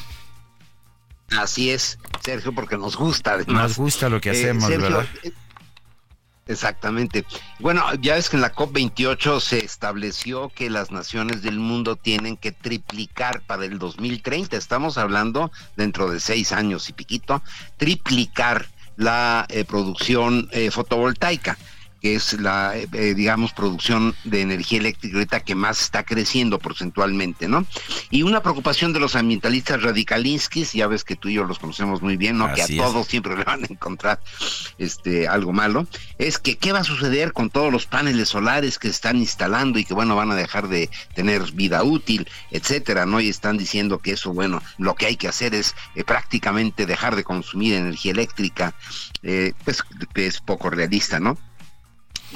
[1.31, 3.33] Así es, Sergio, porque nos gusta.
[3.33, 3.63] Además.
[3.63, 5.07] Nos gusta lo que hacemos, ¿verdad?
[6.47, 7.25] Exactamente.
[7.59, 12.37] Bueno, ya ves que en la COP28 se estableció que las naciones del mundo tienen
[12.37, 14.55] que triplicar para el 2030.
[14.55, 17.41] Estamos hablando dentro de seis años y piquito,
[17.77, 21.57] triplicar la eh, producción eh, fotovoltaica
[22.05, 27.47] que es la, eh, digamos, producción de energía eléctrica ahorita que más está creciendo porcentualmente,
[27.47, 27.65] ¿no?
[28.11, 32.03] Y una preocupación de los ambientalistas radicalinskis, ya ves que tú y yo los conocemos
[32.03, 32.53] muy bien, ¿no?
[32.53, 34.19] que a todos siempre le van a encontrar
[34.77, 35.87] este algo malo,
[36.19, 39.79] es que qué va a suceder con todos los paneles solares que se están instalando
[39.79, 43.19] y que bueno, van a dejar de tener vida útil, etcétera, ¿no?
[43.19, 47.15] Y están diciendo que eso, bueno, lo que hay que hacer es eh, prácticamente dejar
[47.15, 48.75] de consumir energía eléctrica,
[49.23, 49.83] eh, pues
[50.13, 51.35] es poco realista, ¿no?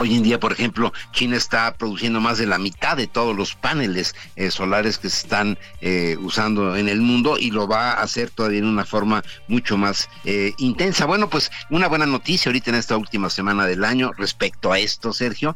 [0.01, 3.55] Hoy en día, por ejemplo, China está produciendo más de la mitad de todos los
[3.55, 8.01] paneles eh, solares que se están eh, usando en el mundo y lo va a
[8.01, 11.05] hacer todavía en una forma mucho más eh, intensa.
[11.05, 15.11] Bueno, pues una buena noticia ahorita en esta última semana del año respecto a esto,
[15.11, 15.53] Sergio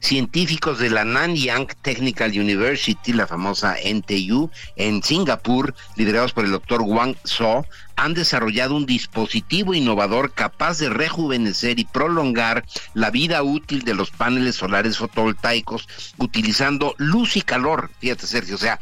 [0.00, 6.82] científicos de la Nanyang Technical University, la famosa NTU, en Singapur, liderados por el doctor
[6.82, 7.66] Wang So,
[7.96, 12.64] han desarrollado un dispositivo innovador capaz de rejuvenecer y prolongar
[12.94, 17.90] la vida útil de los paneles solares fotovoltaicos utilizando luz y calor.
[17.98, 18.78] Fíjate, Sergio, o sea,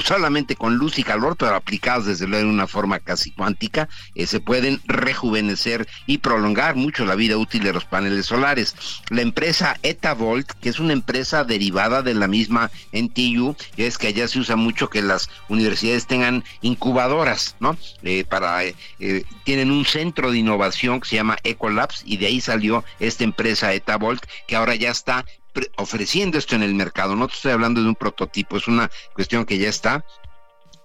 [0.00, 4.26] solamente con luz y calor, pero aplicados desde luego en una forma casi cuántica, eh,
[4.26, 8.74] se pueden rejuvenecer y prolongar mucho la vida útil de los paneles solares.
[9.10, 14.28] La empresa Etavolt, que es una empresa derivada de la misma NTU, es que allá
[14.28, 17.76] se usa mucho que las universidades tengan incubadoras, ¿no?
[18.02, 18.74] Eh, para eh,
[19.44, 23.72] tienen un centro de innovación que se llama Ecolabs y de ahí salió esta empresa
[23.72, 25.24] Etavolt que ahora ya está
[25.76, 27.16] ofreciendo esto en el mercado.
[27.16, 30.04] No te estoy hablando de un prototipo, es una cuestión que ya está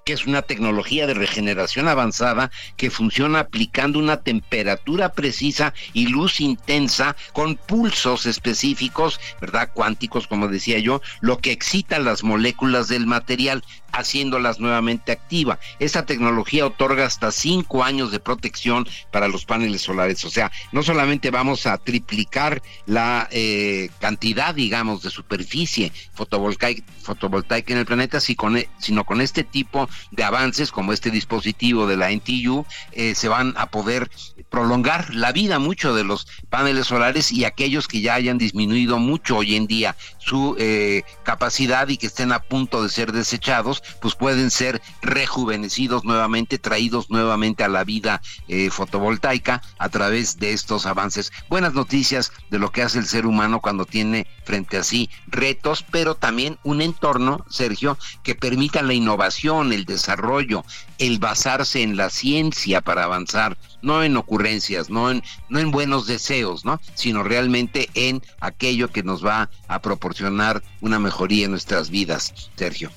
[0.04, 6.42] que es una tecnología de regeneración avanzada que funciona aplicando una temperatura precisa y luz
[6.42, 9.70] intensa con pulsos específicos, ¿verdad?
[9.74, 13.64] Cuánticos, como decía yo, lo que excita las moléculas del material
[13.94, 15.60] haciéndolas nuevamente activa.
[15.80, 20.26] Esta tecnología otorga hasta cinco años de protección para los paneles solares.
[20.26, 27.74] O sea, no solamente vamos a triplicar la eh, cantidad, digamos, de superficie fotovoltaica, fotovoltaica
[27.74, 32.12] en el planeta, e, sino con este tipo de avances, como este dispositivo de la
[32.12, 34.10] NTU, eh, se van a poder
[34.50, 39.38] prolongar la vida mucho de los paneles solares y aquellos que ya hayan disminuido mucho
[39.38, 44.16] hoy en día su eh, capacidad y que estén a punto de ser desechados, pues
[44.16, 50.86] pueden ser rejuvenecidos nuevamente, traídos nuevamente a la vida eh, fotovoltaica a través de estos
[50.86, 51.32] avances.
[51.50, 55.84] Buenas noticias de lo que hace el ser humano cuando tiene frente a sí retos,
[55.90, 60.64] pero también un entorno, Sergio, que permita la innovación, el desarrollo,
[60.98, 66.08] el basarse en la ciencia para avanzar, no en ocurrencias, no en, no en buenos
[66.08, 66.80] deseos, ¿no?
[66.94, 72.92] Sino realmente en aquello que nos va a proporcionar una mejoría en nuestras vidas, Sergio.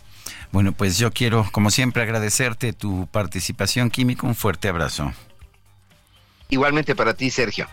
[0.53, 4.27] Bueno, pues yo quiero, como siempre, agradecerte tu participación, Químico.
[4.27, 5.13] Un fuerte abrazo.
[6.49, 7.67] Igualmente para ti, Sergio.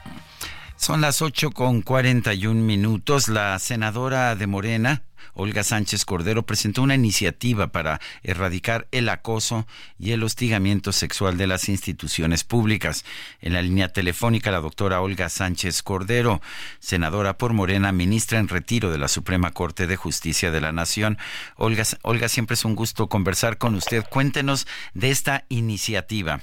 [0.76, 3.30] Son las 8 con 41 minutos.
[3.30, 5.04] La senadora de Morena,
[5.34, 9.66] Olga Sánchez Cordero, presentó una iniciativa para erradicar el acoso
[9.98, 13.06] y el hostigamiento sexual de las instituciones públicas.
[13.42, 16.42] En la línea telefónica, la doctora Olga Sánchez Cordero,
[16.80, 21.18] senadora por Morena, ministra en retiro de la Suprema Corte de Justicia de la Nación.
[21.56, 24.04] Olga, Olga siempre es un gusto conversar con usted.
[24.10, 26.42] Cuéntenos de esta iniciativa.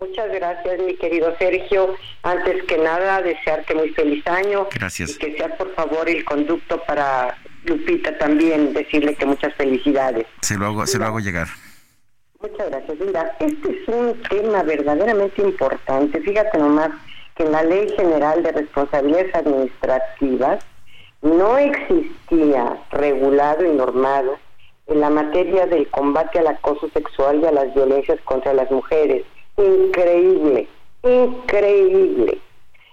[0.00, 1.96] Muchas gracias, mi querido Sergio.
[2.22, 4.68] Antes que nada, desearte muy feliz año.
[4.72, 5.10] Gracias.
[5.10, 10.26] Y que sea, por favor, el conducto para Lupita también, decirle que muchas felicidades.
[10.40, 11.48] Se lo hago, se lo hago llegar.
[12.40, 12.98] Muchas gracias.
[13.00, 16.20] Mira, este es un tema verdaderamente importante.
[16.20, 16.90] Fíjate nomás
[17.34, 20.64] que en la Ley General de Responsabilidades Administrativas
[21.22, 24.38] no existía regulado y normado
[24.86, 29.24] en la materia del combate al acoso sexual y a las violencias contra las mujeres
[29.58, 30.68] increíble,
[31.02, 32.38] increíble.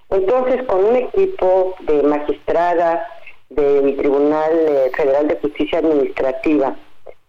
[0.10, 3.02] Entonces, con un equipo de magistradas
[3.56, 6.76] del Tribunal eh, Federal de Justicia Administrativa,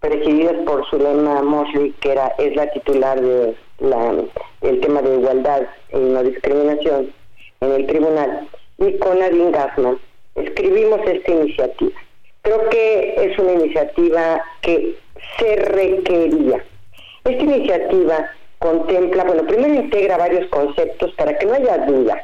[0.01, 4.15] presididas por Zulema Mosley, que era, es la titular de la,
[4.63, 5.63] el tema de igualdad
[5.93, 7.13] y no discriminación
[7.61, 8.49] en el tribunal,
[8.79, 9.99] y con Adin Gassman,
[10.35, 11.99] escribimos esta iniciativa.
[12.43, 14.97] Creo que es una iniciativa que
[15.39, 16.65] se requería.
[17.25, 22.23] Esta iniciativa contempla, bueno, primero integra varios conceptos para que no haya duda.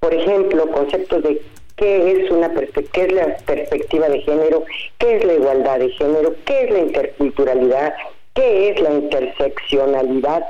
[0.00, 1.42] Por ejemplo, conceptos de
[1.78, 2.52] qué es una
[2.92, 4.64] qué es la perspectiva de género,
[4.98, 7.94] qué es la igualdad de género, qué es la interculturalidad,
[8.34, 10.44] qué es la interseccionalidad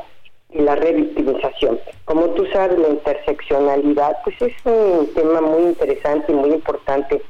[0.50, 1.78] y la revictimización.
[2.05, 7.22] Como tú sabes, la interseccionalidad pues es un tema muy interesante y muy importante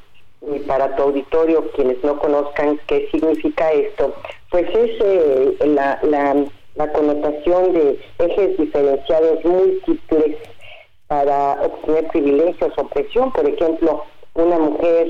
[0.55, 4.15] y para tu auditorio, quienes no conozcan qué significa esto,
[4.51, 5.99] pues es eh, la
[6.79, 10.37] la connotación de ejes diferenciados múltiples
[11.09, 14.05] para obtener privilegios o presión, por ejemplo,
[14.35, 15.09] una mujer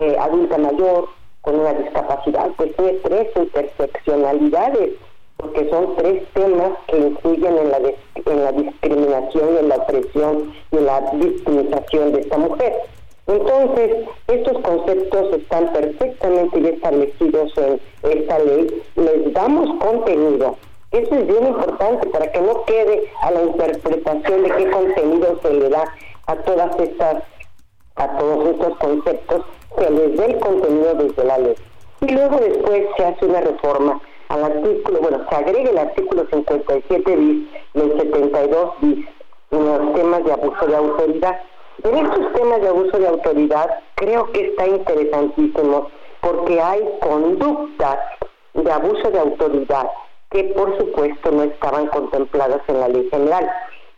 [0.00, 1.08] eh, adulta mayor
[1.42, 4.90] con una discapacidad, pues tiene tres interseccionalidades,
[5.36, 10.86] porque son tres temas que influyen en la, en discriminación, en la opresión y en
[10.86, 12.72] la victimización de esta mujer.
[13.26, 20.56] Entonces, estos conceptos están perfectamente establecidos en esta ley, les damos contenido.
[20.94, 25.52] Eso es bien importante para que no quede a la interpretación de qué contenido se
[25.52, 25.84] le da
[26.28, 27.24] a todas estas,
[27.96, 29.44] a todos estos conceptos,
[29.76, 31.54] se les dé el contenido desde la ley.
[32.00, 37.16] Y luego después se hace una reforma al artículo, bueno, se agrega el artículo 57
[37.16, 39.08] bis y el 72 bis
[39.50, 41.40] en los temas de abuso de autoridad
[41.82, 45.88] en estos temas de abuso de autoridad creo que está interesantísimo
[46.20, 47.98] porque hay conductas
[48.54, 49.90] de abuso de autoridad
[50.34, 53.48] que por supuesto no estaban contempladas en la ley general.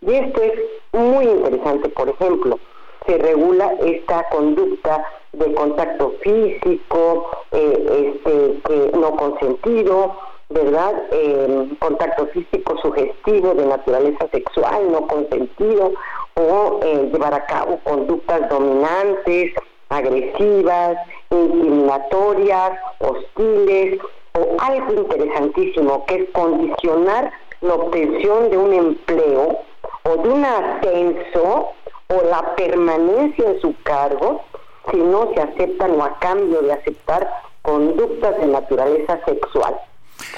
[0.03, 0.53] Y esto es
[0.93, 2.59] muy interesante, por ejemplo,
[3.07, 5.03] se regula esta conducta
[5.33, 10.15] de contacto físico, eh, este, no consentido,
[10.51, 10.93] ¿verdad?
[11.11, 15.93] Eh, contacto físico sugestivo de naturaleza sexual no consentido
[16.35, 19.55] o eh, llevar a cabo conductas dominantes,
[19.89, 20.99] agresivas,
[21.31, 24.01] intimidatorias, hostiles
[24.37, 29.59] o algo interesantísimo que es condicionar la obtención de un empleo
[30.05, 31.71] o de un ascenso
[32.09, 34.45] o la permanencia en su cargo
[34.91, 37.29] si no se aceptan o a cambio de aceptar
[37.63, 39.75] conductas de naturaleza sexual.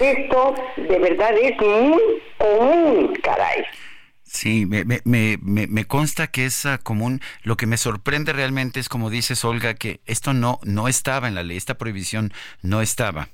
[0.00, 3.64] Esto de verdad es muy común, caray.
[4.22, 7.20] Sí, me, consta que es ah, común.
[7.42, 11.34] Lo que me sorprende realmente es, como dices, Olga, que esto no, no estaba en
[11.34, 13.28] la ley, esta prohibición no estaba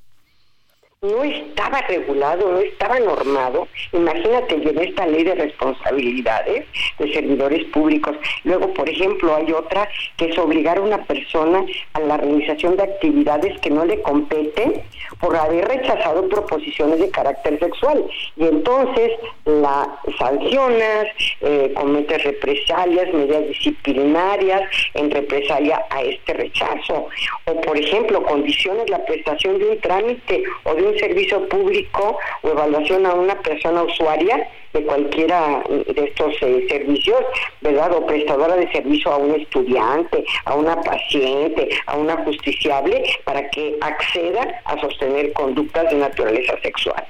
[1.04, 3.68] no estaba regulado, no estaba normado.
[3.92, 6.66] Imagínate, en esta ley de responsabilidades
[6.98, 8.16] de servidores públicos.
[8.44, 12.84] Luego, por ejemplo, hay otra que es obligar a una persona a la realización de
[12.84, 14.82] actividades que no le competen
[15.20, 18.04] por haber rechazado proposiciones de carácter sexual.
[18.36, 19.12] Y entonces
[19.44, 21.06] la sancionas,
[21.40, 24.62] eh, cometes represalias, medidas disciplinarias
[24.94, 27.08] en represalia a este rechazo.
[27.46, 32.48] O, por ejemplo, condiciones la prestación de un trámite o de un servicio público o
[32.48, 37.20] evaluación a una persona usuaria de cualquiera de estos eh, servicios,
[37.60, 37.92] ¿verdad?
[37.92, 43.78] O prestadora de servicio a un estudiante, a una paciente, a una justiciable, para que
[43.80, 47.04] acceda a sostener conductas de naturaleza sexual.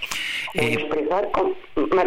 [0.53, 1.55] Eh, expresar con...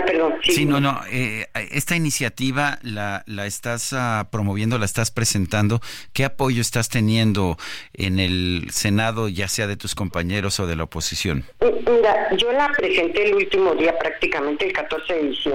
[0.05, 0.65] Perdón, sí.
[0.65, 1.01] no, no.
[1.11, 5.81] Eh, esta iniciativa la, la estás ah, promoviendo, la estás presentando.
[6.13, 7.57] ¿Qué apoyo estás teniendo
[7.93, 11.43] en el Senado, ya sea de tus compañeros o de la oposición?
[11.59, 15.46] Mira, yo la presenté el último día, prácticamente el 14 de diciembre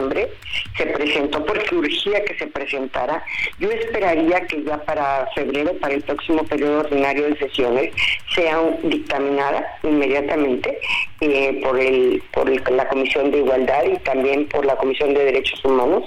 [0.76, 3.24] se presentó porque urgía que se presentara.
[3.58, 7.92] Yo esperaría que ya para febrero, para el próximo periodo ordinario de sesiones,
[8.34, 10.78] sea dictaminada inmediatamente
[11.20, 15.64] eh, por, el, por la Comisión de Igualdad y también por la Comisión de Derechos
[15.64, 16.04] Humanos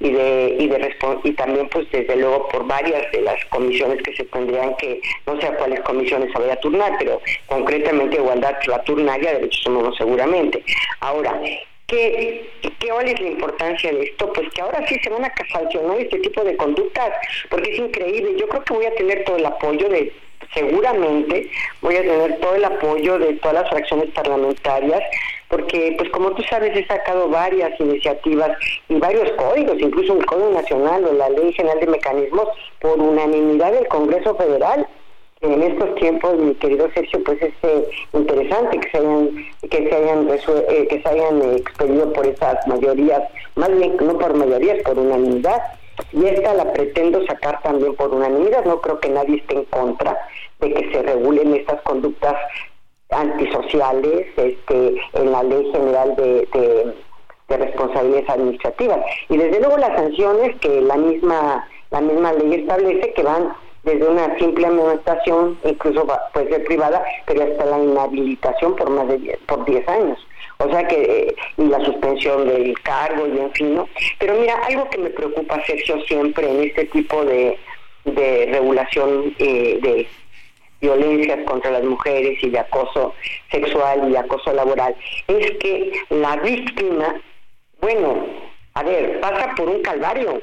[0.00, 0.94] y de y de
[1.24, 5.40] y también pues desde luego por varias de las comisiones que se tendrían que no
[5.40, 9.94] sé a cuáles comisiones se vaya a turnar pero concretamente igualdad la turnaria derechos humanos
[9.96, 10.62] seguramente
[11.00, 11.40] ahora
[11.86, 14.32] ¿Qué, ¿Qué cuál es la importancia de esto?
[14.32, 17.10] Pues que ahora sí se van a sancionar este tipo de conductas,
[17.50, 18.36] porque es increíble.
[18.38, 20.12] Yo creo que voy a tener todo el apoyo de,
[20.54, 21.50] seguramente,
[21.82, 25.02] voy a tener todo el apoyo de todas las fracciones parlamentarias,
[25.48, 28.56] porque pues como tú sabes he sacado varias iniciativas
[28.88, 32.48] y varios códigos, incluso el Código Nacional o la Ley General de Mecanismos,
[32.80, 34.86] por unanimidad del Congreso Federal
[35.44, 39.30] en estos tiempos, mi querido Sergio, pues es eh, interesante que se hayan
[39.70, 43.22] que se hayan eh, que se hayan expedido por esas mayorías,
[43.56, 45.62] más bien no por mayorías, por unanimidad.
[46.12, 48.64] Y esta la pretendo sacar también por unanimidad.
[48.64, 50.18] No creo que nadie esté en contra
[50.60, 52.34] de que se regulen estas conductas
[53.10, 56.94] antisociales este, en la ley general de, de,
[57.48, 58.98] de responsabilidades administrativas.
[59.28, 63.54] Y desde luego las sanciones que la misma la misma ley establece que van
[63.84, 69.18] desde una simple amonestación, incluso puede ser privada, pero hasta la inhabilitación por más de
[69.18, 70.18] 10, por 10 años.
[70.58, 73.88] O sea que, eh, y la suspensión del cargo y en fin, ¿no?
[74.18, 77.58] Pero mira, algo que me preocupa, Sergio, siempre en este tipo de,
[78.04, 80.06] de regulación eh, de
[80.80, 83.14] violencias contra las mujeres y de acoso
[83.50, 84.94] sexual y acoso laboral,
[85.28, 87.20] es que la víctima,
[87.80, 88.26] bueno,
[88.74, 90.40] a ver, pasa por un calvario,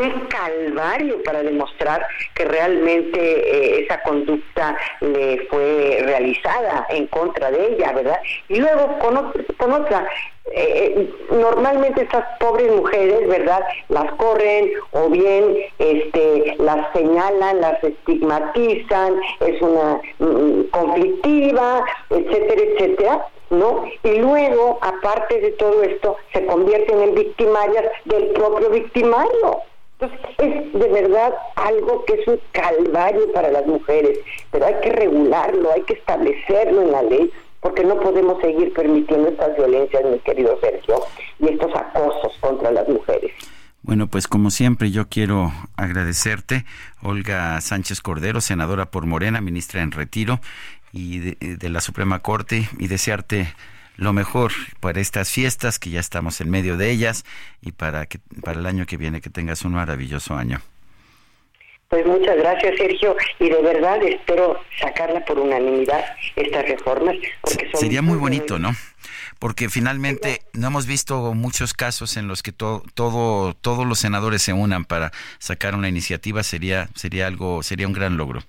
[0.00, 7.74] un calvario para demostrar que realmente eh, esa conducta le fue realizada en contra de
[7.74, 8.20] ella, ¿verdad?
[8.48, 10.08] Y luego con, con otra,
[10.52, 13.62] eh, normalmente estas pobres mujeres, ¿verdad?
[13.88, 23.26] Las corren o bien este, las señalan, las estigmatizan, es una mm, conflictiva, etcétera, etcétera.
[23.50, 23.84] ¿no?
[24.04, 29.62] Y luego, aparte de todo esto, se convierten en victimarias del propio victimario.
[30.00, 34.18] Entonces, es de verdad algo que es un calvario para las mujeres,
[34.50, 39.28] pero hay que regularlo, hay que establecerlo en la ley, porque no podemos seguir permitiendo
[39.28, 41.00] estas violencias, mi querido Sergio,
[41.38, 43.32] y estos acosos contra las mujeres.
[43.82, 46.64] Bueno, pues como siempre yo quiero agradecerte,
[47.02, 50.40] Olga Sánchez Cordero, senadora por Morena, ministra en retiro
[50.92, 53.48] y de, de la Suprema Corte, y desearte
[54.00, 57.24] lo mejor para estas fiestas, que ya estamos en medio de ellas,
[57.60, 60.62] y para, que, para el año que viene que tengas un maravilloso año.
[61.88, 66.02] Pues muchas gracias, Sergio, y de verdad espero sacarla por unanimidad
[66.34, 67.16] estas reformas.
[67.42, 68.74] Porque son Sería muy bonito, ¿no?
[69.38, 74.52] Porque finalmente no hemos visto muchos casos en los que todo, todos los senadores se
[74.54, 76.42] unan para sacar una iniciativa.
[76.42, 78.42] Sería, sería algo, sería un gran logro.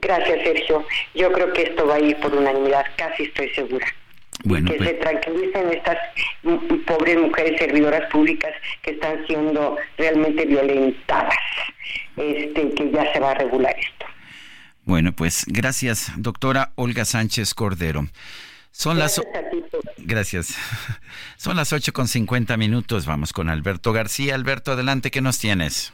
[0.00, 0.86] Gracias, Sergio.
[1.14, 3.86] Yo creo que esto va a ir por unanimidad, casi estoy segura.
[4.42, 5.96] Bueno, que pues, se tranquilicen estas
[6.86, 8.52] pobres mujeres servidoras públicas
[8.82, 11.34] que están siendo realmente violentadas,
[12.16, 14.06] este, que ya se va a regular esto.
[14.84, 18.06] bueno, pues gracias, doctora Olga Sánchez Cordero.
[18.72, 20.56] Son las Gracias a ti por- gracias.
[21.36, 23.06] Son las ocho con cincuenta minutos.
[23.06, 24.34] Vamos con Alberto García.
[24.34, 25.92] Alberto, adelante, ¿qué nos tienes?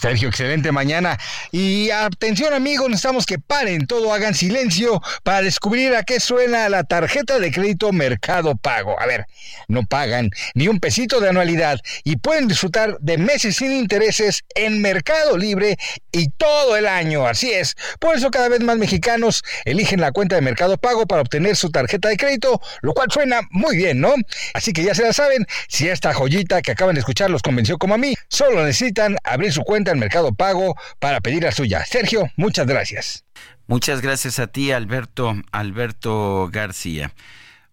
[0.00, 1.18] Sergio, excelente mañana.
[1.50, 6.84] Y atención amigos, necesitamos que paren todo, hagan silencio para descubrir a qué suena la
[6.84, 9.00] tarjeta de crédito Mercado Pago.
[9.00, 9.26] A ver,
[9.66, 14.80] no pagan ni un pesito de anualidad y pueden disfrutar de meses sin intereses en
[14.80, 15.76] Mercado Libre
[16.12, 17.26] y todo el año.
[17.26, 17.76] Así es.
[17.98, 21.70] Por eso cada vez más mexicanos eligen la cuenta de Mercado Pago para obtener su
[21.70, 24.14] tarjeta de crédito, lo cual suena muy bien, ¿no?
[24.54, 27.78] Así que ya se la saben, si esta joyita que acaban de escuchar los convenció
[27.78, 31.84] como a mí, solo necesitan abrir su cuenta en Mercado Pago para pedir la suya.
[31.84, 33.24] Sergio, muchas gracias.
[33.66, 37.12] Muchas gracias a ti, Alberto, Alberto García.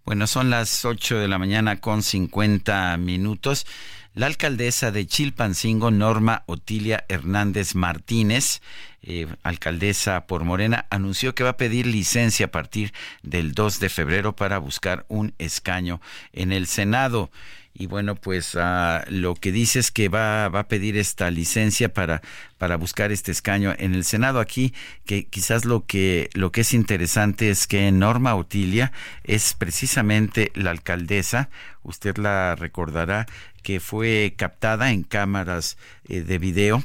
[0.03, 3.65] Bueno, son las 8 de la mañana con 50 minutos.
[4.13, 8.61] La alcaldesa de Chilpancingo, Norma Otilia Hernández Martínez,
[9.01, 12.93] eh, alcaldesa por Morena, anunció que va a pedir licencia a partir
[13.23, 15.99] del 2 de febrero para buscar un escaño
[16.33, 17.29] en el Senado.
[17.77, 21.93] Y bueno, pues ah, lo que dice es que va, va a pedir esta licencia
[21.93, 22.21] para,
[22.57, 24.39] para buscar este escaño en el Senado.
[24.39, 24.73] Aquí,
[25.05, 28.93] que quizás lo que, lo que es interesante es que Norma Otilia
[29.25, 31.49] es precisamente la alcaldesa,
[31.83, 33.25] usted la recordará,
[33.61, 35.77] que fue captada en cámaras
[36.07, 36.81] eh, de video,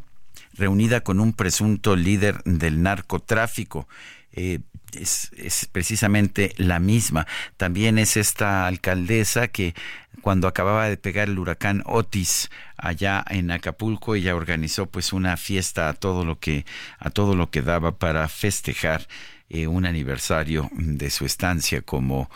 [0.54, 3.86] reunida con un presunto líder del narcotráfico.
[4.32, 4.58] Eh,
[4.92, 7.28] es, es precisamente la misma.
[7.56, 9.74] También es esta alcaldesa que
[10.20, 15.88] cuando acababa de pegar el huracán Otis allá en Acapulco, ella organizó pues una fiesta
[15.88, 16.64] a todo lo que
[16.98, 19.06] a todo lo que daba para festejar
[19.48, 22.30] eh, un aniversario de su estancia como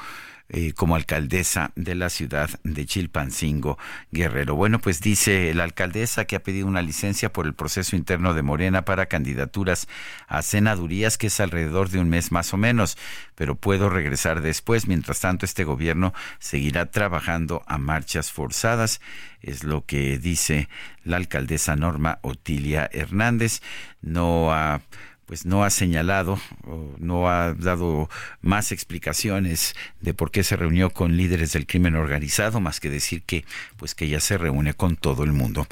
[0.50, 3.78] eh, como alcaldesa de la ciudad de Chilpancingo,
[4.10, 4.54] Guerrero.
[4.54, 8.42] Bueno, pues dice la alcaldesa que ha pedido una licencia por el proceso interno de
[8.42, 9.88] Morena para candidaturas
[10.28, 12.98] a senadurías, que es alrededor de un mes más o menos,
[13.34, 14.86] pero puedo regresar después.
[14.86, 19.00] Mientras tanto, este gobierno seguirá trabajando a marchas forzadas,
[19.40, 20.68] es lo que dice
[21.04, 23.62] la alcaldesa Norma Otilia Hernández.
[24.02, 24.82] No ha
[25.26, 28.08] pues no ha señalado, o no ha dado
[28.42, 33.22] más explicaciones de por qué se reunió con líderes del crimen organizado, más que decir
[33.22, 33.44] que,
[33.76, 35.66] pues que ya se reúne con todo el mundo.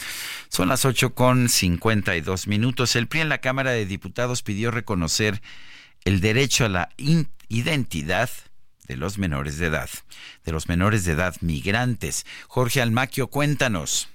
[0.48, 2.96] Son las ocho con cincuenta y dos minutos.
[2.96, 5.42] El PRI en la Cámara de Diputados pidió reconocer
[6.04, 6.88] el derecho a la
[7.48, 8.30] identidad
[8.88, 9.88] de los menores de edad,
[10.44, 12.26] de los menores de edad migrantes.
[12.48, 14.08] Jorge Almaquio, cuéntanos.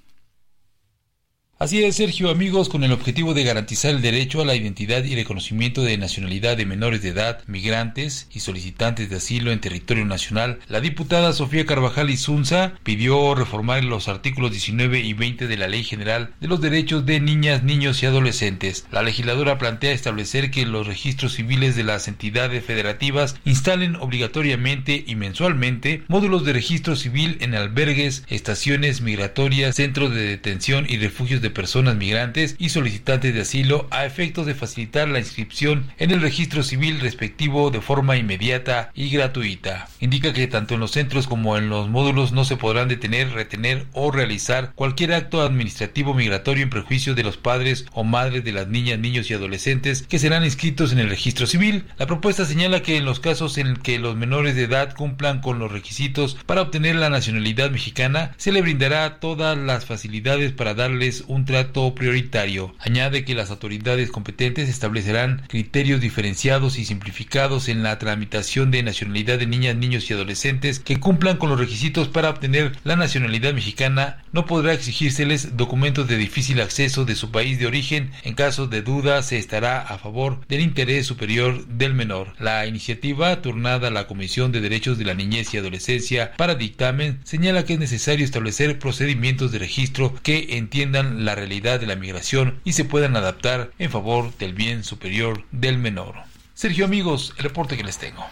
[1.59, 5.15] Así es, Sergio, amigos, con el objetivo de garantizar el derecho a la identidad y
[5.15, 10.59] reconocimiento de nacionalidad de menores de edad, migrantes y solicitantes de asilo en territorio nacional,
[10.67, 15.83] la diputada Sofía Carvajal Izunza pidió reformar los artículos 19 y 20 de la Ley
[15.83, 18.85] General de los Derechos de Niñas, Niños y Adolescentes.
[18.91, 25.15] La legisladora plantea establecer que los registros civiles de las entidades federativas instalen obligatoriamente y
[25.15, 31.46] mensualmente módulos de registro civil en albergues, estaciones migratorias, centros de detención y refugios de
[31.47, 36.21] de personas migrantes y solicitantes de asilo a efectos de facilitar la inscripción en el
[36.21, 39.87] registro civil respectivo de forma inmediata y gratuita.
[40.01, 43.85] Indica que tanto en los centros como en los módulos no se podrán detener, retener
[43.93, 48.67] o realizar cualquier acto administrativo migratorio en prejuicio de los padres o madres de las
[48.67, 51.85] niñas, niños y adolescentes que serán inscritos en el registro civil.
[51.97, 55.59] La propuesta señala que en los casos en que los menores de edad cumplan con
[55.59, 61.23] los requisitos para obtener la nacionalidad mexicana, se le brindará todas las facilidades para darles
[61.45, 62.75] trato prioritario.
[62.79, 69.39] Añade que las autoridades competentes establecerán criterios diferenciados y simplificados en la tramitación de nacionalidad
[69.39, 74.23] de niñas, niños y adolescentes que cumplan con los requisitos para obtener la nacionalidad mexicana.
[74.31, 78.11] No podrá exigírseles documentos de difícil acceso de su país de origen.
[78.23, 82.33] En caso de duda, se estará a favor del interés superior del menor.
[82.39, 87.19] La iniciativa, turnada a la Comisión de Derechos de la Niñez y Adolescencia para dictamen,
[87.23, 92.61] señala que es necesario establecer procedimientos de registro que entiendan la realidad de la migración
[92.63, 96.15] y se puedan adaptar en favor del bien superior del menor.
[96.53, 98.25] Sergio, amigos, el reporte que les tengo.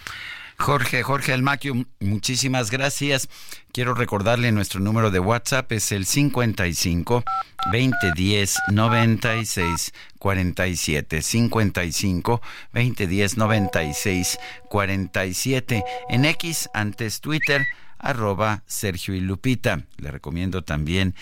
[0.57, 3.27] Jorge, Jorge Almaquio, muchísimas gracias.
[3.73, 7.25] Quiero recordarle nuestro número de WhatsApp es el 55
[7.69, 12.41] 2010 96 47 55
[12.73, 14.39] 2010 96
[14.69, 17.65] 47 en X antes Twitter
[17.99, 19.81] arroba Sergio y Lupita.
[19.97, 21.15] Le recomiendo también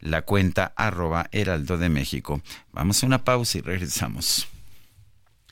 [0.00, 2.40] la cuenta arroba Heraldo de México.
[2.72, 4.48] Vamos a una pausa y regresamos.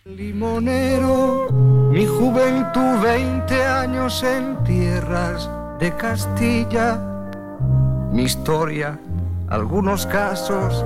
[0.04, 1.48] Limonero,
[1.92, 6.98] mi juventud, 20 años en tierras de Castilla.
[8.10, 8.98] Mi historia,
[9.48, 10.84] algunos casos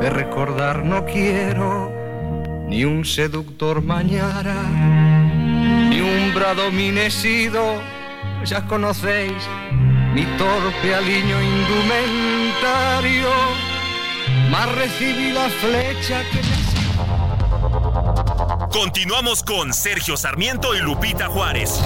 [0.00, 1.90] que recordar no quiero.
[2.68, 4.54] Ni un seductor mañana,
[5.88, 7.80] ni un bradominesido,
[8.44, 9.48] ya conocéis
[10.14, 13.28] mi torpe aliño indumentario.
[14.50, 16.40] Más recibí la flecha que
[18.72, 21.80] Continuamos con Sergio Sarmiento y Lupita Juárez.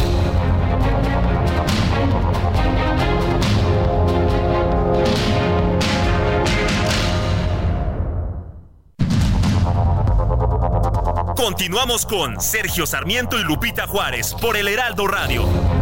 [11.36, 15.81] Continuamos con Sergio Sarmiento y Lupita Juárez por el Heraldo Radio.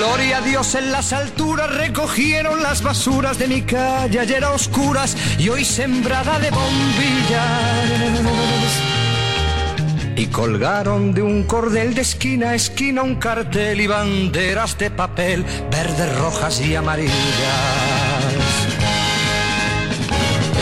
[0.00, 5.14] Gloria a Dios en las alturas, recogieron las basuras de mi calle ayer a oscuras
[5.38, 7.42] y hoy sembrada de bombillas.
[10.16, 15.44] Y colgaron de un cordel de esquina a esquina un cartel y banderas de papel,
[15.70, 17.14] verdes, rojas y amarillas.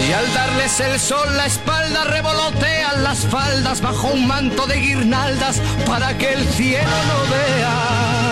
[0.09, 5.61] Y al darles el sol la espalda revolotean las faldas bajo un manto de guirnaldas
[5.87, 8.28] para que el cielo no vea.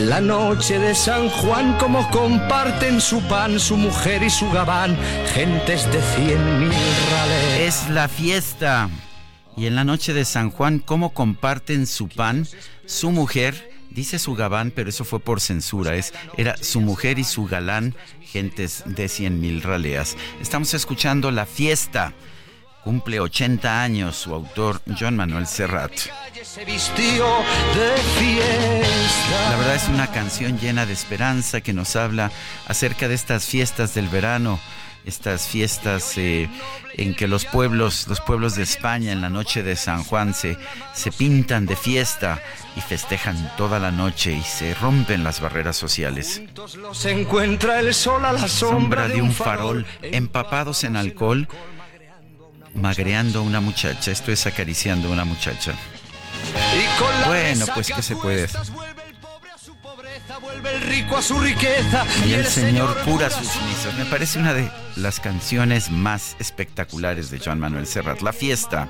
[0.00, 4.96] En la noche de San Juan, como comparten su pan, su mujer y su gabán,
[5.34, 6.72] gentes de cien mil
[7.12, 7.60] rales.
[7.60, 8.88] Es la fiesta.
[9.58, 12.48] Y en la noche de San Juan, ¿cómo comparten su pan,
[12.86, 13.70] su mujer?
[13.90, 15.94] Dice su gabán, pero eso fue por censura.
[15.94, 20.16] Es, era su mujer y su galán, gentes de cien mil raleas.
[20.40, 22.14] Estamos escuchando La Fiesta.
[22.84, 25.92] Cumple 80 años su autor, John Manuel Serrat.
[29.50, 32.30] La verdad es una canción llena de esperanza que nos habla
[32.66, 34.58] acerca de estas fiestas del verano,
[35.04, 36.48] estas fiestas eh,
[36.94, 40.56] en que los pueblos, los pueblos de España en la noche de San Juan se,
[40.94, 42.40] se pintan de fiesta
[42.76, 46.42] y festejan toda la noche y se rompen las barreras sociales.
[46.92, 51.48] Se encuentra el sol a la sombra, Sombra de un farol, empapados en alcohol,
[52.74, 54.10] magreando a una muchacha.
[54.10, 55.74] Esto es acariciando a una muchacha.
[57.26, 58.60] Bueno, pues, ¿qué se puede hacer?
[58.72, 62.96] vuelve el pobre a su pobreza, vuelve el rico a su riqueza y el Señor
[63.04, 63.94] cura sus misas.
[63.98, 68.22] Me parece una de las canciones más espectaculares de Joan Manuel Serrat.
[68.22, 68.88] La fiesta.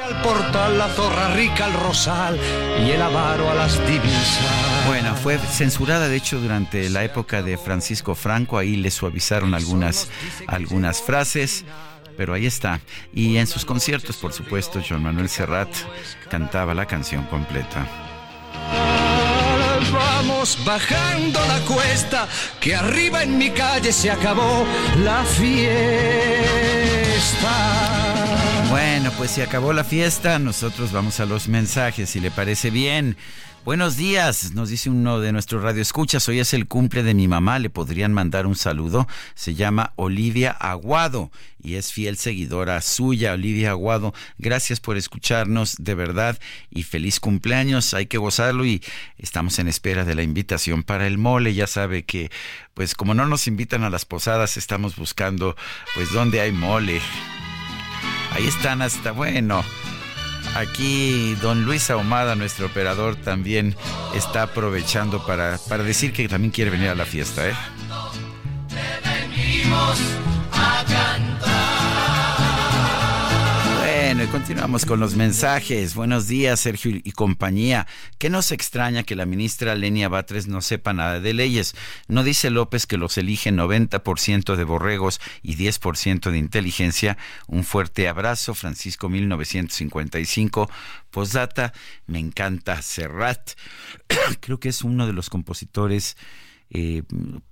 [0.00, 2.36] Al portal, la zorra rica al rosal
[2.84, 4.40] y el avaro a las divisas.
[4.88, 8.58] Bueno, fue censurada de hecho durante la época de Francisco Franco.
[8.58, 10.08] Ahí le suavizaron algunas,
[10.48, 11.64] algunas frases
[12.16, 12.80] pero ahí está.
[13.12, 15.70] Y en sus conciertos, por supuesto, Joan Manuel Serrat
[16.30, 17.86] cantaba la canción completa.
[19.92, 22.28] Vamos bajando la cuesta,
[22.60, 24.64] que arriba en mi calle se acabó
[24.98, 25.52] la fiesta.
[28.70, 33.16] Bueno, pues se acabó la fiesta, nosotros vamos a los mensajes, si le parece bien.
[33.64, 36.28] Buenos días, nos dice uno de nuestros radioescuchas.
[36.28, 37.60] Hoy es el cumple de mi mamá.
[37.60, 39.06] Le podrían mandar un saludo.
[39.36, 41.30] Se llama Olivia Aguado
[41.62, 43.34] y es fiel seguidora suya.
[43.34, 46.40] Olivia Aguado, gracias por escucharnos de verdad
[46.70, 47.94] y feliz cumpleaños.
[47.94, 48.82] Hay que gozarlo y
[49.16, 51.54] estamos en espera de la invitación para el mole.
[51.54, 52.32] Ya sabe que,
[52.74, 55.54] pues, como no nos invitan a las posadas, estamos buscando,
[55.94, 57.00] pues, dónde hay mole.
[58.32, 59.62] Ahí están hasta, bueno.
[60.54, 63.74] Aquí don Luis Ahumada, nuestro operador, también
[64.14, 67.54] está aprovechando para, para decir que también quiere venir a la fiesta, ¿eh?
[74.30, 75.94] Continuamos con los mensajes.
[75.94, 77.86] Buenos días, Sergio y compañía.
[78.18, 81.74] ¿Qué nos extraña que la ministra Lenia Batres no sepa nada de leyes?
[82.08, 87.18] ¿No dice López que los elige 90% de borregos y 10% de inteligencia?
[87.46, 90.70] Un fuerte abrazo, Francisco 1955.
[91.10, 91.72] Postdata,
[92.06, 93.52] me encanta Serrat.
[94.40, 96.16] Creo que es uno de los compositores
[96.74, 97.02] eh,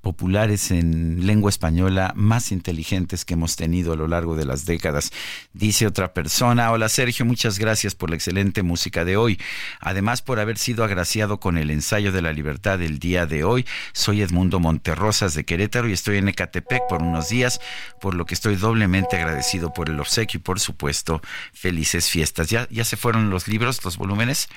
[0.00, 5.12] populares en lengua española más inteligentes que hemos tenido a lo largo de las décadas.
[5.52, 9.38] Dice otra persona, hola Sergio, muchas gracias por la excelente música de hoy.
[9.80, 13.66] Además por haber sido agraciado con el ensayo de la libertad del día de hoy.
[13.92, 17.60] Soy Edmundo Monterrosas de Querétaro y estoy en Ecatepec por unos días,
[18.00, 21.20] por lo que estoy doblemente agradecido por el obsequio y por supuesto
[21.52, 22.48] felices fiestas.
[22.48, 24.48] ¿Ya, ya se fueron los libros, los volúmenes?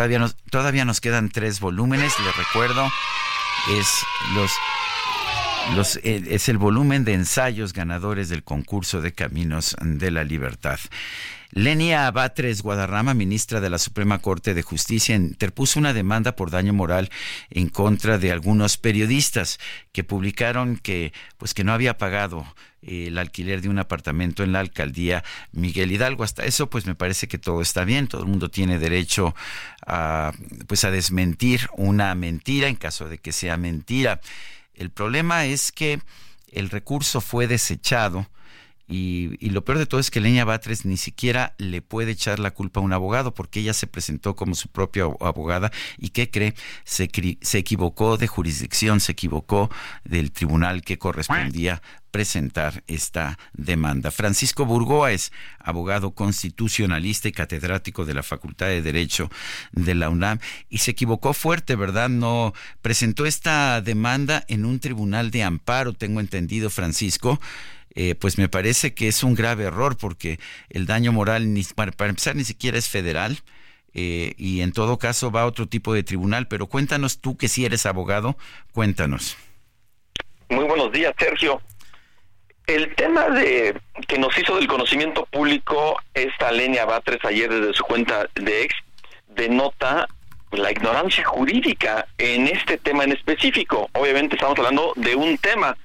[0.00, 2.88] Todavía nos, todavía nos quedan tres volúmenes, les recuerdo.
[3.68, 3.86] Es
[4.34, 4.50] los,
[5.76, 10.78] los, es el volumen de ensayos ganadores del concurso de Caminos de la Libertad.
[11.52, 16.72] Lenia Abatres Guadarrama, ministra de la Suprema Corte de Justicia, interpuso una demanda por daño
[16.72, 17.10] moral
[17.50, 19.58] en contra de algunos periodistas
[19.90, 22.46] que publicaron que, pues, que no había pagado
[22.82, 26.22] eh, el alquiler de un apartamento en la alcaldía Miguel Hidalgo.
[26.22, 28.06] Hasta eso, pues me parece que todo está bien.
[28.06, 29.34] Todo el mundo tiene derecho
[29.84, 30.32] a,
[30.68, 34.20] pues, a desmentir una mentira en caso de que sea mentira.
[34.80, 36.00] El problema es que
[36.50, 38.30] el recurso fue desechado
[38.90, 42.50] y, lo peor de todo es que Leña Batres ni siquiera le puede echar la
[42.50, 46.54] culpa a un abogado porque ella se presentó como su propia abogada y ¿qué cree?
[46.84, 47.08] Se,
[47.40, 49.70] se equivocó de jurisdicción, se equivocó
[50.04, 51.80] del tribunal que correspondía
[52.10, 54.10] presentar esta demanda.
[54.10, 55.30] Francisco Burgoa es
[55.60, 59.30] abogado constitucionalista y catedrático de la Facultad de Derecho
[59.70, 62.08] de la UNAM y se equivocó fuerte, ¿verdad?
[62.08, 62.52] No
[62.82, 67.40] presentó esta demanda en un tribunal de amparo, tengo entendido, Francisco
[68.02, 70.38] eh, pues me parece que es un grave error porque
[70.70, 73.40] el daño moral, ni, para, empezar, ni siquiera es federal.
[73.92, 77.46] Eh, y en todo caso va a otro tipo de tribunal, pero cuéntanos tú que
[77.46, 78.38] si eres abogado,
[78.72, 79.36] cuéntanos.
[80.48, 81.60] Muy buenos días, Sergio.
[82.66, 83.78] El tema de
[84.08, 88.74] que nos hizo del conocimiento público esta Lenia Batres ayer desde su cuenta de ex
[89.28, 90.08] denota
[90.52, 93.90] la ignorancia jurídica en este tema en específico.
[93.92, 95.76] Obviamente estamos hablando de un tema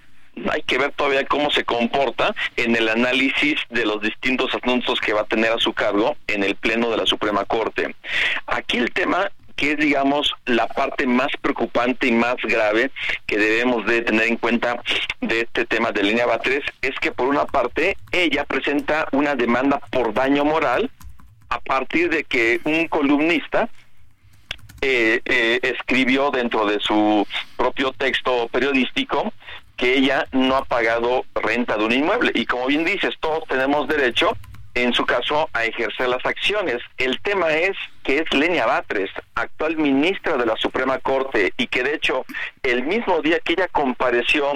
[0.52, 5.14] hay que ver todavía cómo se comporta en el análisis de los distintos asuntos que
[5.14, 7.96] va a tener a su cargo en el Pleno de la Suprema Corte.
[8.48, 12.92] Aquí el tema que es, digamos, la parte más preocupante y más grave
[13.26, 14.82] que debemos de tener en cuenta
[15.22, 19.80] de este tema de línea Batres, es que por una parte ella presenta una demanda
[19.92, 20.92] por daño moral
[21.50, 23.70] a partir de que un columnista
[24.82, 27.26] eh, eh, escribió dentro de su
[27.56, 29.32] propio texto periodístico
[29.78, 32.32] que ella no ha pagado renta de un inmueble.
[32.34, 34.36] Y como bien dices, todos tenemos derecho,
[34.74, 36.82] en su caso, a ejercer las acciones.
[36.98, 41.84] El tema es que es Lenia Batres, actual ministra de la Suprema Corte, y que
[41.84, 42.26] de hecho
[42.62, 44.52] el mismo día que ella compareció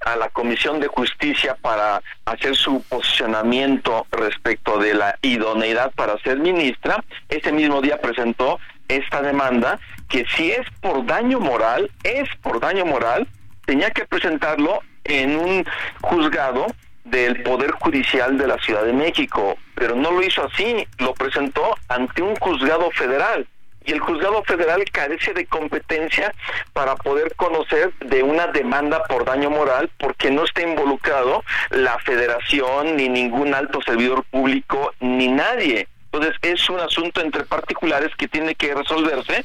[0.00, 6.38] a la Comisión de Justicia para hacer su posicionamiento respecto de la idoneidad para ser
[6.38, 9.78] ministra, ese mismo día presentó esta demanda
[10.08, 13.26] que si es por daño moral, es por daño moral,
[13.64, 15.64] tenía que presentarlo en un
[16.00, 16.66] juzgado
[17.04, 21.76] del Poder Judicial de la Ciudad de México, pero no lo hizo así, lo presentó
[21.88, 23.46] ante un juzgado federal.
[23.86, 26.34] y el juzgado federal carece de competencia
[26.72, 32.96] para poder conocer de una demanda por daño moral porque no está involucrado la federación
[32.96, 35.86] ni ningún alto servidor público ni nadie.
[36.06, 39.44] Entonces es un asunto entre particulares que tiene que resolverse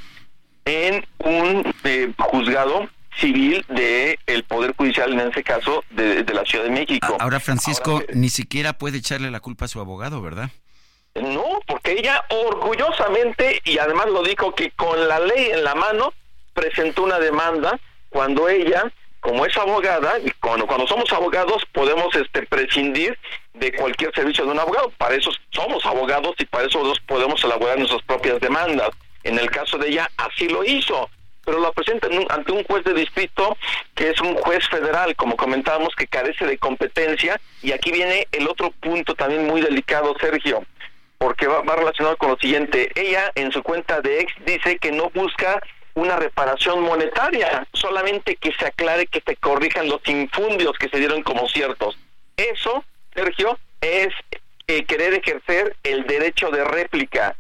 [0.64, 2.88] en un eh, juzgado
[3.20, 7.18] civil del el Poder Judicial, en ese caso, de, la Ciudad de México.
[7.20, 10.50] Ahora, Francisco, ni siquiera puede echarle la culpa a su abogado, ¿verdad?
[11.16, 16.14] No, porque ella orgullosamente, y además lo dijo que con la ley en la mano,
[16.54, 17.80] presentó una demanda
[18.10, 23.18] cuando ella, como es abogada, y cuando, cuando somos abogados podemos este, prescindir
[23.54, 24.92] de cualquier servicio de un abogado.
[24.98, 28.90] Para eso somos abogados y para eso podemos elaborar nuestras propias demandas.
[29.24, 31.10] En el caso de ella, así lo hizo
[31.50, 33.58] pero lo presenta ante un juez de distrito
[33.96, 37.42] que es un juez federal, como comentábamos, que carece de competencia.
[37.64, 40.64] Y aquí viene el otro punto también muy delicado, Sergio
[41.18, 42.92] porque va, relacionado con lo siguiente.
[42.96, 45.62] Ella en su cuenta de ex dice que no busca
[45.96, 51.24] una reparación monetaria, solamente que se aclare que se corrijan los infundios que se dieron
[51.24, 51.98] como ciertos.
[52.38, 54.10] Eso, Sergio, es
[54.68, 57.36] eh, querer ejercer el derecho de réplica.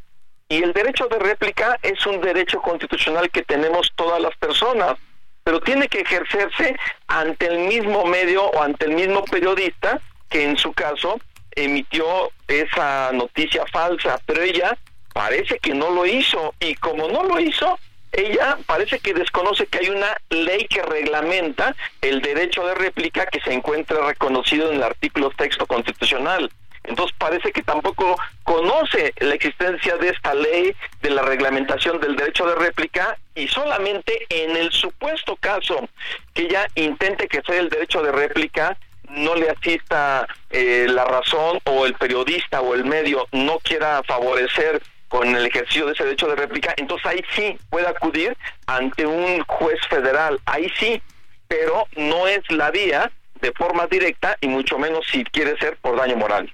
[0.49, 4.97] Y el derecho de réplica es un derecho constitucional que tenemos todas las personas,
[5.43, 6.75] pero tiene que ejercerse
[7.07, 11.19] ante el mismo medio o ante el mismo periodista que en su caso
[11.51, 14.75] emitió esa noticia falsa, pero ella
[15.13, 17.77] parece que no lo hizo y como no lo hizo,
[18.11, 23.39] ella parece que desconoce que hay una ley que reglamenta el derecho de réplica que
[23.41, 26.49] se encuentra reconocido en el artículo texto constitucional.
[26.89, 32.47] Entonces parece que tampoco conoce la existencia de esta ley, de la reglamentación del derecho
[32.47, 35.87] de réplica y solamente en el supuesto caso
[36.33, 38.75] que ella intente que sea el derecho de réplica,
[39.09, 44.81] no le asista eh, la razón o el periodista o el medio no quiera favorecer
[45.09, 48.35] con el ejercicio de ese derecho de réplica, entonces ahí sí puede acudir
[48.65, 51.01] ante un juez federal, ahí sí,
[51.47, 53.11] pero no es la vía
[53.41, 56.51] de forma directa y mucho menos si quiere ser por daño moral.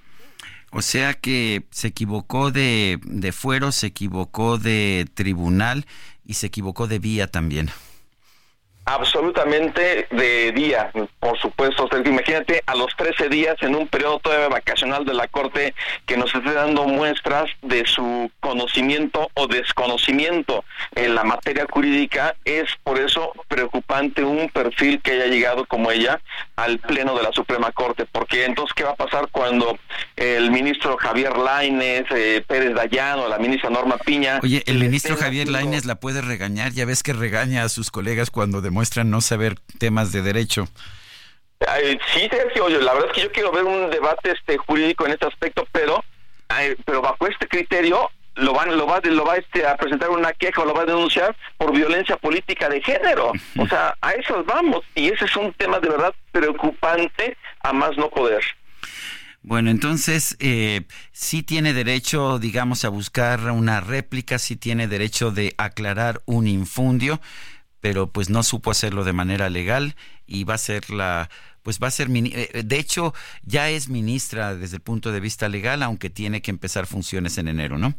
[0.78, 5.86] O sea que se equivocó de, de fuero, se equivocó de tribunal
[6.26, 7.70] y se equivocó de vía también.
[8.86, 11.90] Absolutamente de día, por supuesto.
[12.06, 15.74] imagínate a los 13 días en un periodo todavía vacacional de la Corte
[16.06, 20.64] que nos esté dando muestras de su conocimiento o desconocimiento
[20.94, 22.36] en la materia jurídica.
[22.46, 26.22] Es por eso preocupante un perfil que haya llegado como ella
[26.56, 28.06] al Pleno de la Suprema Corte.
[28.06, 29.80] Porque entonces, ¿qué va a pasar cuando
[30.16, 34.40] el ministro Javier Laines, eh, Pérez Dayano, la ministra Norma Piña...
[34.44, 36.72] Oye, el ministro Javier Laines la puede regañar.
[36.72, 40.68] Ya ves que regaña a sus colegas cuando muestran no saber temas de derecho.
[42.14, 45.28] sí, Sergio, la verdad es que yo quiero ver un debate este jurídico en este
[45.28, 46.04] aspecto, pero
[46.86, 50.62] pero bajo este criterio lo van lo va lo va este a presentar una queja
[50.62, 53.32] o lo va a denunciar por violencia política de género.
[53.58, 57.96] O sea, a eso vamos y ese es un tema de verdad preocupante a más
[57.98, 58.44] no poder.
[59.42, 60.82] Bueno, entonces eh,
[61.12, 67.22] sí tiene derecho, digamos, a buscar una réplica, sí tiene derecho de aclarar un infundio
[67.86, 69.94] pero pues no supo hacerlo de manera legal
[70.26, 71.30] y va a ser la
[71.62, 73.14] pues va a ser eh, de hecho
[73.44, 77.48] ya es ministra desde el punto de vista legal aunque tiene que empezar funciones en
[77.48, 77.94] enero, ¿no?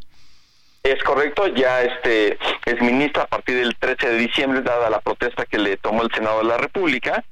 [0.83, 5.45] Es correcto, ya este es ministra a partir del 13 de diciembre dada la protesta
[5.45, 7.23] que le tomó el Senado de la República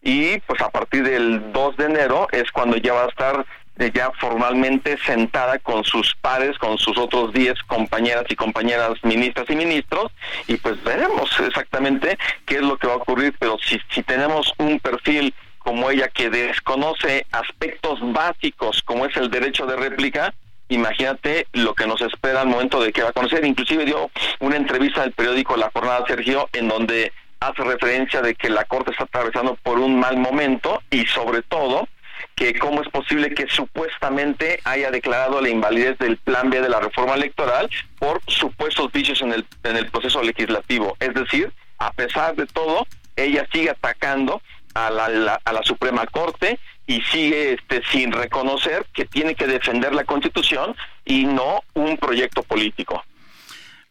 [0.00, 3.44] y pues a partir del 2 de enero es cuando ya va a estar
[3.92, 9.56] ya formalmente sentada con sus pares, con sus otros 10 compañeras y compañeras ministras y
[9.56, 10.12] ministros,
[10.46, 14.52] y pues veremos exactamente qué es lo que va a ocurrir, pero si, si tenemos
[14.58, 20.34] un perfil como ella que desconoce aspectos básicos como es el derecho de réplica,
[20.68, 23.44] imagínate lo que nos espera al momento de que va a conocer.
[23.44, 24.10] Inclusive dio
[24.40, 28.90] una entrevista al periódico La Jornada Sergio en donde hace referencia de que la Corte
[28.90, 31.88] está atravesando por un mal momento y sobre todo
[32.34, 36.80] que cómo es posible que supuestamente haya declarado la invalidez del plan B de la
[36.80, 40.96] reforma electoral por supuestos vicios en el, en el proceso legislativo.
[41.00, 42.86] Es decir, a pesar de todo,
[43.16, 44.42] ella sigue atacando
[44.74, 49.94] a la, a la Suprema Corte y sigue este, sin reconocer que tiene que defender
[49.94, 50.74] la Constitución
[51.04, 53.02] y no un proyecto político.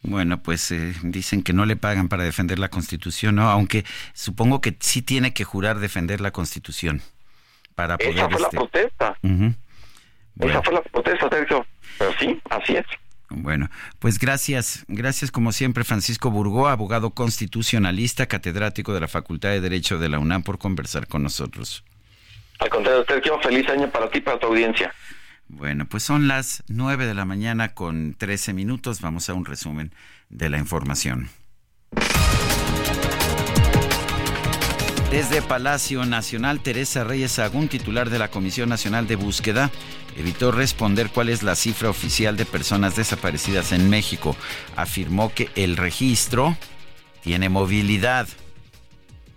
[0.02, 3.48] Bueno, pues eh, dicen que no le pagan para defender la Constitución, ¿no?
[3.48, 7.00] Aunque supongo que sí tiene que jurar defender la Constitución
[7.74, 8.14] para poder...
[8.14, 9.16] Esa fue la este, protesta.
[10.40, 11.66] Esa fue la protesta, Sergio.
[11.98, 12.86] Pero sí, así es.
[13.30, 13.68] Bueno,
[13.98, 19.98] pues gracias, gracias como siempre Francisco Burgó, abogado constitucionalista, catedrático de la Facultad de Derecho
[19.98, 21.84] de la UNAM por conversar con nosotros.
[22.60, 24.94] Al contrario, Sergio, feliz año para ti y para tu audiencia.
[25.48, 29.00] Bueno, pues son las 9 de la mañana con 13 minutos.
[29.00, 29.92] Vamos a un resumen
[30.28, 31.28] de la información.
[35.14, 39.70] Desde Palacio Nacional, Teresa Reyes Agún, titular de la Comisión Nacional de Búsqueda,
[40.16, 44.36] evitó responder cuál es la cifra oficial de personas desaparecidas en México.
[44.74, 46.58] Afirmó que el registro
[47.22, 48.26] tiene movilidad.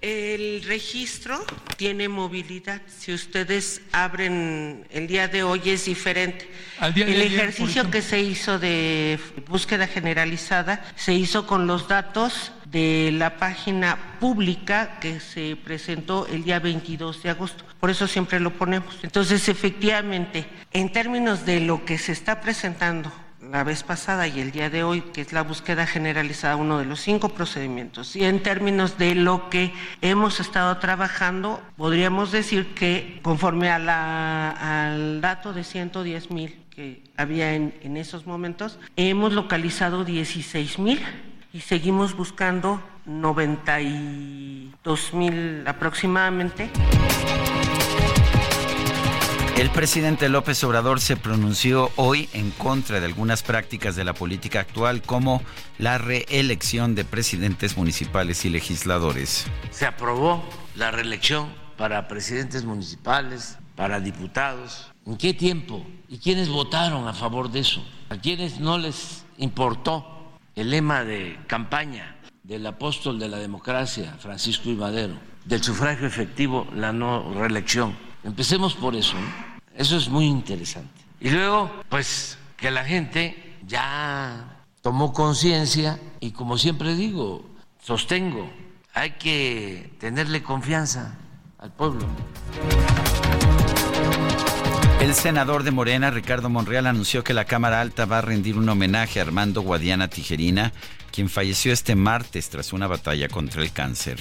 [0.02, 1.46] El registro
[1.76, 2.82] tiene movilidad.
[2.88, 6.50] Si ustedes abren el día de hoy es diferente.
[6.82, 13.38] el ejercicio que se hizo de búsqueda generalizada se hizo con los datos de la
[13.38, 17.64] página pública que se presentó el día 22 de agosto.
[17.80, 18.98] Por eso siempre lo ponemos.
[19.04, 23.12] Entonces, efectivamente, en términos de lo que se está presentando
[23.52, 26.86] la vez pasada y el día de hoy, que es la búsqueda generalizada, uno de
[26.86, 28.16] los cinco procedimientos.
[28.16, 34.88] Y en términos de lo que hemos estado trabajando, podríamos decir que conforme a la,
[34.88, 41.00] al dato de 110 mil que había en, en esos momentos, hemos localizado 16 mil
[41.58, 46.70] y seguimos buscando 92 mil aproximadamente.
[49.58, 54.60] El presidente López Obrador se pronunció hoy en contra de algunas prácticas de la política
[54.60, 55.42] actual como
[55.80, 59.48] la reelección de presidentes municipales y legisladores.
[59.72, 60.44] Se aprobó
[60.76, 64.92] la reelección para presidentes municipales, para diputados.
[65.08, 65.84] ¿En qué tiempo?
[66.08, 67.84] ¿Y quiénes votaron a favor de eso?
[68.10, 70.17] ¿A quiénes no les importó
[70.58, 75.14] el lema de campaña del apóstol de la democracia, Francisco I.
[75.46, 77.96] Del sufragio efectivo, la no reelección?
[78.24, 79.16] Empecemos por eso.
[79.76, 81.00] Eso es muy interesante.
[81.20, 87.46] Y luego, pues, que la gente ya tomó conciencia y como siempre digo,
[87.80, 88.50] sostengo,
[88.96, 91.16] hay que tenerle confianza
[91.60, 92.08] al pueblo.
[95.08, 98.68] El senador de Morena, Ricardo Monreal, anunció que la Cámara Alta va a rendir un
[98.68, 100.74] homenaje a Armando Guadiana Tijerina,
[101.14, 104.20] quien falleció este martes tras una batalla contra el cáncer.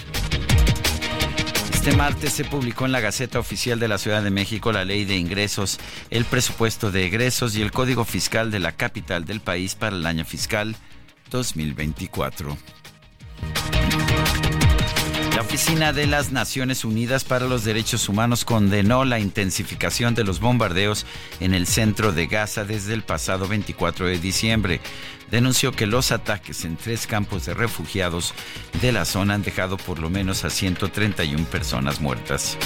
[1.72, 5.04] Este martes se publicó en la Gaceta Oficial de la Ciudad de México la Ley
[5.04, 5.80] de Ingresos,
[6.10, 10.06] el presupuesto de egresos y el Código Fiscal de la capital del país para el
[10.06, 10.76] año fiscal
[11.32, 12.56] 2024.
[15.36, 20.40] La Oficina de las Naciones Unidas para los Derechos Humanos condenó la intensificación de los
[20.40, 21.04] bombardeos
[21.40, 24.80] en el centro de Gaza desde el pasado 24 de diciembre
[25.30, 28.32] denunció que los ataques en tres campos de refugiados
[28.80, 32.56] de la zona han dejado por lo menos a 131 personas muertas.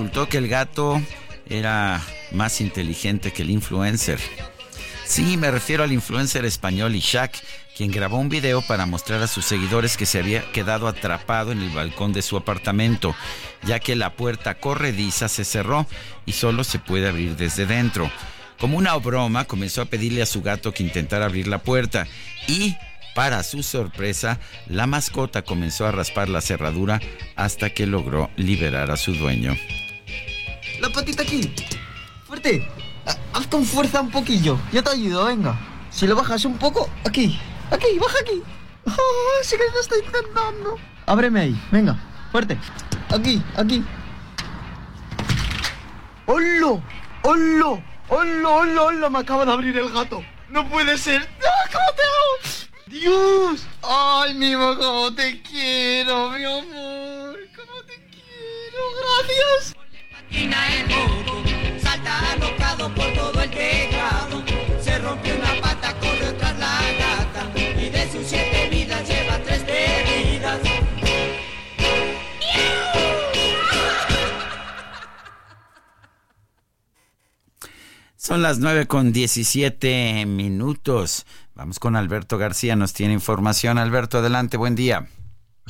[0.00, 0.98] Resultó que el gato
[1.46, 2.00] era
[2.32, 4.18] más inteligente que el influencer.
[5.04, 7.36] Sí, me refiero al influencer español Ishak,
[7.76, 11.60] quien grabó un video para mostrar a sus seguidores que se había quedado atrapado en
[11.60, 13.14] el balcón de su apartamento,
[13.64, 15.86] ya que la puerta corrediza se cerró
[16.24, 18.10] y solo se puede abrir desde dentro.
[18.58, 22.06] Como una broma, comenzó a pedirle a su gato que intentara abrir la puerta
[22.48, 22.74] y
[23.14, 27.00] para su sorpresa, la mascota comenzó a raspar la cerradura
[27.36, 29.56] hasta que logró liberar a su dueño.
[30.80, 31.54] La patita aquí.
[32.26, 32.66] Fuerte.
[33.34, 34.58] Haz con fuerza un poquillo.
[34.72, 35.58] Ya te ayudo, venga.
[35.90, 37.38] Si lo bajas un poco, aquí.
[37.70, 38.42] Aquí, baja aquí.
[38.86, 40.76] Oh, sí que lo estoy intentando.
[41.06, 41.96] Ábreme ahí, venga.
[42.32, 42.58] Fuerte.
[43.10, 43.84] Aquí, aquí.
[46.26, 46.80] ¡Hola!
[47.22, 47.82] ¡Hola!
[48.08, 49.10] ¡Hola, hola, hola!
[49.10, 50.24] Me acaba de abrir el gato.
[50.48, 51.28] No puede ser.
[51.40, 52.70] ¡Ah, ¿Cómo te hago?
[52.86, 53.66] ¡Dios!
[53.82, 57.38] ¡Ay, Mimo, cómo te quiero, mi amor!
[57.54, 58.82] ¡Cómo te quiero!
[58.98, 59.79] ¡Gracias!
[78.30, 81.26] Son las 9 con 17 minutos.
[81.56, 83.76] Vamos con Alberto García, nos tiene información.
[83.76, 85.08] Alberto, adelante, buen día.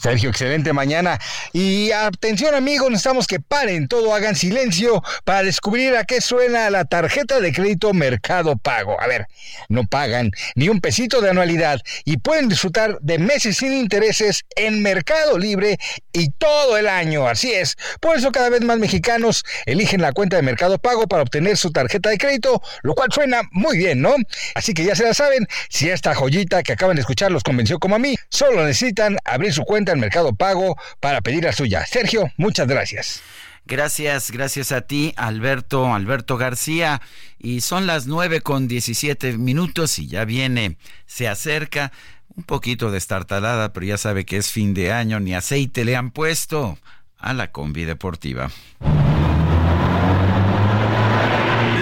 [0.00, 1.18] Sergio, excelente mañana.
[1.52, 6.86] Y atención amigos, necesitamos que paren todo, hagan silencio para descubrir a qué suena la
[6.86, 9.00] tarjeta de crédito Mercado Pago.
[9.00, 9.26] A ver,
[9.68, 14.82] no pagan ni un pesito de anualidad y pueden disfrutar de meses sin intereses en
[14.82, 15.78] Mercado Libre
[16.12, 17.26] y todo el año.
[17.28, 17.76] Así es.
[18.00, 21.72] Por eso cada vez más mexicanos eligen la cuenta de Mercado Pago para obtener su
[21.72, 24.14] tarjeta de crédito, lo cual suena muy bien, ¿no?
[24.54, 27.78] Así que ya se la saben, si esta joyita que acaban de escuchar los convenció
[27.78, 31.84] como a mí, solo necesitan abrir su cuenta del Mercado Pago para pedir la suya.
[31.86, 33.22] Sergio, muchas gracias.
[33.66, 37.00] Gracias, gracias a ti, Alberto, Alberto García.
[37.38, 40.76] Y son las nueve con diecisiete minutos y ya viene,
[41.06, 41.92] se acerca
[42.36, 46.10] un poquito destartalada, pero ya sabe que es fin de año, ni aceite le han
[46.10, 46.78] puesto
[47.18, 48.50] a la combi deportiva.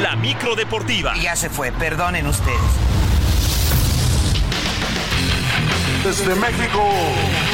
[0.03, 1.15] La micro deportiva.
[1.17, 2.88] Ya se fue, perdonen ustedes.
[6.05, 6.89] Desde México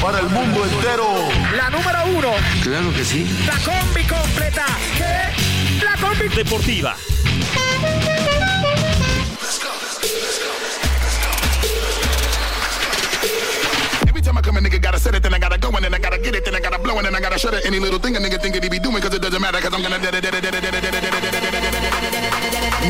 [0.01, 1.07] para el mundo entero.
[1.57, 2.33] La número uno.
[2.63, 3.27] Claro que sí.
[3.47, 4.67] La combi completa.
[5.83, 6.95] La combi deportiva.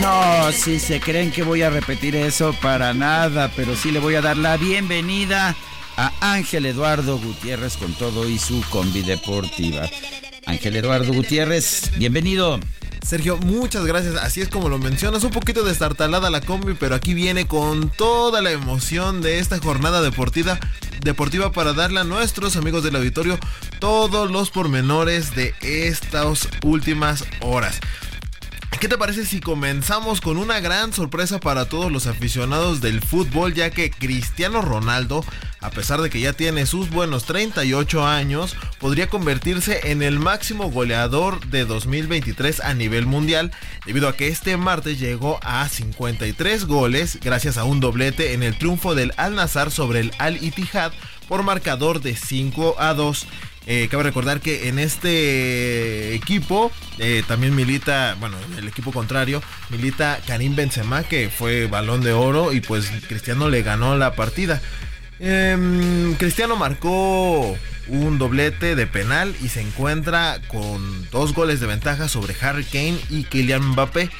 [0.01, 4.15] No, si se creen que voy a repetir eso, para nada, pero sí le voy
[4.17, 5.57] a dar la bienvenida
[5.97, 9.89] a Ángel Eduardo Gutiérrez con todo y su combi deportiva.
[10.47, 12.61] Ángel Eduardo Gutiérrez, bienvenido.
[13.05, 14.17] Sergio, muchas gracias.
[14.17, 18.41] Así es como lo mencionas, un poquito destartalada la combi, pero aquí viene con toda
[18.41, 20.59] la emoción de esta jornada deportiva,
[21.03, 23.39] deportiva para darle a nuestros amigos del auditorio
[23.79, 27.79] todos los pormenores de estas últimas horas.
[28.81, 33.55] ¿Qué te parece si comenzamos con una gran sorpresa para todos los aficionados del fútbol,
[33.55, 35.25] ya que Cristiano Ronaldo,
[35.65, 40.71] a pesar de que ya tiene sus buenos 38 años, podría convertirse en el máximo
[40.71, 43.51] goleador de 2023 a nivel mundial,
[43.87, 48.59] debido a que este martes llegó a 53 goles gracias a un doblete en el
[48.59, 50.93] triunfo del Al Nazar sobre el Al Ittihad
[51.29, 53.27] por marcador de 5 a 2.
[53.67, 60.21] Eh, cabe recordar que en este equipo eh, también milita, bueno, el equipo contrario, milita
[60.27, 64.61] Karim Benzema, que fue balón de oro y pues Cristiano le ganó la partida.
[65.21, 67.57] Em, Cristiano marcó
[67.89, 72.99] un doblete de penal y se encuentra con dos goles de ventaja sobre Harry Kane
[73.11, 74.11] y Kylian Mbappé.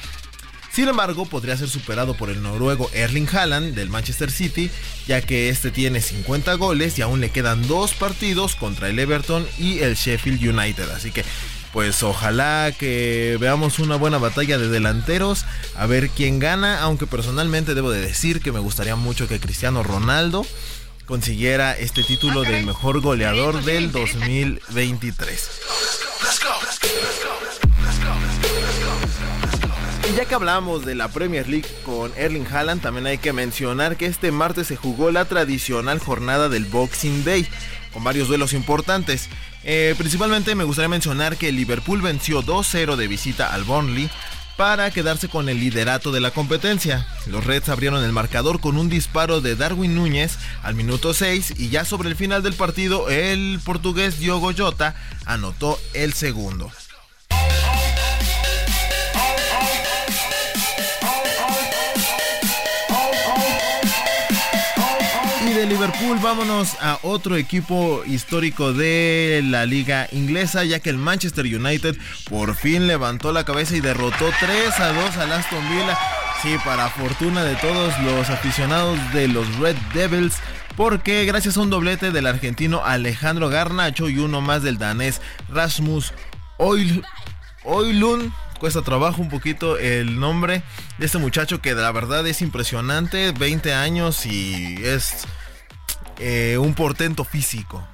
[0.71, 4.69] Sin embargo, podría ser superado por el noruego Erling Haaland del Manchester City,
[5.07, 9.47] ya que este tiene 50 goles y aún le quedan dos partidos contra el Everton
[9.57, 10.89] y el Sheffield United.
[10.89, 11.23] Así que,
[11.71, 15.45] pues ojalá que veamos una buena batalla de delanteros,
[15.77, 19.81] a ver quién gana, aunque personalmente debo de decir que me gustaría mucho que Cristiano
[19.81, 20.45] Ronaldo
[21.05, 25.49] consiguiera este título del mejor goleador del 2023.
[30.09, 33.97] Y ya que hablamos de la Premier League con Erling Haaland, también hay que mencionar
[33.97, 37.47] que este martes se jugó la tradicional jornada del Boxing Day,
[37.91, 39.29] con varios duelos importantes.
[39.63, 44.09] Eh, principalmente me gustaría mencionar que Liverpool venció 2-0 de visita al Burnley
[44.57, 47.05] para quedarse con el liderato de la competencia.
[47.27, 51.69] Los Reds abrieron el marcador con un disparo de Darwin Núñez al minuto 6 y
[51.69, 54.95] ya sobre el final del partido el portugués Diogo Jota
[55.25, 56.71] anotó el segundo.
[65.69, 71.97] Liverpool vámonos a otro equipo histórico de la liga inglesa, ya que el Manchester United
[72.29, 75.97] por fin levantó la cabeza y derrotó 3 a 2 al Aston Villa.
[76.41, 80.35] Sí, para fortuna de todos los aficionados de los Red Devils,
[80.75, 86.13] porque gracias a un doblete del argentino Alejandro Garnacho y uno más del danés Rasmus
[86.57, 87.03] Oil,
[87.63, 90.63] Oilun, cuesta trabajo un poquito el nombre
[90.97, 95.25] de este muchacho que la verdad es impresionante, 20 años y es
[96.19, 97.85] eh, un portento físico.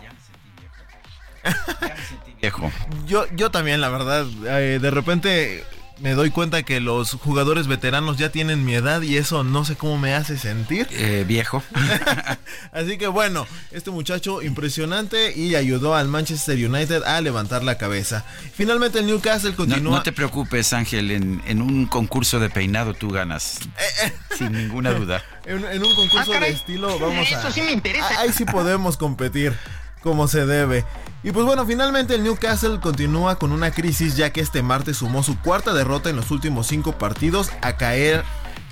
[2.41, 2.71] Viejo.
[3.07, 5.63] Yo, yo también, la verdad, eh, de repente
[6.01, 9.75] me doy cuenta que los jugadores veteranos ya tienen mi edad y eso no sé
[9.75, 10.87] cómo me hace sentir.
[10.91, 11.63] Eh, viejo.
[12.71, 18.25] Así que bueno, este muchacho impresionante y ayudó al Manchester United a levantar la cabeza.
[18.53, 19.97] Finalmente el Newcastle continúa.
[19.97, 23.59] no te preocupes, Ángel, en, en un concurso de peinado tú ganas.
[24.37, 25.23] Sin ninguna duda.
[25.45, 26.51] En, en un concurso Ah, caray.
[26.51, 27.39] de estilo vamos a...
[27.39, 28.07] Eso sí me interesa.
[28.11, 29.53] Ah, Ahí sí podemos competir
[30.01, 30.83] como se debe.
[31.23, 35.21] Y pues bueno, finalmente el Newcastle continúa con una crisis ya que este martes sumó
[35.21, 38.23] su cuarta derrota en los últimos cinco partidos a caer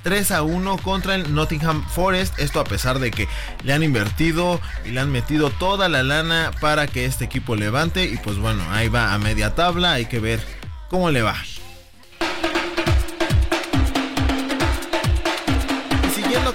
[0.03, 2.39] 3 a 1 contra el Nottingham Forest.
[2.39, 3.27] Esto a pesar de que
[3.63, 8.05] le han invertido y le han metido toda la lana para que este equipo levante.
[8.05, 9.93] Y pues bueno, ahí va a media tabla.
[9.93, 10.41] Hay que ver
[10.89, 11.35] cómo le va.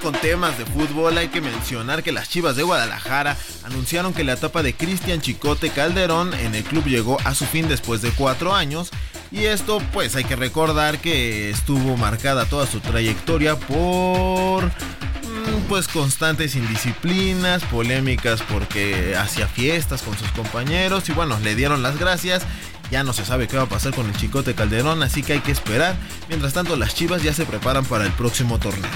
[0.04, 4.34] Con temas de fútbol, hay que mencionar que las Chivas de Guadalajara anunciaron que la
[4.34, 8.54] etapa de Cristian Chicote Calderón en el club llegó a su fin después de cuatro
[8.54, 8.90] años.
[9.32, 15.88] Y esto, pues hay que recordar que estuvo marcada toda su trayectoria por mm, pues
[15.88, 22.42] constantes indisciplinas, polémicas porque hacía fiestas con sus compañeros y bueno, le dieron las gracias.
[22.90, 25.40] Ya no se sabe qué va a pasar con el Chicote Calderón, así que hay
[25.40, 25.96] que esperar.
[26.28, 28.90] Mientras tanto, las Chivas ya se preparan para el próximo torneo.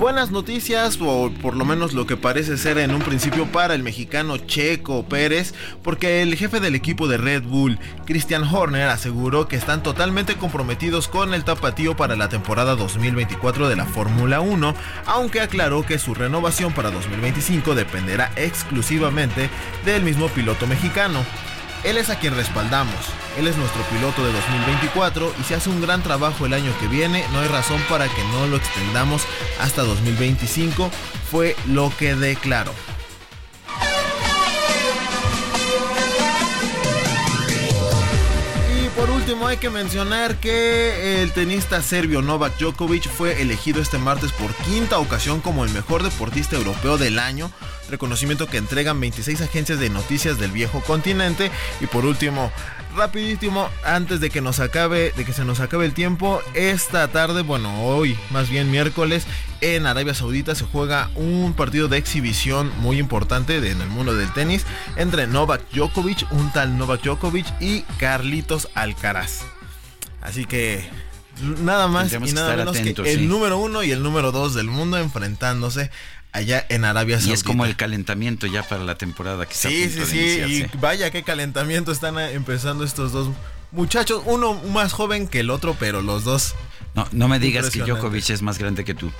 [0.00, 3.82] Buenas noticias, o por lo menos lo que parece ser en un principio para el
[3.82, 5.52] mexicano Checo Pérez,
[5.82, 11.06] porque el jefe del equipo de Red Bull, Christian Horner, aseguró que están totalmente comprometidos
[11.06, 14.74] con el tapatío para la temporada 2024 de la Fórmula 1,
[15.04, 19.50] aunque aclaró que su renovación para 2025 dependerá exclusivamente
[19.84, 21.22] del mismo piloto mexicano.
[21.84, 22.94] Él es a quien respaldamos.
[23.38, 26.88] Él es nuestro piloto de 2024 y si hace un gran trabajo el año que
[26.88, 29.22] viene, no hay razón para que no lo extendamos
[29.60, 30.90] hasta 2025,
[31.30, 32.72] fue lo que declaró.
[39.46, 44.98] Hay que mencionar que el tenista serbio Novak Djokovic fue elegido este martes por quinta
[44.98, 47.50] ocasión como el mejor deportista europeo del año
[47.88, 51.50] reconocimiento que entregan 26 agencias de noticias del viejo continente.
[51.80, 52.50] Y por último,
[52.96, 57.42] rapidísimo, antes de que nos acabe, de que se nos acabe el tiempo, esta tarde,
[57.42, 59.26] bueno, hoy, más bien miércoles,
[59.60, 64.32] en Arabia Saudita se juega un partido de exhibición muy importante en el mundo del
[64.32, 64.64] tenis
[64.96, 69.42] entre Novak Djokovic, un tal Novak Djokovic y Carlitos Alcaraz.
[70.22, 70.88] Así que
[71.62, 74.98] nada más y nada menos que el número uno y el número dos del mundo
[74.98, 75.90] enfrentándose
[76.32, 77.30] allá en Arabia Saudita.
[77.30, 80.44] Y es como el calentamiento ya para la temporada que sí, está a punto sí,
[80.44, 83.28] sí, y vaya qué calentamiento están empezando estos dos
[83.72, 86.54] muchachos, uno más joven que el otro, pero los dos.
[86.94, 89.10] No, no me digas que Djokovic es más grande que tú.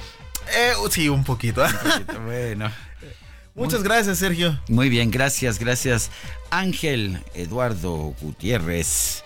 [0.53, 1.65] Eh, sí, un poquito.
[1.65, 2.71] Un poquito bueno.
[3.55, 4.59] Muchas gracias, Sergio.
[4.69, 6.11] Muy bien, gracias, gracias.
[6.51, 9.23] Ángel Eduardo Gutiérrez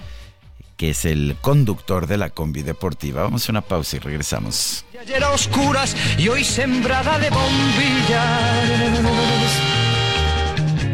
[0.77, 3.23] que es el conductor de la combi deportiva.
[3.23, 4.85] Vamos a una pausa y regresamos.
[5.01, 8.25] Ayer a oscuras y hoy sembrada de bombillas.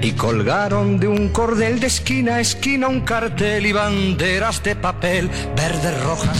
[0.03, 5.31] Y colgaron de un cordel de esquina a esquina un cartel y banderas de papel
[5.55, 6.39] verdes, rojas.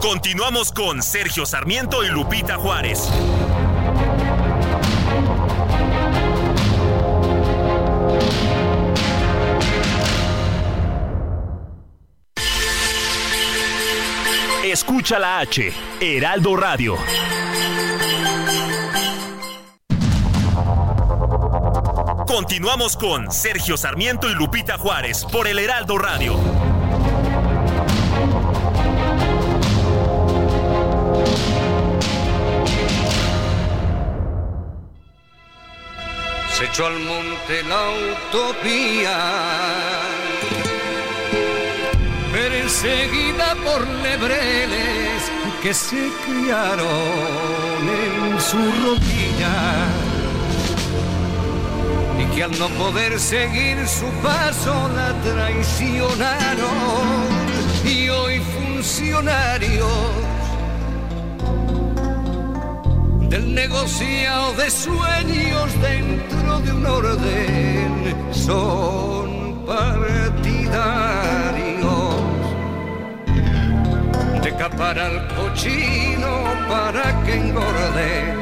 [0.00, 3.08] Continuamos con Sergio Sarmiento y Lupita Juárez.
[14.88, 15.70] Escucha la H,
[16.00, 16.96] Heraldo Radio.
[22.26, 26.38] Continuamos con Sergio Sarmiento y Lupita Juárez por el Heraldo Radio.
[36.54, 37.90] Se echó al monte la
[38.30, 40.17] utopía
[42.68, 45.22] perseguida por lebreles
[45.62, 49.86] que se criaron en su rodilla
[52.20, 56.68] y que al no poder seguir su paso la traicionaron.
[57.86, 59.88] Y hoy funcionarios
[63.30, 69.64] del negociado de sueños dentro de un orden son
[74.56, 78.34] al cochino para que engorde.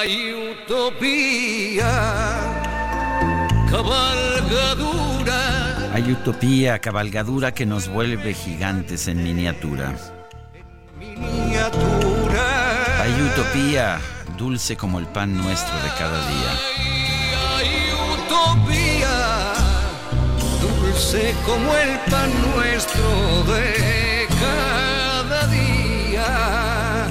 [0.00, 1.90] Hay utopía,
[3.70, 5.92] cabalgadura.
[5.94, 9.94] Hay utopía, cabalgadura que nos vuelve gigantes en miniatura.
[10.98, 13.02] miniatura.
[13.02, 14.00] Hay utopía,
[14.36, 16.71] dulce como el pan nuestro de cada día.
[21.02, 27.06] Dulce como el pan nuestro de cada día.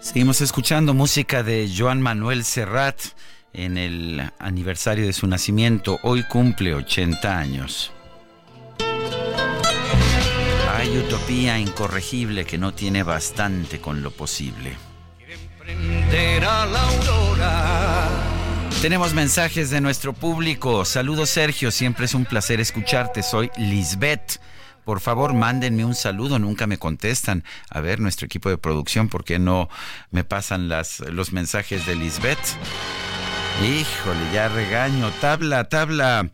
[0.00, 3.00] Seguimos escuchando música de Joan Manuel Serrat
[3.52, 5.98] en el aniversario de su nacimiento.
[6.02, 7.92] Hoy cumple 80 años.
[10.76, 14.76] Hay utopía incorregible que no tiene bastante con lo posible.
[18.84, 20.84] Tenemos mensajes de nuestro público.
[20.84, 23.22] Saludos Sergio, siempre es un placer escucharte.
[23.22, 24.38] Soy Lisbeth
[24.84, 27.44] por favor, mándenme un saludo, nunca me contestan.
[27.70, 29.70] A ver, nuestro equipo de producción, ¿por qué no
[30.10, 32.38] me pasan las, los mensajes de Lisbeth?
[33.62, 35.10] Híjole, ya regaño.
[35.18, 36.28] Tabla, tabla.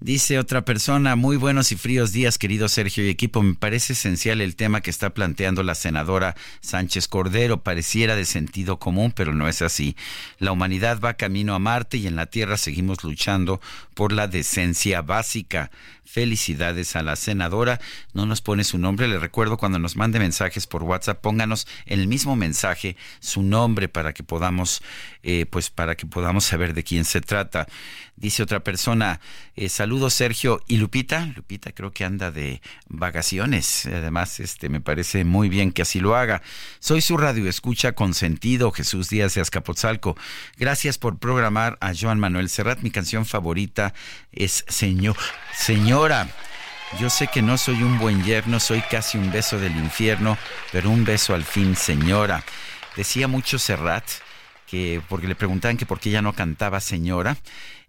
[0.00, 3.42] Dice otra persona, muy buenos y fríos días, querido Sergio y equipo.
[3.42, 7.62] Me parece esencial el tema que está planteando la senadora Sánchez Cordero.
[7.62, 9.96] Pareciera de sentido común, pero no es así.
[10.38, 13.62] La humanidad va camino a Marte y en la Tierra seguimos luchando
[13.96, 15.70] por la decencia básica.
[16.04, 17.80] Felicidades a la senadora.
[18.12, 19.08] No nos pone su nombre.
[19.08, 23.88] Le recuerdo cuando nos mande mensajes por WhatsApp, pónganos en el mismo mensaje su nombre
[23.88, 24.82] para que podamos,
[25.24, 27.66] eh, pues para que podamos saber de quién se trata.
[28.16, 29.20] Dice otra persona,
[29.56, 31.26] eh, saludos Sergio y Lupita.
[31.34, 33.86] Lupita creo que anda de vacaciones.
[33.86, 36.40] Además, este me parece muy bien que así lo haga.
[36.80, 40.16] Soy su radio escucha con sentido, Jesús Díaz de Azcapotzalco.
[40.56, 42.80] Gracias por programar a Joan Manuel Serrat.
[42.80, 43.85] Mi canción favorita
[44.32, 45.16] es Señor,
[45.54, 46.28] Señora.
[47.00, 50.38] Yo sé que no soy un buen yerno, soy casi un beso del infierno,
[50.70, 52.44] pero un beso al fin, señora.
[52.96, 54.04] Decía mucho Serrat
[54.66, 57.36] que porque le preguntaban que por qué ya no cantaba señora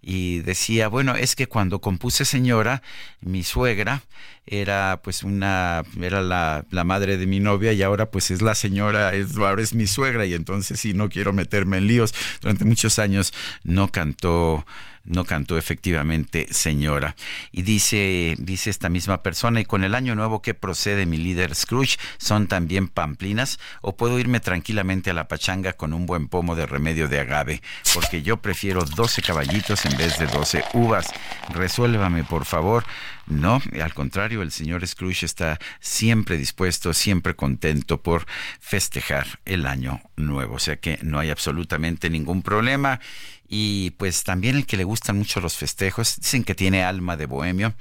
[0.02, 2.82] y decía, bueno, es que cuando compuse Señora,
[3.20, 4.04] mi suegra
[4.46, 8.56] era pues una, era la, la, madre de mi novia y ahora pues es la
[8.56, 12.14] señora, es, ahora es mi suegra y entonces sí, no quiero meterme en líos.
[12.42, 13.34] Durante muchos años
[13.64, 14.66] no cantó
[15.08, 17.16] no cantó efectivamente señora.
[17.52, 21.56] Y dice, dice esta misma persona, y con el año nuevo que procede mi líder
[21.56, 23.60] Scrooge, ¿son también pamplinas?
[23.82, 27.62] ¿O puedo irme tranquilamente a la pachanga con un buen pomo de remedio de agave?
[27.94, 31.08] Porque yo prefiero 12 caballitos en vez de 12 uvas.
[31.50, 32.84] Resuélvame, por favor.
[33.28, 38.26] No, al contrario, el señor Scrooge está siempre dispuesto, siempre contento por
[38.62, 40.56] festejar el año nuevo.
[40.56, 43.02] O sea que no hay absolutamente ningún problema.
[43.48, 47.26] Y pues también el que le gustan mucho los festejos, dicen que tiene alma de
[47.26, 47.74] bohemio,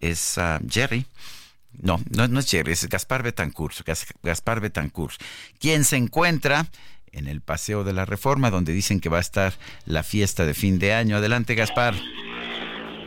[0.00, 1.06] es ah, Jerry.
[1.72, 3.74] No, no, no es Jerry, es Gaspar Betancourt,
[4.22, 5.20] Gaspar Betancourt,
[5.58, 6.68] quien se encuentra
[7.12, 9.54] en el Paseo de la Reforma, donde dicen que va a estar
[9.84, 11.16] la fiesta de fin de año.
[11.16, 11.94] Adelante, Gaspar.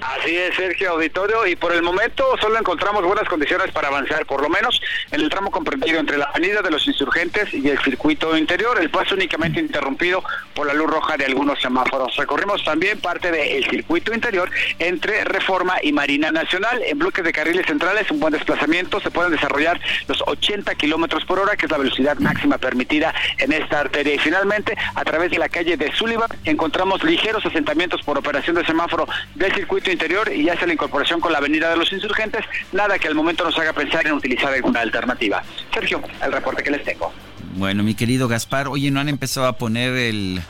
[0.02, 4.41] Así es, Sergio Auditorio, y por el momento solo encontramos buenas condiciones para avanzar, por
[4.41, 4.80] lo menos
[5.11, 8.90] en el tramo comprendido entre la Avenida de los Insurgentes y el circuito interior, el
[8.90, 12.15] paso únicamente interrumpido por la luz roja de algunos semáforos.
[12.15, 17.65] Recorrimos también parte del circuito interior entre Reforma y Marina Nacional, en bloques de carriles
[17.65, 21.78] centrales, un buen desplazamiento, se pueden desarrollar los 80 kilómetros por hora, que es la
[21.78, 24.15] velocidad máxima permitida en esta arteria.
[24.15, 28.65] Y finalmente, a través de la calle de Sullivan, encontramos ligeros asentamientos por operación de
[28.65, 33.00] semáforo del circuito interior y hace la incorporación con la Avenida de los Insurgentes, nada
[33.00, 35.44] que al momento nos haga pensar en utilizar alguna alternativa.
[35.74, 37.12] Sergio, el reporte que les tengo.
[37.56, 40.42] Bueno, mi querido Gaspar, oye, ¿no han empezado a poner el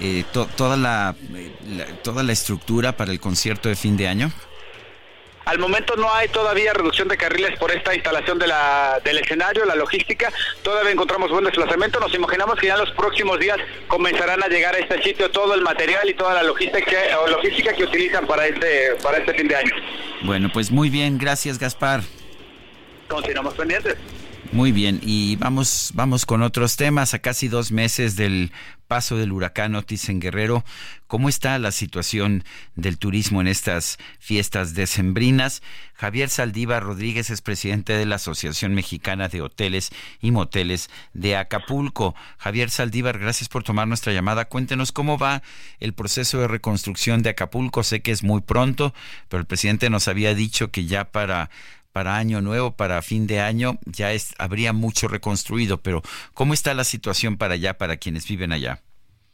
[0.00, 1.14] eh, toda la,
[2.02, 4.32] toda la estructura para el concierto de fin de año?
[5.44, 9.64] Al momento no hay todavía reducción de carriles por esta instalación de la, del escenario,
[9.64, 10.32] la logística.
[10.62, 12.00] Todavía encontramos buen desplazamiento.
[12.00, 13.58] Nos imaginamos que ya en los próximos días
[13.88, 16.96] comenzarán a llegar a este sitio todo el material y toda la logística,
[17.28, 19.74] logística que utilizan para este, para este fin de año.
[20.22, 21.18] Bueno, pues muy bien.
[21.18, 22.00] Gracias, Gaspar.
[23.08, 23.96] Continuamos pendientes.
[24.54, 27.12] Muy bien, y vamos, vamos con otros temas.
[27.12, 28.52] A casi dos meses del
[28.86, 30.64] paso del huracán Otis en Guerrero,
[31.08, 32.44] ¿cómo está la situación
[32.76, 35.60] del turismo en estas fiestas decembrinas?
[35.94, 39.90] Javier Saldívar Rodríguez es presidente de la Asociación Mexicana de Hoteles
[40.20, 42.14] y Moteles de Acapulco.
[42.38, 44.44] Javier Saldívar, gracias por tomar nuestra llamada.
[44.44, 45.42] Cuéntenos cómo va
[45.80, 47.82] el proceso de reconstrucción de Acapulco.
[47.82, 48.94] Sé que es muy pronto,
[49.28, 51.50] pero el presidente nos había dicho que ya para
[51.94, 56.02] para año nuevo, para fin de año, ya es, habría mucho reconstruido, pero
[56.34, 58.80] ¿cómo está la situación para allá, para quienes viven allá?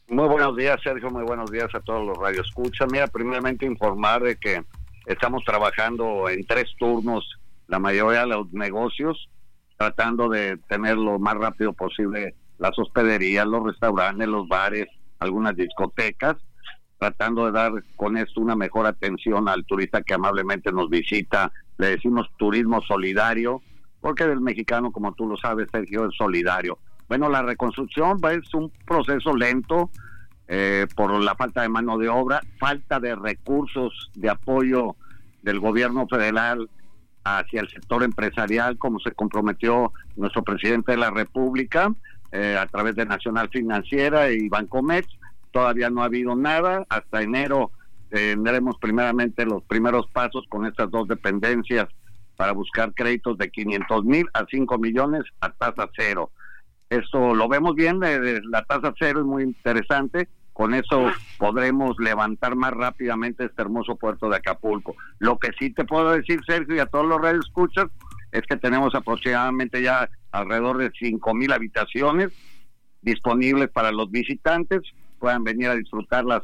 [0.07, 2.87] Muy buenos días, Sergio, muy buenos días a todos los radioescuchas.
[2.91, 4.61] Mira, primeramente informar de que
[5.07, 7.27] estamos trabajando en tres turnos
[7.67, 9.27] la mayoría de los negocios,
[9.75, 14.85] tratando de tener lo más rápido posible las hospederías, los restaurantes, los bares,
[15.17, 16.35] algunas discotecas,
[16.99, 21.51] tratando de dar con esto una mejor atención al turista que amablemente nos visita
[21.81, 23.59] le decimos turismo solidario,
[24.01, 26.77] porque el mexicano, como tú lo sabes, Sergio, es solidario.
[27.09, 29.89] Bueno, la reconstrucción es un proceso lento
[30.47, 34.95] eh, por la falta de mano de obra, falta de recursos de apoyo
[35.41, 36.69] del gobierno federal
[37.23, 41.91] hacia el sector empresarial, como se comprometió nuestro presidente de la República
[42.31, 45.07] eh, a través de Nacional Financiera y Bancomex.
[45.49, 46.85] Todavía no ha habido nada.
[46.89, 47.71] Hasta enero
[48.11, 51.87] tendremos primeramente los primeros pasos con estas dos dependencias
[52.35, 56.31] para buscar créditos de 500 mil a 5 millones a tasa cero.
[56.89, 62.71] Esto lo vemos bien, la tasa cero es muy interesante, con eso podremos levantar más
[62.71, 64.95] rápidamente este hermoso puerto de Acapulco.
[65.19, 67.85] Lo que sí te puedo decir, Sergio, y a todos los escuchas
[68.33, 72.31] es que tenemos aproximadamente ya alrededor de 5 mil habitaciones
[73.01, 74.81] disponibles para los visitantes,
[75.17, 76.41] puedan venir a disfrutarlas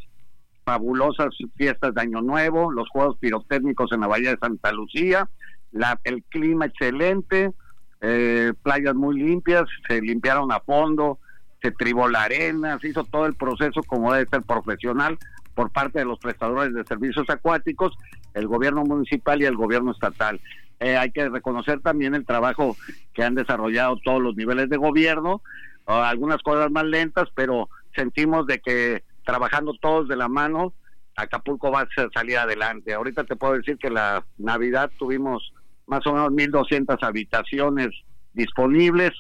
[0.68, 5.30] fabulosas fiestas de Año Nuevo, los juegos pirotécnicos en la Bahía de Santa Lucía,
[5.72, 7.54] la, el clima excelente,
[8.02, 11.20] eh, playas muy limpias, se limpiaron a fondo,
[11.62, 15.18] se tribó la arena, se hizo todo el proceso como debe ser profesional
[15.56, 17.96] por parte de los prestadores de servicios acuáticos,
[18.34, 20.42] el gobierno municipal y el gobierno estatal.
[20.82, 22.76] Eh, hay que reconocer también el trabajo
[23.14, 25.42] que han desarrollado todos los niveles de gobierno,
[25.86, 30.74] algunas cosas más lentas, pero sentimos de que trabajando todos de la mano,
[31.18, 32.94] Acapulco va a salir adelante.
[32.94, 35.54] Ahorita te puedo decir que la Navidad tuvimos
[35.86, 37.90] más o menos 1.200 habitaciones
[38.32, 39.12] disponibles,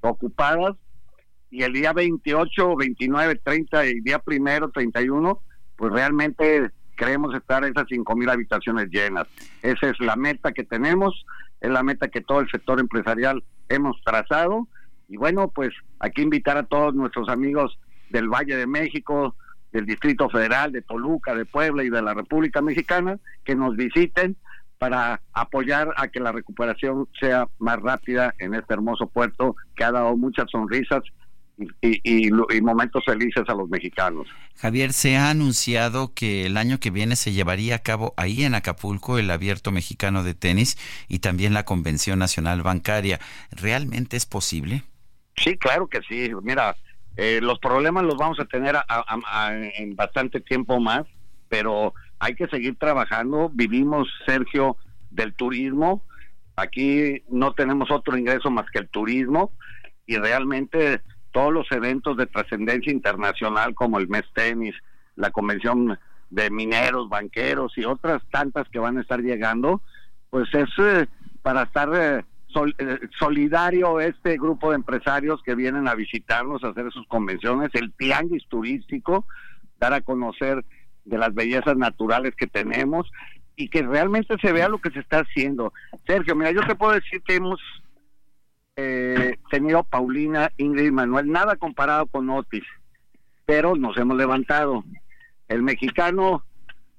[0.00, 0.74] ocupadas,
[1.52, 5.40] y el día 28, 29, 30 y día primero, 31,
[5.76, 9.28] pues realmente queremos estar esas 5.000 habitaciones llenas.
[9.62, 11.24] Esa es la meta que tenemos,
[11.60, 14.66] es la meta que todo el sector empresarial hemos trazado.
[15.08, 15.70] Y bueno, pues
[16.00, 17.78] aquí invitar a todos nuestros amigos
[18.10, 19.36] del Valle de México,
[19.74, 24.36] del Distrito Federal, de Toluca, de Puebla y de la República Mexicana, que nos visiten
[24.78, 29.90] para apoyar a que la recuperación sea más rápida en este hermoso puerto que ha
[29.90, 31.02] dado muchas sonrisas
[31.80, 32.30] y,
[32.62, 34.28] momentos felices a los mexicanos.
[34.56, 38.54] Javier, se ha anunciado que el año que viene se llevaría a cabo ahí en
[38.54, 40.76] Acapulco el Abierto Mexicano de Tenis
[41.08, 43.18] y también la Convención Nacional Bancaria.
[43.50, 44.84] ¿Realmente es posible?
[45.36, 46.30] Sí, claro que sí.
[46.42, 46.76] Mira,
[47.16, 48.76] eh, los problemas los vamos a tener
[49.76, 51.04] en bastante tiempo más,
[51.48, 53.50] pero hay que seguir trabajando.
[53.52, 54.76] Vivimos, Sergio,
[55.10, 56.02] del turismo.
[56.56, 59.52] Aquí no tenemos otro ingreso más que el turismo
[60.06, 61.00] y realmente
[61.32, 64.74] todos los eventos de trascendencia internacional como el mes tenis,
[65.16, 65.98] la convención
[66.30, 69.82] de mineros, banqueros y otras tantas que van a estar llegando,
[70.30, 71.06] pues es eh,
[71.42, 72.24] para estar eh,
[73.18, 78.46] solidario este grupo de empresarios que vienen a visitarnos, a hacer sus convenciones, el tianguis
[78.48, 79.26] turístico,
[79.78, 80.64] dar a conocer
[81.04, 83.10] de las bellezas naturales que tenemos
[83.56, 85.72] y que realmente se vea lo que se está haciendo.
[86.06, 87.60] Sergio, mira, yo te puedo decir que hemos
[88.76, 92.64] eh, tenido Paulina, Ingrid y Manuel, nada comparado con Otis,
[93.44, 94.84] pero nos hemos levantado.
[95.48, 96.44] El mexicano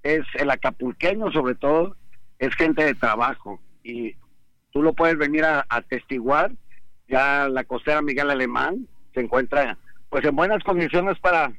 [0.03, 1.97] es el acapulqueño, sobre todo,
[2.39, 4.15] es gente de trabajo y
[4.75, 6.51] tú lo puedes venir a atestiguar.
[7.07, 9.77] Ya la costera Miguel Alemán se encuentra
[10.09, 11.53] pues en buenas condiciones para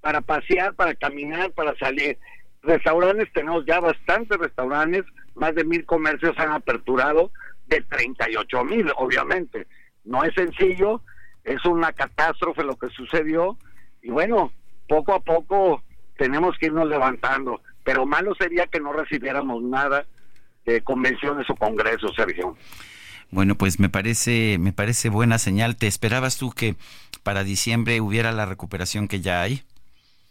[0.00, 2.18] para pasear, para caminar, para salir.
[2.62, 5.04] Restaurantes, tenemos ya bastantes restaurantes,
[5.36, 7.30] más de mil comercios han aperturado,
[7.68, 9.68] de 38 mil, obviamente.
[10.04, 11.00] No es sencillo,
[11.44, 13.56] es una catástrofe lo que sucedió,
[14.02, 14.52] y bueno,
[14.88, 15.84] poco a poco
[16.16, 20.04] tenemos que irnos levantando, pero malo sería que no recibiéramos nada
[20.64, 22.56] de convenciones o congresos, Sergio.
[23.30, 25.76] Bueno, pues me parece, me parece buena señal.
[25.76, 26.76] ¿Te esperabas tú que
[27.22, 29.62] para diciembre hubiera la recuperación que ya hay?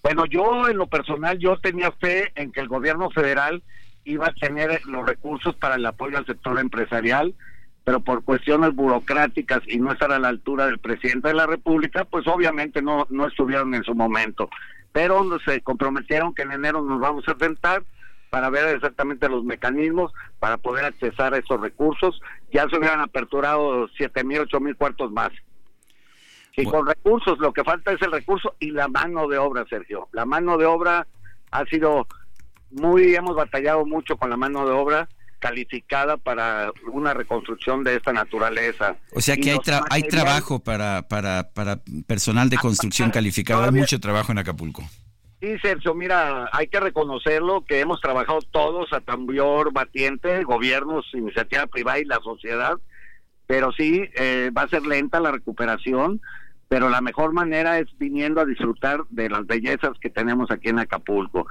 [0.03, 3.63] Bueno, yo en lo personal, yo tenía fe en que el gobierno federal
[4.03, 7.35] iba a tener los recursos para el apoyo al sector empresarial,
[7.83, 12.05] pero por cuestiones burocráticas y no estar a la altura del presidente de la República,
[12.05, 14.49] pues obviamente no, no estuvieron en su momento.
[14.91, 17.83] Pero se comprometieron que en enero nos vamos a sentar
[18.31, 22.19] para ver exactamente los mecanismos para poder accesar a esos recursos.
[22.51, 25.31] Ya se hubieran aperturado siete mil, ocho mil cuartos más.
[26.55, 30.07] Y con recursos, lo que falta es el recurso y la mano de obra, Sergio.
[30.13, 31.07] La mano de obra
[31.51, 32.07] ha sido
[32.71, 35.09] muy, hemos batallado mucho con la mano de obra
[35.39, 38.95] calificada para una reconstrucción de esta naturaleza.
[39.13, 39.59] O sea que hay,
[39.89, 44.83] hay trabajo para, para, para personal de construcción calificado, hay mucho trabajo en Acapulco.
[45.41, 51.67] Sí, Sergio, mira, hay que reconocerlo que hemos trabajado todos a tambor batiente, gobiernos, iniciativa
[51.67, 52.77] privada y la sociedad,
[53.47, 56.21] pero sí, eh, va a ser lenta la recuperación
[56.71, 60.79] pero la mejor manera es viniendo a disfrutar de las bellezas que tenemos aquí en
[60.79, 61.45] Acapulco.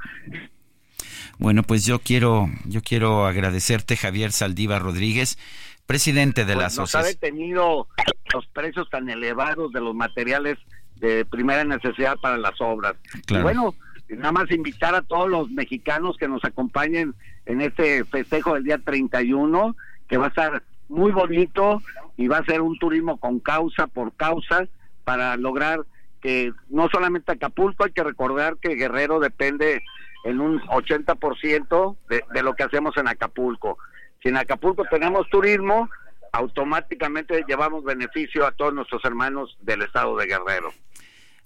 [1.37, 5.37] Bueno, pues yo quiero, yo quiero agradecerte, Javier Saldiva Rodríguez,
[5.85, 7.03] presidente de la pues asociación.
[7.03, 7.87] Nos ha detenido
[8.33, 10.57] los precios tan elevados de los materiales
[11.01, 12.95] de primera necesidad para las obras.
[13.41, 13.73] bueno,
[14.07, 17.15] nada más invitar a todos los mexicanos que nos acompañen
[17.45, 19.75] en este festejo del día 31,
[20.07, 21.81] que va a estar muy bonito
[22.17, 24.67] y va a ser un turismo con causa por causa
[25.03, 25.85] para lograr
[26.21, 29.81] que no solamente Acapulco, hay que recordar que Guerrero depende
[30.23, 33.79] en un 80% de, de lo que hacemos en Acapulco.
[34.21, 35.89] Si en Acapulco tenemos turismo,
[36.31, 40.71] automáticamente llevamos beneficio a todos nuestros hermanos del estado de Guerrero.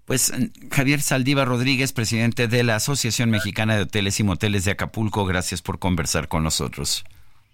[0.06, 0.32] Pues
[0.72, 5.62] Javier Saldiva Rodríguez, presidente de la Asociación Mexicana de Hoteles y Moteles de Acapulco, gracias
[5.62, 7.04] por conversar con nosotros.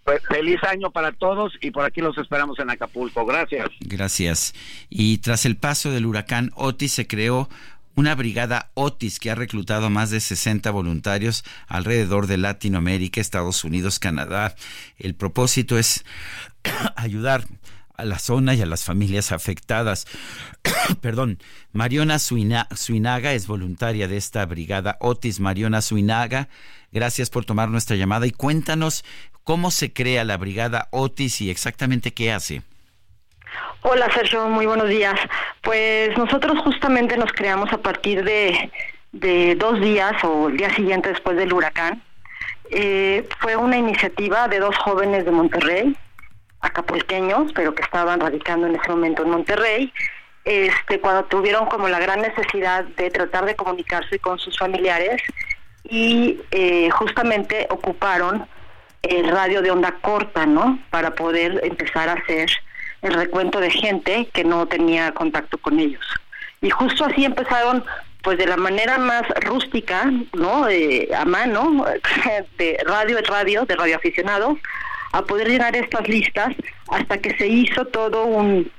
[0.03, 3.25] Pues, feliz año para todos y por aquí los esperamos en Acapulco.
[3.25, 3.69] Gracias.
[3.79, 4.53] Gracias.
[4.89, 7.47] Y tras el paso del huracán Otis se creó
[7.95, 13.99] una brigada Otis que ha reclutado más de 60 voluntarios alrededor de Latinoamérica, Estados Unidos,
[13.99, 14.55] Canadá.
[14.97, 16.03] El propósito es
[16.97, 17.45] ayudar
[18.01, 20.07] a la zona y a las familias afectadas.
[21.01, 21.37] Perdón,
[21.71, 25.39] Mariona Suinaga es voluntaria de esta brigada Otis.
[25.39, 26.49] Mariona Suinaga,
[26.91, 29.05] gracias por tomar nuestra llamada y cuéntanos
[29.43, 32.63] cómo se crea la brigada Otis y exactamente qué hace.
[33.83, 35.19] Hola Sergio, muy buenos días.
[35.61, 38.71] Pues nosotros justamente nos creamos a partir de,
[39.57, 42.01] dos días o el día siguiente después del huracán.
[42.71, 45.95] Eh, fue una iniciativa de dos jóvenes de Monterrey,
[46.61, 49.93] acapulqueños, pero que estaban radicando en ese momento en Monterrey,
[50.43, 55.21] este, cuando tuvieron como la gran necesidad de tratar de comunicarse con sus familiares
[55.83, 58.47] y eh, justamente ocuparon
[59.03, 60.79] el radio de onda corta, ¿no?
[60.89, 62.49] Para poder empezar a hacer
[63.01, 66.05] el recuento de gente que no tenía contacto con ellos.
[66.61, 67.83] Y justo así empezaron,
[68.21, 70.65] pues de la manera más rústica, ¿no?
[70.65, 71.85] a mano,
[72.57, 74.57] de radio en radio, de radioaficionados,
[75.11, 76.55] a poder llenar estas listas
[76.89, 78.71] hasta que se hizo todo un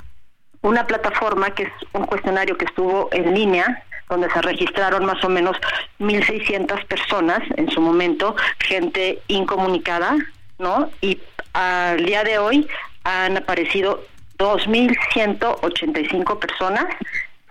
[0.63, 5.29] una plataforma que es un cuestionario que estuvo en línea donde se registraron más o
[5.29, 5.57] menos
[5.99, 10.17] 1.600 personas en su momento, gente incomunicada,
[10.59, 10.91] ¿no?
[11.01, 11.19] Y
[11.55, 12.69] al día de hoy
[13.05, 14.05] han aparecido
[14.39, 16.85] 2.185 personas,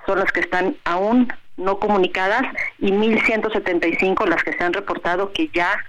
[0.06, 2.44] son las que están aún no comunicadas,
[2.80, 5.84] y 1.175 las que se han reportado que ya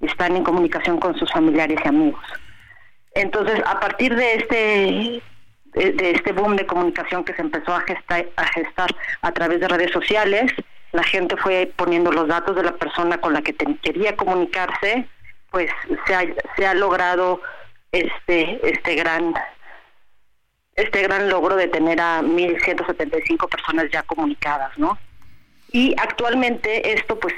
[0.00, 2.24] están en comunicación con sus familiares y amigos.
[3.14, 5.22] Entonces, a partir de este
[5.76, 9.68] de, este boom de comunicación que se empezó a gestar, a gestar a través de
[9.68, 10.52] redes sociales,
[10.92, 15.06] la gente fue poniendo los datos de la persona con la que quería comunicarse,
[15.50, 15.70] pues
[16.06, 16.24] se ha,
[16.56, 17.40] se ha logrado
[17.92, 19.34] este este gran
[20.74, 24.98] este gran logro de tener a 1175 personas ya comunicadas, ¿no?
[25.72, 27.34] Y actualmente esto pues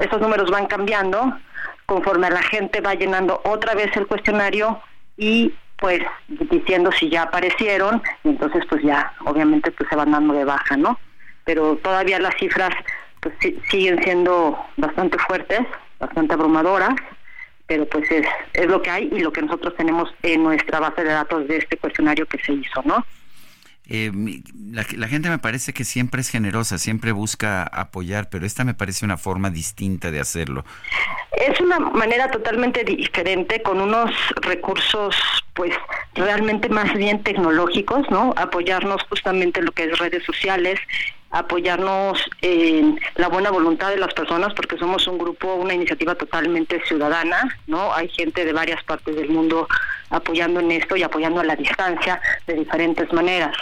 [0.00, 1.38] estos números van cambiando
[1.86, 4.80] conforme la gente va llenando otra vez el cuestionario
[5.16, 10.34] y pues diciendo si ya aparecieron, y entonces pues ya obviamente pues se van dando
[10.34, 10.98] de baja, ¿no?
[11.44, 12.70] Pero todavía las cifras
[13.20, 13.34] pues
[13.70, 15.60] siguen siendo bastante fuertes,
[15.98, 16.94] bastante abrumadoras,
[17.66, 21.04] pero pues es, es lo que hay y lo que nosotros tenemos en nuestra base
[21.04, 23.04] de datos de este cuestionario que se hizo, ¿no?
[23.88, 24.12] Eh,
[24.70, 28.74] la, la, gente me parece que siempre es generosa, siempre busca apoyar, pero esta me
[28.74, 30.64] parece una forma distinta de hacerlo.
[31.32, 34.10] Es una manera totalmente diferente, con unos
[34.42, 35.16] recursos,
[35.54, 35.72] pues,
[36.14, 38.32] realmente más bien tecnológicos, ¿no?
[38.36, 40.78] Apoyarnos justamente en lo que es redes sociales,
[41.30, 46.82] apoyarnos en la buena voluntad de las personas, porque somos un grupo, una iniciativa totalmente
[46.86, 47.94] ciudadana, ¿no?
[47.94, 49.68] Hay gente de varias partes del mundo
[50.10, 53.56] apoyando en esto y apoyando a la distancia de diferentes maneras.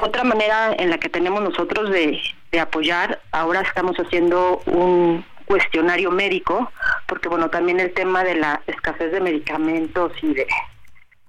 [0.00, 2.20] Otra manera en la que tenemos nosotros de,
[2.60, 6.70] apoyar, ahora estamos haciendo un cuestionario médico,
[7.06, 10.46] porque bueno, también el tema de la escasez de medicamentos y de,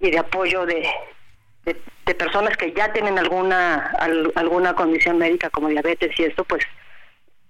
[0.02, 0.88] y de apoyo de,
[1.66, 1.76] de,
[2.16, 3.94] personas que ya tienen alguna
[4.36, 6.66] alguna condición médica como diabetes y esto, pues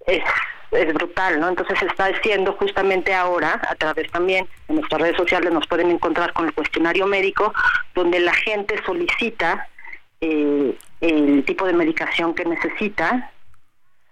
[0.06, 0.22] es,
[0.72, 1.50] es brutal, ¿no?
[1.50, 6.34] Entonces está haciendo justamente ahora, a través también de nuestras redes sociales, nos pueden encontrar
[6.34, 7.54] con el cuestionario médico,
[7.96, 9.68] donde la gente solicita
[10.22, 13.32] eh, el tipo de medicación que necesita,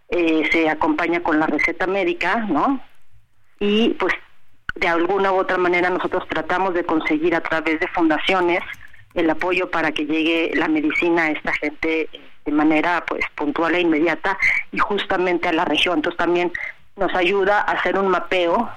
[0.10, 2.82] eh, se acompaña con la receta médica, ¿no?
[3.60, 4.14] Y pues
[4.76, 8.60] de alguna u otra manera nosotros tratamos de conseguir a través de fundaciones
[9.14, 12.10] el apoyo para que llegue la medicina a esta gente
[12.45, 14.38] de manera pues puntual e inmediata
[14.72, 15.98] y justamente a la región.
[15.98, 16.52] Entonces también
[16.95, 18.69] nos ayuda a hacer un mapeo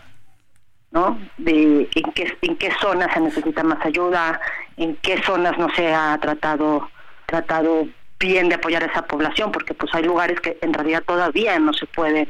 [0.90, 1.18] ¿no?
[1.38, 4.40] De en qué, en qué zonas se necesita más ayuda,
[4.76, 6.88] en qué zonas no se ha tratado
[7.26, 7.86] tratado
[8.20, 11.72] bien de apoyar a esa población, porque pues hay lugares que en realidad todavía no
[11.72, 12.28] se pueden,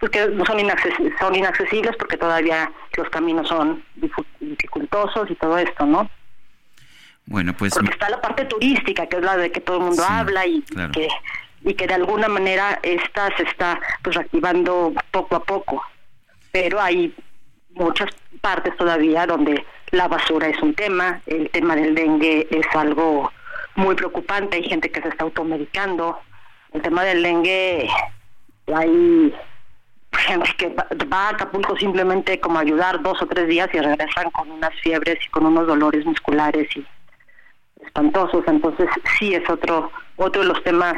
[0.00, 0.58] porque no son,
[1.20, 3.84] son inaccesibles porque todavía los caminos son
[4.40, 6.10] dificultosos y todo esto, ¿no?
[7.26, 7.74] Bueno, pues...
[7.74, 10.62] Porque está la parte turística, que es la de que todo el mundo habla y
[10.92, 11.08] que
[11.64, 15.82] y que de alguna manera esta se está pues reactivando poco a poco.
[16.50, 17.14] Pero hay
[17.70, 18.10] muchas
[18.40, 23.30] partes todavía donde la basura es un tema, el tema del dengue es algo
[23.76, 26.18] muy preocupante, hay gente que se está automedicando.
[26.72, 27.88] El tema del dengue,
[28.74, 29.34] hay
[30.12, 34.50] gente que va a Acapulco simplemente como ayudar dos o tres días y regresan con
[34.50, 36.86] unas fiebres y con unos dolores musculares y
[37.84, 38.44] espantosos.
[38.46, 40.94] Entonces sí es otro, otro de los temas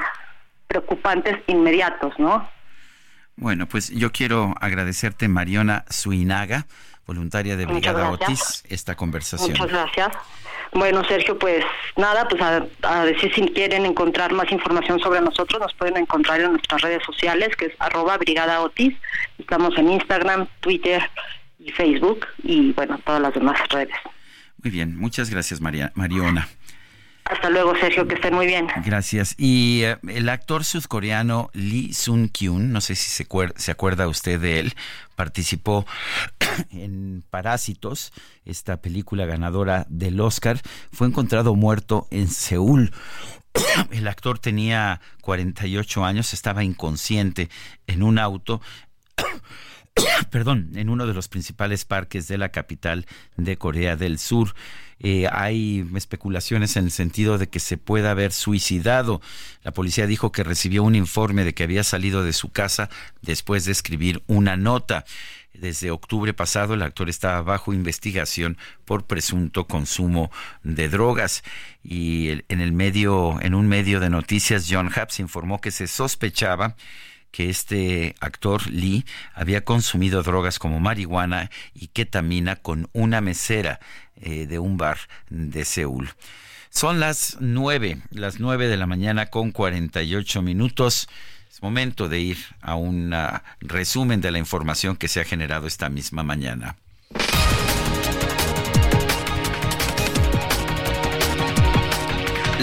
[0.67, 2.49] preocupantes inmediatos, ¿no?
[3.37, 6.67] Bueno, pues yo quiero agradecerte, Mariona Suinaga,
[7.07, 9.51] voluntaria de Brigada Otis, esta conversación.
[9.51, 10.09] Muchas gracias.
[10.73, 11.65] Bueno, Sergio, pues
[11.97, 12.43] nada, pues
[12.83, 17.03] a, decir si quieren encontrar más información sobre nosotros, nos pueden encontrar en nuestras redes
[17.05, 18.95] sociales, que es arroba Brigada Otis.
[19.39, 21.09] Estamos en Instagram, Twitter
[21.61, 23.95] y Facebook y bueno, todas las demás redes.
[24.63, 26.49] Muy bien, muchas gracias María, Mariona.
[27.25, 28.67] Hasta luego, Sergio, que estén muy bien.
[28.85, 29.35] Gracias.
[29.39, 34.61] Y eh, el actor sudcoreano Lee Sun-kyun, no sé si se, se acuerda usted de
[34.61, 34.75] él,
[35.17, 35.87] participó
[36.71, 38.13] en Parásitos,
[38.45, 40.61] esta película ganadora del Oscar,
[40.93, 42.93] fue encontrado muerto en Seúl.
[43.91, 47.49] El actor tenía 48 años, estaba inconsciente
[47.87, 48.61] en un auto
[50.31, 53.07] perdón, en uno de los principales parques de la capital
[53.37, 54.55] de Corea del Sur.
[55.01, 59.21] Eh, hay especulaciones en el sentido de que se pueda haber suicidado.
[59.63, 62.89] La policía dijo que recibió un informe de que había salido de su casa
[63.23, 65.05] después de escribir una nota.
[65.53, 70.33] Desde octubre pasado el actor estaba bajo investigación por presunto consumo
[70.65, 71.45] de drogas
[71.85, 76.75] y en el medio en un medio de noticias John Haps informó que se sospechaba
[77.35, 79.05] que este actor Lee
[79.35, 83.81] había consumido drogas como marihuana y ketamina con una mesera
[84.15, 84.99] eh, de un bar
[85.31, 86.11] de Seúl.
[86.71, 91.09] Son las nueve, las nueve de la mañana con 48 minutos.
[91.51, 93.13] Es momento de ir a un
[93.59, 96.77] resumen de la información que se ha generado esta misma mañana.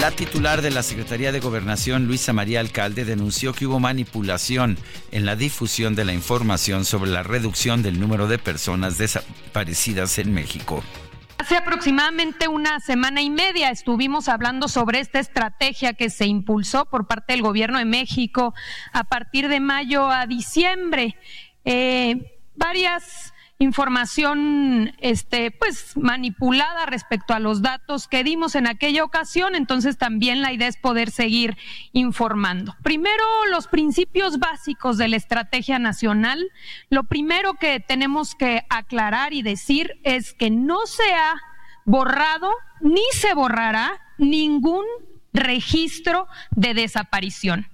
[0.02, 4.76] La titular de la Secretaría de Gobernación, Luisa María Alcalde, denunció que hubo manipulación
[5.12, 10.34] en la difusión de la información sobre la reducción del número de personas desaparecidas en
[10.34, 10.82] México.
[11.38, 17.06] Hace aproximadamente una semana y media estuvimos hablando sobre esta estrategia que se impulsó por
[17.06, 18.54] parte del Gobierno de México
[18.92, 21.16] a partir de mayo a diciembre.
[21.64, 23.31] Eh, varias
[23.62, 30.42] información este pues manipulada respecto a los datos que dimos en aquella ocasión, entonces también
[30.42, 31.56] la idea es poder seguir
[31.92, 32.74] informando.
[32.82, 36.50] Primero, los principios básicos de la estrategia nacional.
[36.90, 41.40] Lo primero que tenemos que aclarar y decir es que no se ha
[41.84, 42.50] borrado
[42.80, 44.84] ni se borrará ningún
[45.32, 47.66] registro de desaparición.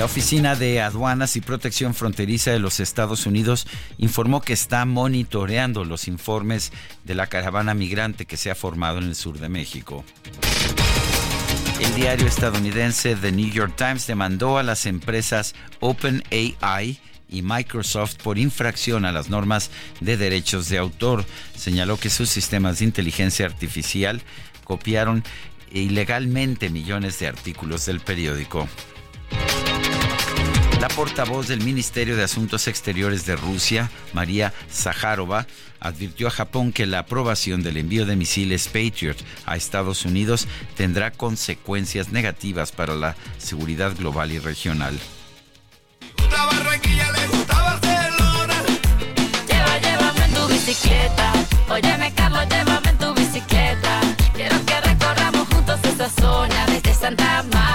[0.00, 3.66] La Oficina de Aduanas y Protección Fronteriza de los Estados Unidos
[3.98, 6.72] informó que está monitoreando los informes
[7.04, 10.02] de la caravana migrante que se ha formado en el sur de México.
[11.80, 16.98] El diario estadounidense The New York Times demandó a las empresas OpenAI
[17.28, 19.70] y Microsoft por infracción a las normas
[20.00, 21.26] de derechos de autor.
[21.54, 24.22] Señaló que sus sistemas de inteligencia artificial
[24.64, 25.22] copiaron
[25.70, 28.66] ilegalmente millones de artículos del periódico.
[30.80, 35.46] La portavoz del Ministerio de Asuntos Exteriores de Rusia, María Zaharova,
[35.78, 41.10] advirtió a Japón que la aprobación del envío de misiles Patriot a Estados Unidos tendrá
[41.10, 44.98] consecuencias negativas para la seguridad global y regional.
[54.34, 57.69] Quiero que recorramos juntos esa zona desde Santa Marta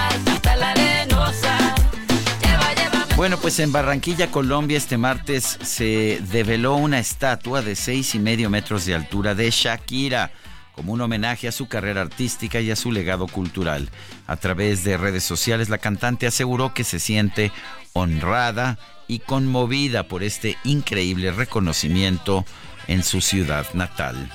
[3.26, 8.52] bueno, pues en Barranquilla, Colombia, este martes se develó una estatua de seis y medio
[8.52, 10.32] metros de altura de Shakira
[10.74, 13.90] como un homenaje a su carrera artística y a su legado cultural.
[14.28, 17.52] A través de redes sociales, la cantante aseguró que se siente
[17.94, 22.46] honrada y conmovida por este increíble reconocimiento
[22.86, 24.30] en su ciudad natal.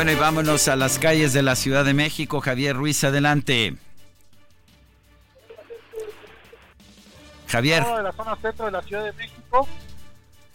[0.00, 2.40] Bueno, y vámonos a las calles de la Ciudad de México.
[2.40, 3.76] Javier Ruiz, adelante.
[7.46, 7.84] Javier.
[7.84, 9.68] De la zona centro de la Ciudad de México.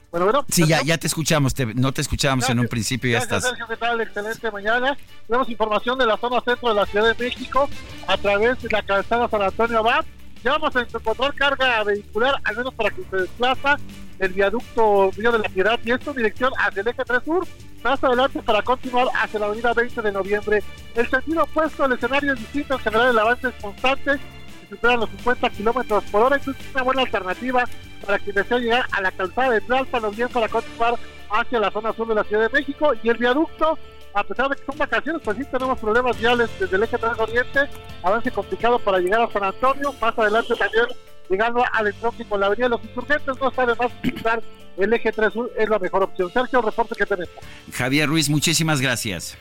[0.09, 0.45] Bueno, bueno.
[0.49, 1.53] Sí, ya, ya te escuchamos.
[1.75, 3.43] no te escuchábamos en un principio y ya estás.
[3.43, 4.01] Sergio, ¿qué tal?
[4.01, 4.97] Excelente mañana.
[5.27, 7.69] Tenemos información de la zona centro de la Ciudad de México
[8.07, 10.05] a través de la calzada San Antonio Abad.
[10.43, 13.77] Ya vamos a encontrar carga vehicular, al menos para que se desplaza
[14.19, 17.47] el viaducto Río de la Piedad y esto en dirección hacia el eje 3 sur
[17.83, 20.63] más adelante para continuar hacia la avenida 20 de noviembre.
[20.95, 25.01] El sentido opuesto, el escenario es distinto, en general el avance es constante, se superan
[25.01, 27.65] los 50 kilómetros por hora, es una buena alternativa
[28.03, 30.95] para quien desea llegar a la calzada de Tlalpan o bien para continuar
[31.29, 33.77] hacia la zona sur de la Ciudad de México y el viaducto
[34.15, 37.19] a pesar de que son vacaciones, pues sí tenemos problemas viales desde el eje 3
[37.19, 37.59] Oriente,
[38.01, 40.85] avance complicado para llegar a San Antonio, más adelante también
[41.29, 44.41] llegando al entroque con la avenida de los insurgentes, no de más utilizar
[44.77, 46.31] el eje 3 sur, es la mejor opción.
[46.31, 47.33] Sergio, reporte que tenemos.
[47.73, 49.37] Javier Ruiz, muchísimas gracias.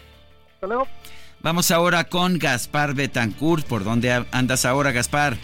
[0.54, 0.88] Hasta luego.
[1.40, 3.66] Vamos ahora con Gaspar Betancourt.
[3.66, 5.36] ¿Por dónde andas ahora, Gaspar?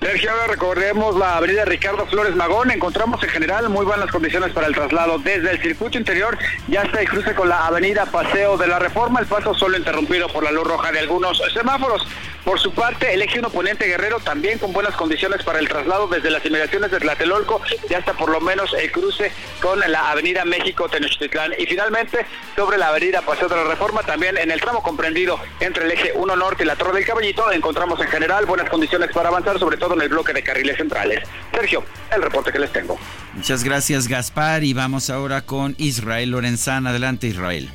[0.00, 2.70] Sergio, ahora recorremos la avenida Ricardo Flores Magón.
[2.70, 6.36] Encontramos en general muy buenas condiciones para el traslado desde el circuito interior
[6.68, 9.20] ya hasta el cruce con la avenida Paseo de la Reforma.
[9.20, 12.06] El paso solo interrumpido por la luz roja de algunos semáforos.
[12.44, 16.06] Por su parte, el eje 1 Poniente Guerrero también con buenas condiciones para el traslado
[16.06, 17.60] desde las inmediaciones de Tlatelolco
[17.90, 21.54] y hasta por lo menos el cruce con la avenida México Tenochtitlán.
[21.58, 25.86] Y finalmente, sobre la avenida Paseo de la Reforma, también en el tramo comprendido entre
[25.86, 29.28] el eje 1 Norte y la Torre del Caballito, encontramos en general buenas condiciones para
[29.28, 31.20] avanzar, sobre todo en el bloque de carriles centrales.
[31.52, 31.84] Sergio,
[32.14, 32.98] el reporte que les tengo.
[33.34, 34.64] Muchas gracias, Gaspar.
[34.64, 36.86] Y vamos ahora con Israel Lorenzán.
[36.86, 37.68] Adelante, Israel.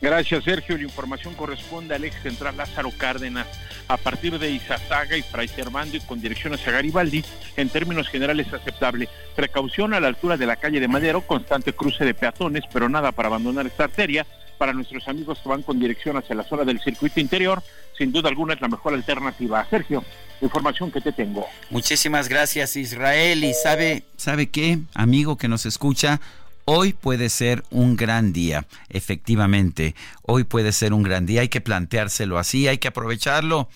[0.00, 0.76] Gracias, Sergio.
[0.76, 3.48] La información corresponde al ex central Lázaro Cárdenas
[3.88, 7.24] a partir de Izazaga y Fray Servando y con dirección hacia Garibaldi,
[7.56, 9.08] en términos generales aceptable.
[9.34, 13.12] Precaución a la altura de la calle de Madero, constante cruce de peatones, pero nada
[13.12, 14.26] para abandonar esta arteria.
[14.58, 17.62] Para nuestros amigos que van con dirección hacia la zona del circuito interior,
[17.98, 19.66] sin duda alguna es la mejor alternativa.
[19.68, 20.04] Sergio,
[20.40, 21.44] información que te tengo.
[21.68, 23.44] Muchísimas gracias, Israel.
[23.44, 26.20] Y sabe, ¿sabe qué, amigo que nos escucha?
[26.64, 29.94] Hoy puede ser un gran día, efectivamente.
[30.22, 33.68] Hoy puede ser un gran día, hay que planteárselo así, hay que aprovecharlo.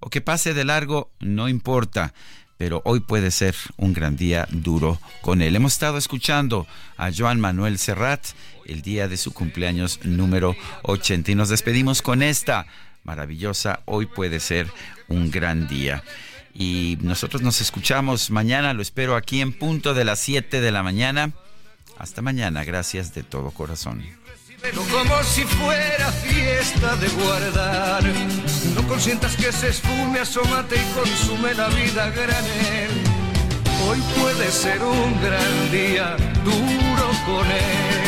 [0.00, 2.14] O que pase de largo, no importa.
[2.56, 5.54] Pero hoy puede ser un gran día duro con él.
[5.54, 6.66] Hemos estado escuchando
[6.96, 8.24] a Joan Manuel Serrat
[8.64, 12.66] el día de su cumpleaños número 80 y nos despedimos con esta
[13.04, 14.70] maravillosa Hoy puede ser
[15.08, 16.02] un gran día.
[16.54, 20.82] Y nosotros nos escuchamos mañana, lo espero aquí en punto de las 7 de la
[20.82, 21.32] mañana.
[21.98, 24.04] Hasta mañana, gracias de todo corazón.
[24.90, 28.02] Como si fuera fiesta de guardar.
[28.74, 32.90] No consientas que se esfume, asómate y consume la vida granel.
[33.86, 38.07] Hoy puede ser un gran día, duro con él.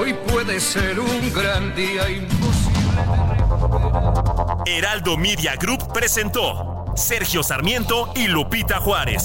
[0.00, 2.78] Hoy puede ser un gran día imposible.
[4.64, 9.24] Heraldo Media Group presentó Sergio Sarmiento y Lupita Juárez.